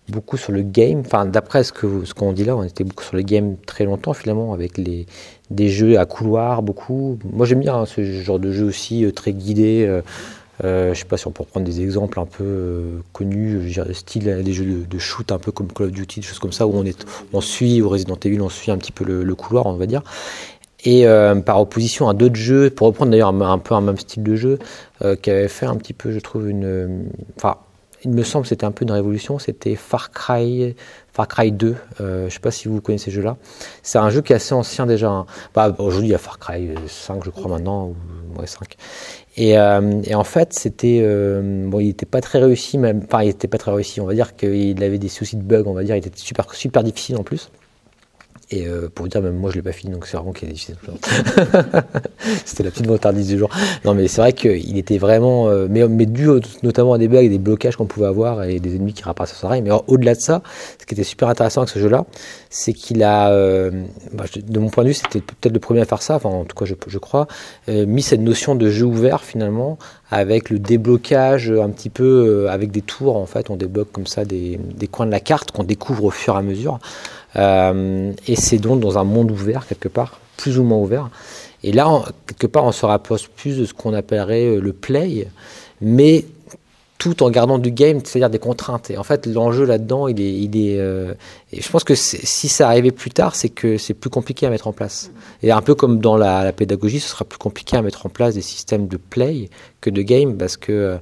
beaucoup 0.08 0.36
sur 0.36 0.52
le 0.52 0.62
game. 0.62 1.00
Enfin 1.00 1.24
d'après 1.24 1.64
ce 1.64 1.72
que 1.72 2.04
ce 2.04 2.12
qu'on 2.12 2.32
dit 2.32 2.44
là, 2.44 2.54
on 2.56 2.62
était 2.64 2.84
beaucoup 2.84 3.04
sur 3.04 3.16
le 3.16 3.22
game 3.22 3.56
très 3.66 3.84
longtemps 3.84 4.12
finalement 4.12 4.52
avec 4.52 4.76
les 4.76 5.06
des 5.50 5.68
jeux 5.70 5.98
à 5.98 6.04
couloir 6.04 6.62
beaucoup. 6.62 7.18
Moi 7.32 7.46
j'aime 7.46 7.60
bien 7.60 7.74
hein, 7.74 7.86
ce 7.86 8.04
genre 8.04 8.38
de 8.38 8.52
jeu 8.52 8.66
aussi 8.66 9.06
euh, 9.06 9.12
très 9.12 9.32
guidé. 9.32 10.00
Euh, 10.64 10.92
je 10.94 10.98
sais 10.98 11.04
pas 11.06 11.16
si 11.16 11.26
on 11.26 11.30
peut 11.30 11.44
prendre 11.44 11.66
des 11.66 11.80
exemples 11.80 12.20
un 12.20 12.26
peu 12.26 12.44
euh, 12.44 13.00
connus, 13.12 13.68
je 13.68 13.92
style 13.92 14.28
euh, 14.28 14.42
des 14.42 14.52
jeux 14.52 14.84
de, 14.88 14.98
shoot 14.98 15.32
un 15.32 15.38
peu 15.38 15.52
comme 15.52 15.72
Call 15.72 15.86
of 15.86 15.92
Duty, 15.92 16.20
des 16.20 16.26
choses 16.26 16.38
comme 16.38 16.52
ça, 16.52 16.66
où 16.66 16.84
on, 17.32 17.40
suit, 17.40 17.80
ou 17.80 17.88
Resident 17.88 18.18
Evil, 18.22 18.40
on 18.40 18.48
suit 18.48 18.70
un 18.70 18.78
petit 18.78 18.92
peu 18.92 19.04
le, 19.04 19.34
couloir, 19.34 19.66
on 19.66 19.74
va 19.74 19.86
dire. 19.86 20.02
Et 20.84 21.06
euh, 21.06 21.34
par 21.36 21.60
opposition 21.60 22.08
à 22.08 22.14
d'autres 22.14 22.36
jeux, 22.36 22.70
pour 22.70 22.86
reprendre 22.86 23.10
d'ailleurs 23.10 23.28
un, 23.28 23.40
un, 23.40 23.58
peu 23.58 23.74
un 23.74 23.80
même 23.80 23.98
style 23.98 24.22
de 24.22 24.36
jeu, 24.36 24.58
euh, 25.02 25.16
qui 25.16 25.30
avait 25.30 25.48
fait 25.48 25.66
un 25.66 25.76
petit 25.76 25.92
peu, 25.92 26.12
je 26.12 26.18
trouve, 26.18 26.48
une. 26.48 27.06
Enfin, 27.36 27.56
il 28.04 28.10
me 28.10 28.22
semble 28.22 28.44
que 28.44 28.48
c'était 28.48 28.64
un 28.64 28.70
peu 28.70 28.84
une 28.84 28.92
révolution, 28.92 29.38
c'était 29.38 29.74
Far 29.76 30.10
Cry, 30.10 30.74
Far 31.12 31.28
Cry 31.28 31.52
2. 31.52 31.76
Euh, 32.00 32.28
je 32.28 32.34
sais 32.34 32.40
pas 32.40 32.50
si 32.50 32.68
vous 32.68 32.80
connaissez 32.80 33.10
ce 33.10 33.16
jeu-là. 33.16 33.36
C'est 33.82 33.98
un 33.98 34.10
jeu 34.10 34.20
qui 34.20 34.32
est 34.32 34.36
assez 34.36 34.54
ancien 34.54 34.86
déjà. 34.86 35.10
Hein. 35.10 35.26
Bah, 35.54 35.74
Aujourd'hui, 35.78 36.08
il 36.08 36.12
y 36.12 36.14
a 36.14 36.18
Far 36.18 36.38
Cry 36.38 36.70
5, 36.86 37.24
je 37.24 37.30
crois, 37.30 37.50
maintenant, 37.50 37.86
ou 37.86 38.40
ouais, 38.40 38.46
5. 38.46 38.76
Et, 39.36 39.58
euh, 39.58 40.02
et, 40.04 40.14
en 40.14 40.24
fait, 40.24 40.52
c'était 40.52 41.00
euh, 41.02 41.68
bon, 41.68 41.80
il 41.80 41.86
n'était 41.86 42.06
pas 42.06 42.20
très 42.20 42.38
réussi, 42.38 42.78
même. 42.78 43.02
Enfin, 43.06 43.22
il 43.22 43.26
n'était 43.26 43.48
pas 43.48 43.58
très 43.58 43.72
réussi. 43.72 44.00
On 44.00 44.06
va 44.06 44.14
dire 44.14 44.36
qu'il 44.36 44.82
avait 44.82 44.98
des 44.98 45.08
soucis 45.08 45.36
de 45.36 45.42
bugs. 45.42 45.64
On 45.66 45.72
va 45.72 45.84
dire, 45.84 45.96
il 45.96 46.06
était 46.06 46.10
super 46.14 46.52
super 46.54 46.82
difficile 46.82 47.16
en 47.16 47.22
plus. 47.22 47.50
Et 48.52 48.66
euh, 48.66 48.88
pour 48.92 49.04
vous 49.04 49.08
dire, 49.08 49.22
même 49.22 49.36
moi 49.36 49.50
je 49.50 49.56
l'ai 49.56 49.62
pas 49.62 49.72
fini, 49.72 49.92
donc 49.92 50.06
c'est 50.06 50.16
vraiment 50.16 50.32
qu'il 50.32 50.48
est 50.48 50.52
difficile. 50.52 50.74
C'était 52.44 52.64
la 52.64 52.70
petite 52.70 52.86
vantardise 52.86 53.28
du 53.28 53.38
jour. 53.38 53.48
Non, 53.84 53.94
mais 53.94 54.08
c'est 54.08 54.20
vrai 54.20 54.32
qu'il 54.32 54.76
était 54.76 54.98
vraiment, 54.98 55.48
euh, 55.48 55.68
mais, 55.70 55.86
mais 55.86 56.06
dû 56.06 56.28
notamment 56.64 56.94
à 56.94 56.98
des 56.98 57.06
bugs 57.06 57.20
et 57.20 57.28
des 57.28 57.38
blocages 57.38 57.76
qu'on 57.76 57.86
pouvait 57.86 58.06
avoir 58.06 58.42
et 58.44 58.58
des 58.58 58.74
ennemis 58.74 58.92
qui 58.92 59.04
rapparaissent 59.04 59.36
sur 59.36 59.48
rail. 59.48 59.62
Mais 59.62 59.70
au-delà 59.86 60.14
de 60.14 60.20
ça, 60.20 60.42
ce 60.80 60.86
qui 60.86 60.94
était 60.94 61.04
super 61.04 61.28
intéressant 61.28 61.60
avec 61.60 61.70
ce 61.70 61.78
jeu-là, 61.78 62.04
c'est 62.50 62.72
qu'il 62.72 63.04
a, 63.04 63.30
euh, 63.30 63.70
bah, 64.12 64.24
de 64.36 64.58
mon 64.58 64.68
point 64.68 64.82
de 64.82 64.88
vue, 64.88 64.94
c'était 64.94 65.20
peut-être 65.20 65.54
le 65.54 65.60
premier 65.60 65.80
à 65.80 65.84
faire 65.84 66.02
ça, 66.02 66.16
enfin 66.16 66.28
en 66.28 66.44
tout 66.44 66.56
cas 66.56 66.64
je, 66.64 66.74
je 66.88 66.98
crois, 66.98 67.28
euh, 67.68 67.86
mis 67.86 68.02
cette 68.02 68.20
notion 68.20 68.56
de 68.56 68.68
jeu 68.68 68.86
ouvert 68.86 69.22
finalement 69.22 69.78
avec 70.10 70.50
le 70.50 70.58
déblocage 70.58 71.50
un 71.50 71.70
petit 71.70 71.90
peu 71.90 72.04
euh, 72.04 72.50
avec 72.50 72.72
des 72.72 72.82
tours 72.82 73.16
en 73.16 73.26
fait, 73.26 73.50
on 73.50 73.56
débloque 73.56 73.92
comme 73.92 74.08
ça 74.08 74.24
des, 74.24 74.58
des 74.58 74.88
coins 74.88 75.06
de 75.06 75.12
la 75.12 75.20
carte 75.20 75.52
qu'on 75.52 75.62
découvre 75.62 76.04
au 76.04 76.10
fur 76.10 76.34
et 76.34 76.38
à 76.38 76.42
mesure. 76.42 76.80
Euh, 77.36 78.12
et 78.26 78.36
c'est 78.36 78.58
donc 78.58 78.80
dans 78.80 78.98
un 78.98 79.04
monde 79.04 79.30
ouvert, 79.30 79.66
quelque 79.66 79.88
part, 79.88 80.20
plus 80.36 80.58
ou 80.58 80.64
moins 80.64 80.78
ouvert. 80.78 81.10
Et 81.62 81.72
là, 81.72 82.02
quelque 82.26 82.46
part, 82.46 82.64
on 82.64 82.72
se 82.72 82.86
rapproche 82.86 83.28
plus 83.28 83.58
de 83.58 83.64
ce 83.64 83.74
qu'on 83.74 83.92
appellerait 83.92 84.56
le 84.56 84.72
play, 84.72 85.28
mais 85.80 86.24
tout 87.00 87.22
en 87.22 87.30
gardant 87.30 87.58
du 87.58 87.70
game, 87.70 88.00
c'est-à-dire 88.04 88.28
des 88.28 88.38
contraintes. 88.38 88.90
Et 88.90 88.98
en 88.98 89.02
fait, 89.02 89.26
l'enjeu 89.26 89.64
là-dedans, 89.64 90.06
il 90.06 90.20
est, 90.20 90.34
il 90.34 90.56
est. 90.56 90.78
Euh, 90.78 91.14
et 91.50 91.62
je 91.62 91.68
pense 91.70 91.82
que 91.82 91.94
si 91.94 92.48
ça 92.48 92.68
arrivait 92.68 92.90
plus 92.90 93.10
tard, 93.10 93.34
c'est 93.34 93.48
que 93.48 93.78
c'est 93.78 93.94
plus 93.94 94.10
compliqué 94.10 94.46
à 94.46 94.50
mettre 94.50 94.68
en 94.68 94.74
place. 94.74 95.10
Et 95.42 95.50
un 95.50 95.62
peu 95.62 95.74
comme 95.74 95.98
dans 95.98 96.18
la, 96.18 96.44
la, 96.44 96.52
pédagogie, 96.52 97.00
ce 97.00 97.08
sera 97.08 97.24
plus 97.24 97.38
compliqué 97.38 97.78
à 97.78 97.82
mettre 97.82 98.04
en 98.04 98.10
place 98.10 98.34
des 98.34 98.42
systèmes 98.42 98.86
de 98.86 98.98
play 98.98 99.48
que 99.80 99.88
de 99.88 100.02
game, 100.02 100.36
parce 100.36 100.58
que 100.58 100.72
euh, 100.72 100.96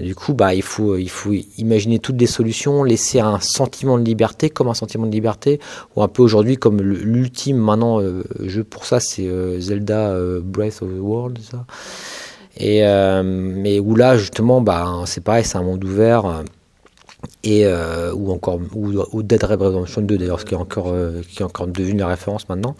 du 0.00 0.14
coup, 0.14 0.32
bah, 0.32 0.54
il 0.54 0.62
faut, 0.62 0.96
faut 1.08 1.32
imaginer 1.58 1.98
toutes 1.98 2.16
des 2.16 2.26
solutions, 2.26 2.82
laisser 2.82 3.20
un 3.20 3.40
sentiment 3.40 3.98
de 3.98 4.04
liberté 4.04 4.50
comme 4.50 4.68
un 4.68 4.74
sentiment 4.74 5.06
de 5.06 5.12
liberté, 5.12 5.60
ou 5.94 6.02
un 6.02 6.08
peu 6.08 6.22
aujourd'hui 6.22 6.56
comme 6.56 6.80
l'ultime 6.80 7.58
maintenant 7.58 8.00
euh, 8.00 8.22
jeu 8.40 8.64
pour 8.64 8.84
ça, 8.84 9.00
c'est 9.00 9.26
euh, 9.26 9.60
Zelda 9.60 10.10
euh, 10.10 10.40
Breath 10.42 10.82
of 10.82 10.88
the 10.88 11.00
World, 11.00 11.38
ça. 11.38 11.64
Et 12.56 12.86
euh, 12.86 13.22
mais 13.24 13.80
où 13.80 13.94
là 13.94 14.16
justement, 14.16 14.60
bah, 14.60 15.02
c'est 15.06 15.22
pareil, 15.22 15.44
c'est 15.44 15.58
un 15.58 15.62
monde 15.62 15.84
ouvert. 15.84 16.42
Et 17.44 17.66
euh, 17.66 18.12
ou 18.12 18.32
encore 18.32 18.58
ou 18.74 19.22
Dead 19.22 19.42
Red 19.42 19.62
Redemption 19.62 20.02
2 20.02 20.18
d'ailleurs, 20.18 20.40
ce 20.40 20.44
qui 20.44 20.54
est 20.54 20.58
encore 20.58 20.92
qui 21.28 21.42
est 21.42 21.44
encore 21.44 21.68
devenu 21.68 21.98
la 21.98 22.08
référence 22.08 22.48
maintenant. 22.48 22.74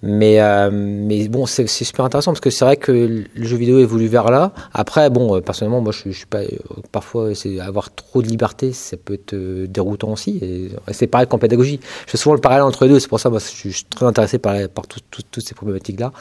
Mais, 0.00 0.40
euh, 0.40 0.70
mais 0.72 1.26
bon, 1.26 1.46
c'est 1.46 1.66
super 1.66 2.04
intéressant 2.04 2.30
parce 2.30 2.40
que 2.40 2.50
c'est 2.50 2.64
vrai 2.64 2.76
que 2.76 2.92
le 2.92 3.44
jeu 3.44 3.56
vidéo 3.56 3.80
évolue 3.80 4.06
vers 4.06 4.30
là. 4.30 4.52
Après, 4.72 5.10
bon, 5.10 5.36
euh, 5.36 5.40
personnellement, 5.40 5.80
moi, 5.80 5.92
je, 5.92 6.10
suis 6.10 6.26
pas. 6.26 6.42
Euh, 6.42 6.48
parfois, 6.92 7.30
avoir 7.60 7.92
trop 7.92 8.22
de 8.22 8.28
liberté, 8.28 8.72
ça 8.72 8.96
peut 8.96 9.14
être 9.14 9.34
déroutant 9.34 10.12
aussi. 10.12 10.70
C'est 10.92 11.08
pareil 11.08 11.26
qu'en 11.26 11.38
pédagogie. 11.38 11.80
Je 12.06 12.12
fais 12.12 12.16
souvent 12.16 12.34
le 12.34 12.40
parallèle 12.40 12.62
entre 12.62 12.84
les 12.84 12.90
deux. 12.90 13.00
C'est 13.00 13.08
pour 13.08 13.18
ça, 13.18 13.28
moi, 13.28 13.40
je 13.40 13.70
suis 13.70 13.84
très 13.90 14.06
intéressé 14.06 14.38
par, 14.38 14.54
toutes 14.86 15.40
ces 15.40 15.54
problématiques-là. 15.54 16.12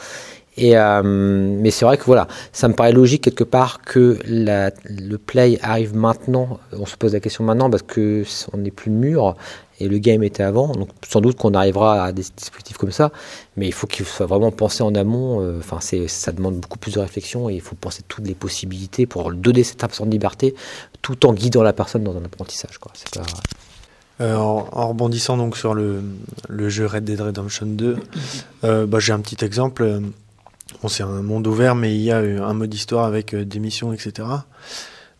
Et 0.59 0.73
mais 0.73 1.69
c'est 1.69 1.85
vrai 1.85 1.97
que 1.97 2.05
voilà, 2.05 2.27
ça 2.51 2.67
me 2.67 2.73
paraît 2.73 2.91
logique 2.91 3.25
quelque 3.25 3.43
part 3.43 3.81
que 3.81 4.17
le 4.25 5.17
play 5.17 5.59
arrive 5.61 5.95
maintenant. 5.95 6.59
On 6.73 6.87
se 6.87 6.97
pose 6.97 7.13
la 7.13 7.19
question 7.19 7.43
maintenant 7.43 7.69
parce 7.69 7.83
que 7.83 8.23
on 8.53 8.57
n'est 8.57 8.71
plus 8.71 8.89
mûr 8.89 9.35
et 9.79 9.87
le 9.87 9.97
game 9.97 10.23
était 10.23 10.43
avant. 10.43 10.71
Donc 10.73 10.89
sans 11.07 11.21
doute 11.21 11.37
qu'on 11.37 11.53
arrivera 11.53 12.03
à 12.03 12.11
des 12.11 12.23
dispositifs 12.35 12.77
comme 12.77 12.91
ça, 12.91 13.11
mais 13.55 13.67
il 13.67 13.73
faut 13.73 13.87
qu'il 13.87 14.05
soit 14.05 14.25
vraiment 14.25 14.51
pensé 14.51 14.83
en 14.83 14.93
amont. 14.95 15.41
Euh, 15.41 15.59
enfin, 15.59 15.79
c'est 15.81 16.07
ça 16.07 16.31
demande 16.31 16.55
beaucoup 16.55 16.79
plus 16.79 16.93
de 16.93 16.99
réflexion 16.99 17.49
et 17.49 17.55
il 17.55 17.61
faut 17.61 17.75
penser 17.75 18.03
toutes 18.07 18.27
les 18.27 18.35
possibilités 18.35 19.05
pour 19.05 19.31
donner 19.31 19.63
cette 19.63 19.83
impression 19.83 20.05
de 20.05 20.11
liberté, 20.11 20.55
tout 21.01 21.25
en 21.25 21.33
guidant 21.33 21.63
la 21.63 21.73
personne 21.73 22.03
dans 22.03 22.15
un 22.15 22.25
apprentissage. 22.25 22.79
Euh, 24.19 24.35
en, 24.35 24.87
rebondissant 24.87 25.37
donc 25.37 25.57
sur 25.57 25.75
le, 25.75 26.01
jeu 26.69 26.87
Red 26.87 27.03
Dead 27.03 27.21
Redemption 27.21 27.67
2, 27.67 27.97
euh, 28.63 28.87
bah, 28.87 28.99
j'ai 28.99 29.13
un 29.13 29.19
petit 29.19 29.43
exemple. 29.45 30.01
Bon, 30.81 30.87
c'est 30.89 31.03
un 31.03 31.21
monde 31.21 31.47
ouvert, 31.47 31.75
mais 31.75 31.95
il 31.95 32.01
y 32.01 32.11
a 32.11 32.17
un 32.17 32.53
mode 32.53 32.73
histoire 32.73 33.05
avec 33.05 33.35
des 33.35 33.59
missions, 33.59 33.93
etc. 33.93 34.27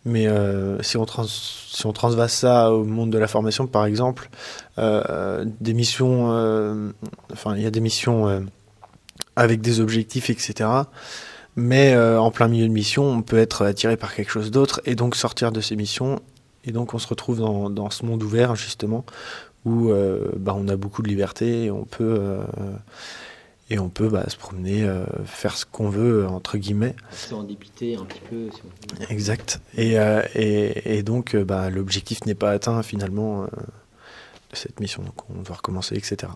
Mais 0.08 0.26
euh, 0.26 0.82
si, 0.84 0.96
on 0.96 1.06
trans 1.06 1.26
si 1.28 1.86
on 1.86 1.92
transvase 1.92 2.32
ça 2.32 2.72
au 2.72 2.86
monde 2.86 3.10
de 3.10 3.18
la 3.18 3.28
formation, 3.28 3.68
par 3.68 3.86
exemple, 3.86 4.30
euh, 4.78 5.44
des 5.60 5.74
missions, 5.74 6.32
euh, 6.32 6.92
enfin, 7.34 7.58
il 7.58 7.62
y 7.62 7.66
a 7.66 7.72
des 7.72 7.82
missions 7.82 8.48
avec 9.36 9.60
des 9.60 9.82
objectifs, 9.82 10.30
etc. 10.30 10.70
Mais 11.58 11.98
en 11.98 12.32
plein 12.32 12.48
milieu 12.48 12.68
de 12.70 12.74
mission, 12.74 13.04
on 13.04 13.22
peut 13.22 13.38
être 13.38 13.66
attiré 13.66 13.98
par 13.98 14.16
quelque 14.16 14.32
chose 14.32 14.50
d'autre 14.50 14.80
et 14.86 14.96
donc 14.96 15.18
sortir 15.18 15.52
de 15.52 15.60
ces 15.60 15.76
missions. 15.76 16.22
Et 16.64 16.72
donc, 16.72 16.94
on 16.94 17.00
se 17.00 17.08
retrouve 17.08 17.40
dans, 17.40 17.70
dans 17.70 17.90
ce 17.90 18.06
monde 18.06 18.24
ouvert, 18.24 18.56
justement, 18.56 19.06
où 19.66 19.92
bah, 20.38 20.56
on 20.56 20.70
a 20.70 20.78
beaucoup 20.78 21.02
de 21.02 21.10
liberté 21.10 21.66
et 21.66 21.72
on 21.72 21.84
peut 21.84 22.40
et 23.70 23.80
on 23.80 23.90
peut 23.90 24.08
bah, 24.08 24.24
se 24.30 24.38
promener, 24.38 24.84
euh, 24.84 25.04
faire 25.26 25.58
ce 25.58 25.66
qu'on 25.66 25.90
veut, 25.90 26.26
entre 26.26 26.58
guillemets. 26.58 26.96
en 27.32 27.44
dépité 27.44 27.98
un 27.98 28.06
petit 28.06 28.22
peu. 28.30 28.50
Si 28.54 28.62
on... 28.64 29.12
Exact. 29.12 29.60
Et, 29.76 30.00
euh, 30.00 30.22
et, 30.36 30.98
et, 30.98 31.04
donc, 31.04 31.36
euh, 31.36 31.44
bah, 31.44 31.70
l'objectif 31.70 32.26
n'est 32.26 32.36
pas 32.36 32.52
atteint 32.52 32.82
finalement 32.82 33.44
euh, 33.44 33.48
de 34.52 34.56
cette 34.56 34.80
mission. 34.80 35.04
Donc, 35.04 35.16
on 35.30 35.42
doit 35.42 35.58
recommencer, 35.58 35.96
etc. 35.96 36.32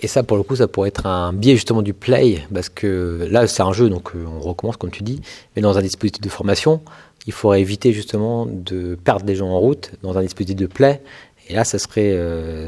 Et 0.00 0.06
ça, 0.06 0.22
pour 0.22 0.36
le 0.36 0.42
coup, 0.42 0.56
ça 0.56 0.68
pourrait 0.68 0.88
être 0.88 1.06
un 1.06 1.32
biais 1.32 1.54
justement 1.54 1.80
du 1.80 1.94
play, 1.94 2.46
parce 2.52 2.68
que 2.68 3.26
là, 3.30 3.46
c'est 3.46 3.62
un 3.62 3.72
jeu, 3.72 3.88
donc 3.88 4.12
on 4.14 4.40
recommence, 4.40 4.76
comme 4.76 4.90
tu 4.90 5.02
dis, 5.02 5.22
mais 5.56 5.62
dans 5.62 5.78
un 5.78 5.82
dispositif 5.82 6.20
de 6.20 6.28
formation, 6.28 6.82
il 7.26 7.32
faudrait 7.32 7.62
éviter 7.62 7.92
justement 7.94 8.44
de 8.44 8.96
perdre 8.96 9.24
des 9.24 9.36
gens 9.36 9.48
en 9.48 9.58
route 9.58 9.92
dans 10.02 10.18
un 10.18 10.22
dispositif 10.22 10.56
de 10.56 10.66
play. 10.66 11.00
Et 11.48 11.54
là, 11.54 11.64
ça 11.64 11.78
serait, 11.78 12.18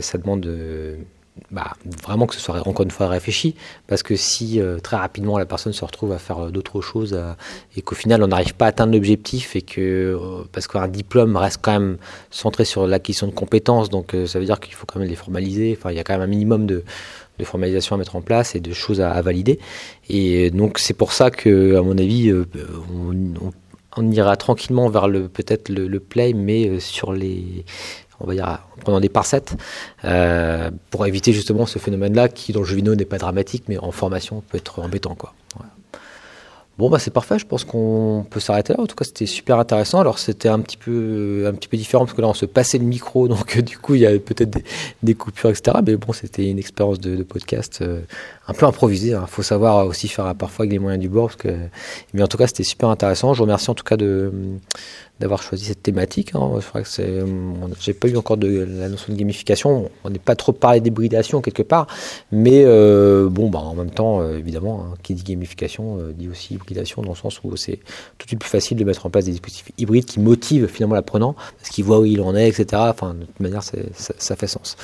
ça 0.00 0.16
demande 0.16 0.40
de 0.42 0.96
bah, 1.50 1.74
vraiment 2.02 2.26
que 2.26 2.34
ce 2.34 2.40
soit 2.40 2.66
encore 2.66 2.84
une 2.84 2.90
fois 2.90 3.08
réfléchi, 3.08 3.54
parce 3.86 4.02
que 4.02 4.16
si 4.16 4.60
euh, 4.60 4.78
très 4.78 4.96
rapidement 4.96 5.38
la 5.38 5.46
personne 5.46 5.72
se 5.72 5.84
retrouve 5.84 6.12
à 6.12 6.18
faire 6.18 6.46
euh, 6.46 6.50
d'autres 6.50 6.80
choses 6.80 7.12
euh, 7.14 7.32
et 7.76 7.82
qu'au 7.82 7.94
final 7.94 8.22
on 8.22 8.28
n'arrive 8.28 8.54
pas 8.54 8.64
à 8.64 8.68
atteindre 8.68 8.94
l'objectif 8.94 9.54
et 9.54 9.62
que 9.62 10.18
parce 10.52 10.66
qu'un 10.66 10.88
diplôme 10.88 11.36
reste 11.36 11.58
quand 11.62 11.72
même 11.72 11.98
centré 12.30 12.64
sur 12.64 12.86
l'acquisition 12.86 13.26
de 13.26 13.32
compétences, 13.32 13.90
donc 13.90 14.16
ça 14.26 14.38
veut 14.38 14.44
dire 14.46 14.60
qu'il 14.60 14.74
faut 14.74 14.86
quand 14.86 14.98
même 14.98 15.08
les 15.08 15.14
formaliser. 15.14 15.76
Enfin, 15.78 15.90
il 15.90 15.96
y 15.96 16.00
a 16.00 16.04
quand 16.04 16.14
même 16.14 16.22
un 16.22 16.26
minimum 16.26 16.66
de, 16.66 16.84
formalisation 17.44 17.94
à 17.94 17.98
mettre 17.98 18.16
en 18.16 18.22
place 18.22 18.54
et 18.54 18.60
de 18.60 18.72
choses 18.72 19.00
à, 19.02 19.20
valider. 19.20 19.58
Et 20.08 20.50
donc 20.50 20.78
c'est 20.78 20.94
pour 20.94 21.12
ça 21.12 21.30
que, 21.30 21.76
à 21.76 21.82
mon 21.82 21.98
avis, 21.98 22.32
on, 23.96 24.10
ira 24.10 24.36
tranquillement 24.36 24.88
vers 24.88 25.08
le 25.08 25.28
peut-être 25.28 25.68
le 25.68 26.00
play, 26.00 26.32
mais 26.32 26.80
sur 26.80 27.12
les 27.12 27.64
on 28.20 28.26
va 28.26 28.34
dire 28.34 28.46
en 28.46 28.80
prenant 28.80 29.00
des 29.00 29.08
parsettes, 29.08 29.56
euh, 30.04 30.70
pour 30.90 31.06
éviter 31.06 31.32
justement 31.32 31.66
ce 31.66 31.78
phénomène-là 31.78 32.28
qui 32.28 32.52
dans 32.52 32.60
le 32.60 32.66
jeu 32.66 32.76
n'est 32.76 33.04
pas 33.04 33.18
dramatique, 33.18 33.64
mais 33.68 33.78
en 33.78 33.90
formation 33.90 34.42
peut 34.48 34.58
être 34.58 34.80
embêtant. 34.80 35.14
Quoi. 35.14 35.32
Bon 36.78 36.90
bah 36.90 36.98
c'est 36.98 37.10
parfait, 37.10 37.38
je 37.38 37.46
pense 37.46 37.64
qu'on 37.64 38.26
peut 38.28 38.38
s'arrêter 38.38 38.74
là. 38.74 38.80
En 38.80 38.86
tout 38.86 38.96
cas 38.96 39.06
c'était 39.06 39.24
super 39.24 39.58
intéressant. 39.58 39.98
Alors 39.98 40.18
c'était 40.18 40.50
un 40.50 40.60
petit 40.60 40.76
peu 40.76 41.44
un 41.46 41.54
petit 41.54 41.68
peu 41.68 41.78
différent 41.78 42.04
parce 42.04 42.14
que 42.14 42.20
là 42.20 42.28
on 42.28 42.34
se 42.34 42.44
passait 42.44 42.76
le 42.76 42.84
micro, 42.84 43.28
donc 43.28 43.58
du 43.60 43.78
coup 43.78 43.94
il 43.94 44.02
y 44.02 44.06
avait 44.06 44.18
peut-être 44.18 44.58
des, 45.02 45.14
coupures 45.14 45.48
etc. 45.48 45.78
Mais 45.86 45.96
bon 45.96 46.12
c'était 46.12 46.50
une 46.50 46.58
expérience 46.58 47.00
de, 47.00 47.16
de 47.16 47.22
podcast 47.22 47.78
euh, 47.80 48.02
un 48.46 48.52
peu 48.52 48.66
improvisée. 48.66 49.08
Il 49.08 49.14
hein. 49.14 49.24
faut 49.26 49.42
savoir 49.42 49.86
aussi 49.86 50.06
faire 50.08 50.34
parfois 50.34 50.64
avec 50.64 50.72
les 50.72 50.78
moyens 50.78 51.00
du 51.00 51.08
bord. 51.08 51.28
Parce 51.28 51.36
que... 51.36 51.56
Mais 52.12 52.22
en 52.22 52.28
tout 52.28 52.36
cas 52.36 52.46
c'était 52.46 52.62
super 52.62 52.90
intéressant. 52.90 53.32
Je 53.32 53.38
vous 53.38 53.44
remercie 53.44 53.70
en 53.70 53.74
tout 53.74 53.84
cas 53.84 53.96
de 53.96 54.30
d'avoir 55.20 55.42
choisi 55.42 55.64
cette 55.64 55.82
thématique. 55.82 56.34
Hein. 56.34 56.50
Je 56.60 56.66
crois 56.66 56.82
que 56.82 56.88
c'est, 56.88 57.22
j'ai 57.80 57.94
pas 57.94 58.08
eu 58.08 58.16
encore 58.16 58.36
de 58.36 58.66
la 58.68 58.88
notion 58.88 59.12
de 59.12 59.18
gamification. 59.18 59.90
On 60.04 60.10
n'est 60.10 60.18
pas 60.18 60.36
trop 60.36 60.52
parlé 60.52 60.80
d'hybridation 60.80 61.40
quelque 61.40 61.62
part, 61.62 61.86
mais 62.32 62.62
euh, 62.64 63.28
bon, 63.28 63.48
bah 63.48 63.60
en 63.60 63.74
même 63.74 63.90
temps, 63.90 64.20
euh, 64.20 64.38
évidemment, 64.38 64.82
hein, 64.82 64.94
qui 65.02 65.14
dit 65.14 65.22
gamification 65.22 65.98
euh, 65.98 66.12
dit 66.12 66.28
aussi 66.28 66.54
hybridation 66.54 67.02
dans 67.02 67.10
le 67.10 67.16
sens 67.16 67.40
où 67.44 67.56
c'est 67.56 67.76
tout 68.18 68.24
de 68.24 68.28
suite 68.28 68.40
plus 68.40 68.50
facile 68.50 68.76
de 68.76 68.84
mettre 68.84 69.06
en 69.06 69.10
place 69.10 69.24
des 69.24 69.32
dispositifs 69.32 69.70
hybrides 69.78 70.04
qui 70.04 70.20
motivent 70.20 70.66
finalement 70.66 70.94
l'apprenant 70.94 71.34
parce 71.58 71.70
qu'il 71.70 71.84
voit 71.84 72.00
où 72.00 72.04
il 72.04 72.20
en 72.20 72.34
est, 72.36 72.48
etc. 72.48 72.66
Enfin, 72.74 73.14
de 73.14 73.24
toute 73.24 73.40
manière, 73.40 73.62
ça, 73.62 73.78
ça, 73.94 74.36
fait 74.36 74.46
sens. 74.46 74.76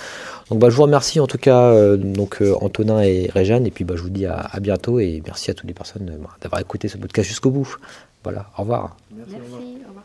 Donc, 0.51 0.59
bah, 0.59 0.70
je 0.70 0.76
vous 0.76 0.83
remercie 0.83 1.20
en 1.20 1.26
tout 1.26 1.39
cas, 1.39 1.66
euh, 1.66 1.97
donc 1.97 2.43
Antonin 2.61 3.03
et 3.03 3.28
Réjeanne, 3.33 3.66
et 3.66 3.70
puis 3.70 3.85
bah, 3.85 3.95
je 3.97 4.03
vous 4.03 4.11
dis 4.11 4.26
à, 4.26 4.37
à, 4.37 4.61
bientôt 4.61 4.99
et 4.99 5.22
merci 5.26 5.51
à 5.51 5.55
toutes 5.55 5.68
les 5.68 5.74
personnes 5.74 6.11
d'avoir 6.41 6.61
écouté 6.61 6.89
ce 6.89 6.97
podcast 6.97 7.28
jusqu'au 7.28 7.51
bout. 7.51 7.76
Voilà, 8.24 8.47
au 8.57 8.62
revoir. 8.62 8.97
Merci, 9.14 9.33
merci 9.33 9.45
au 9.85 9.89
revoir. 9.89 10.01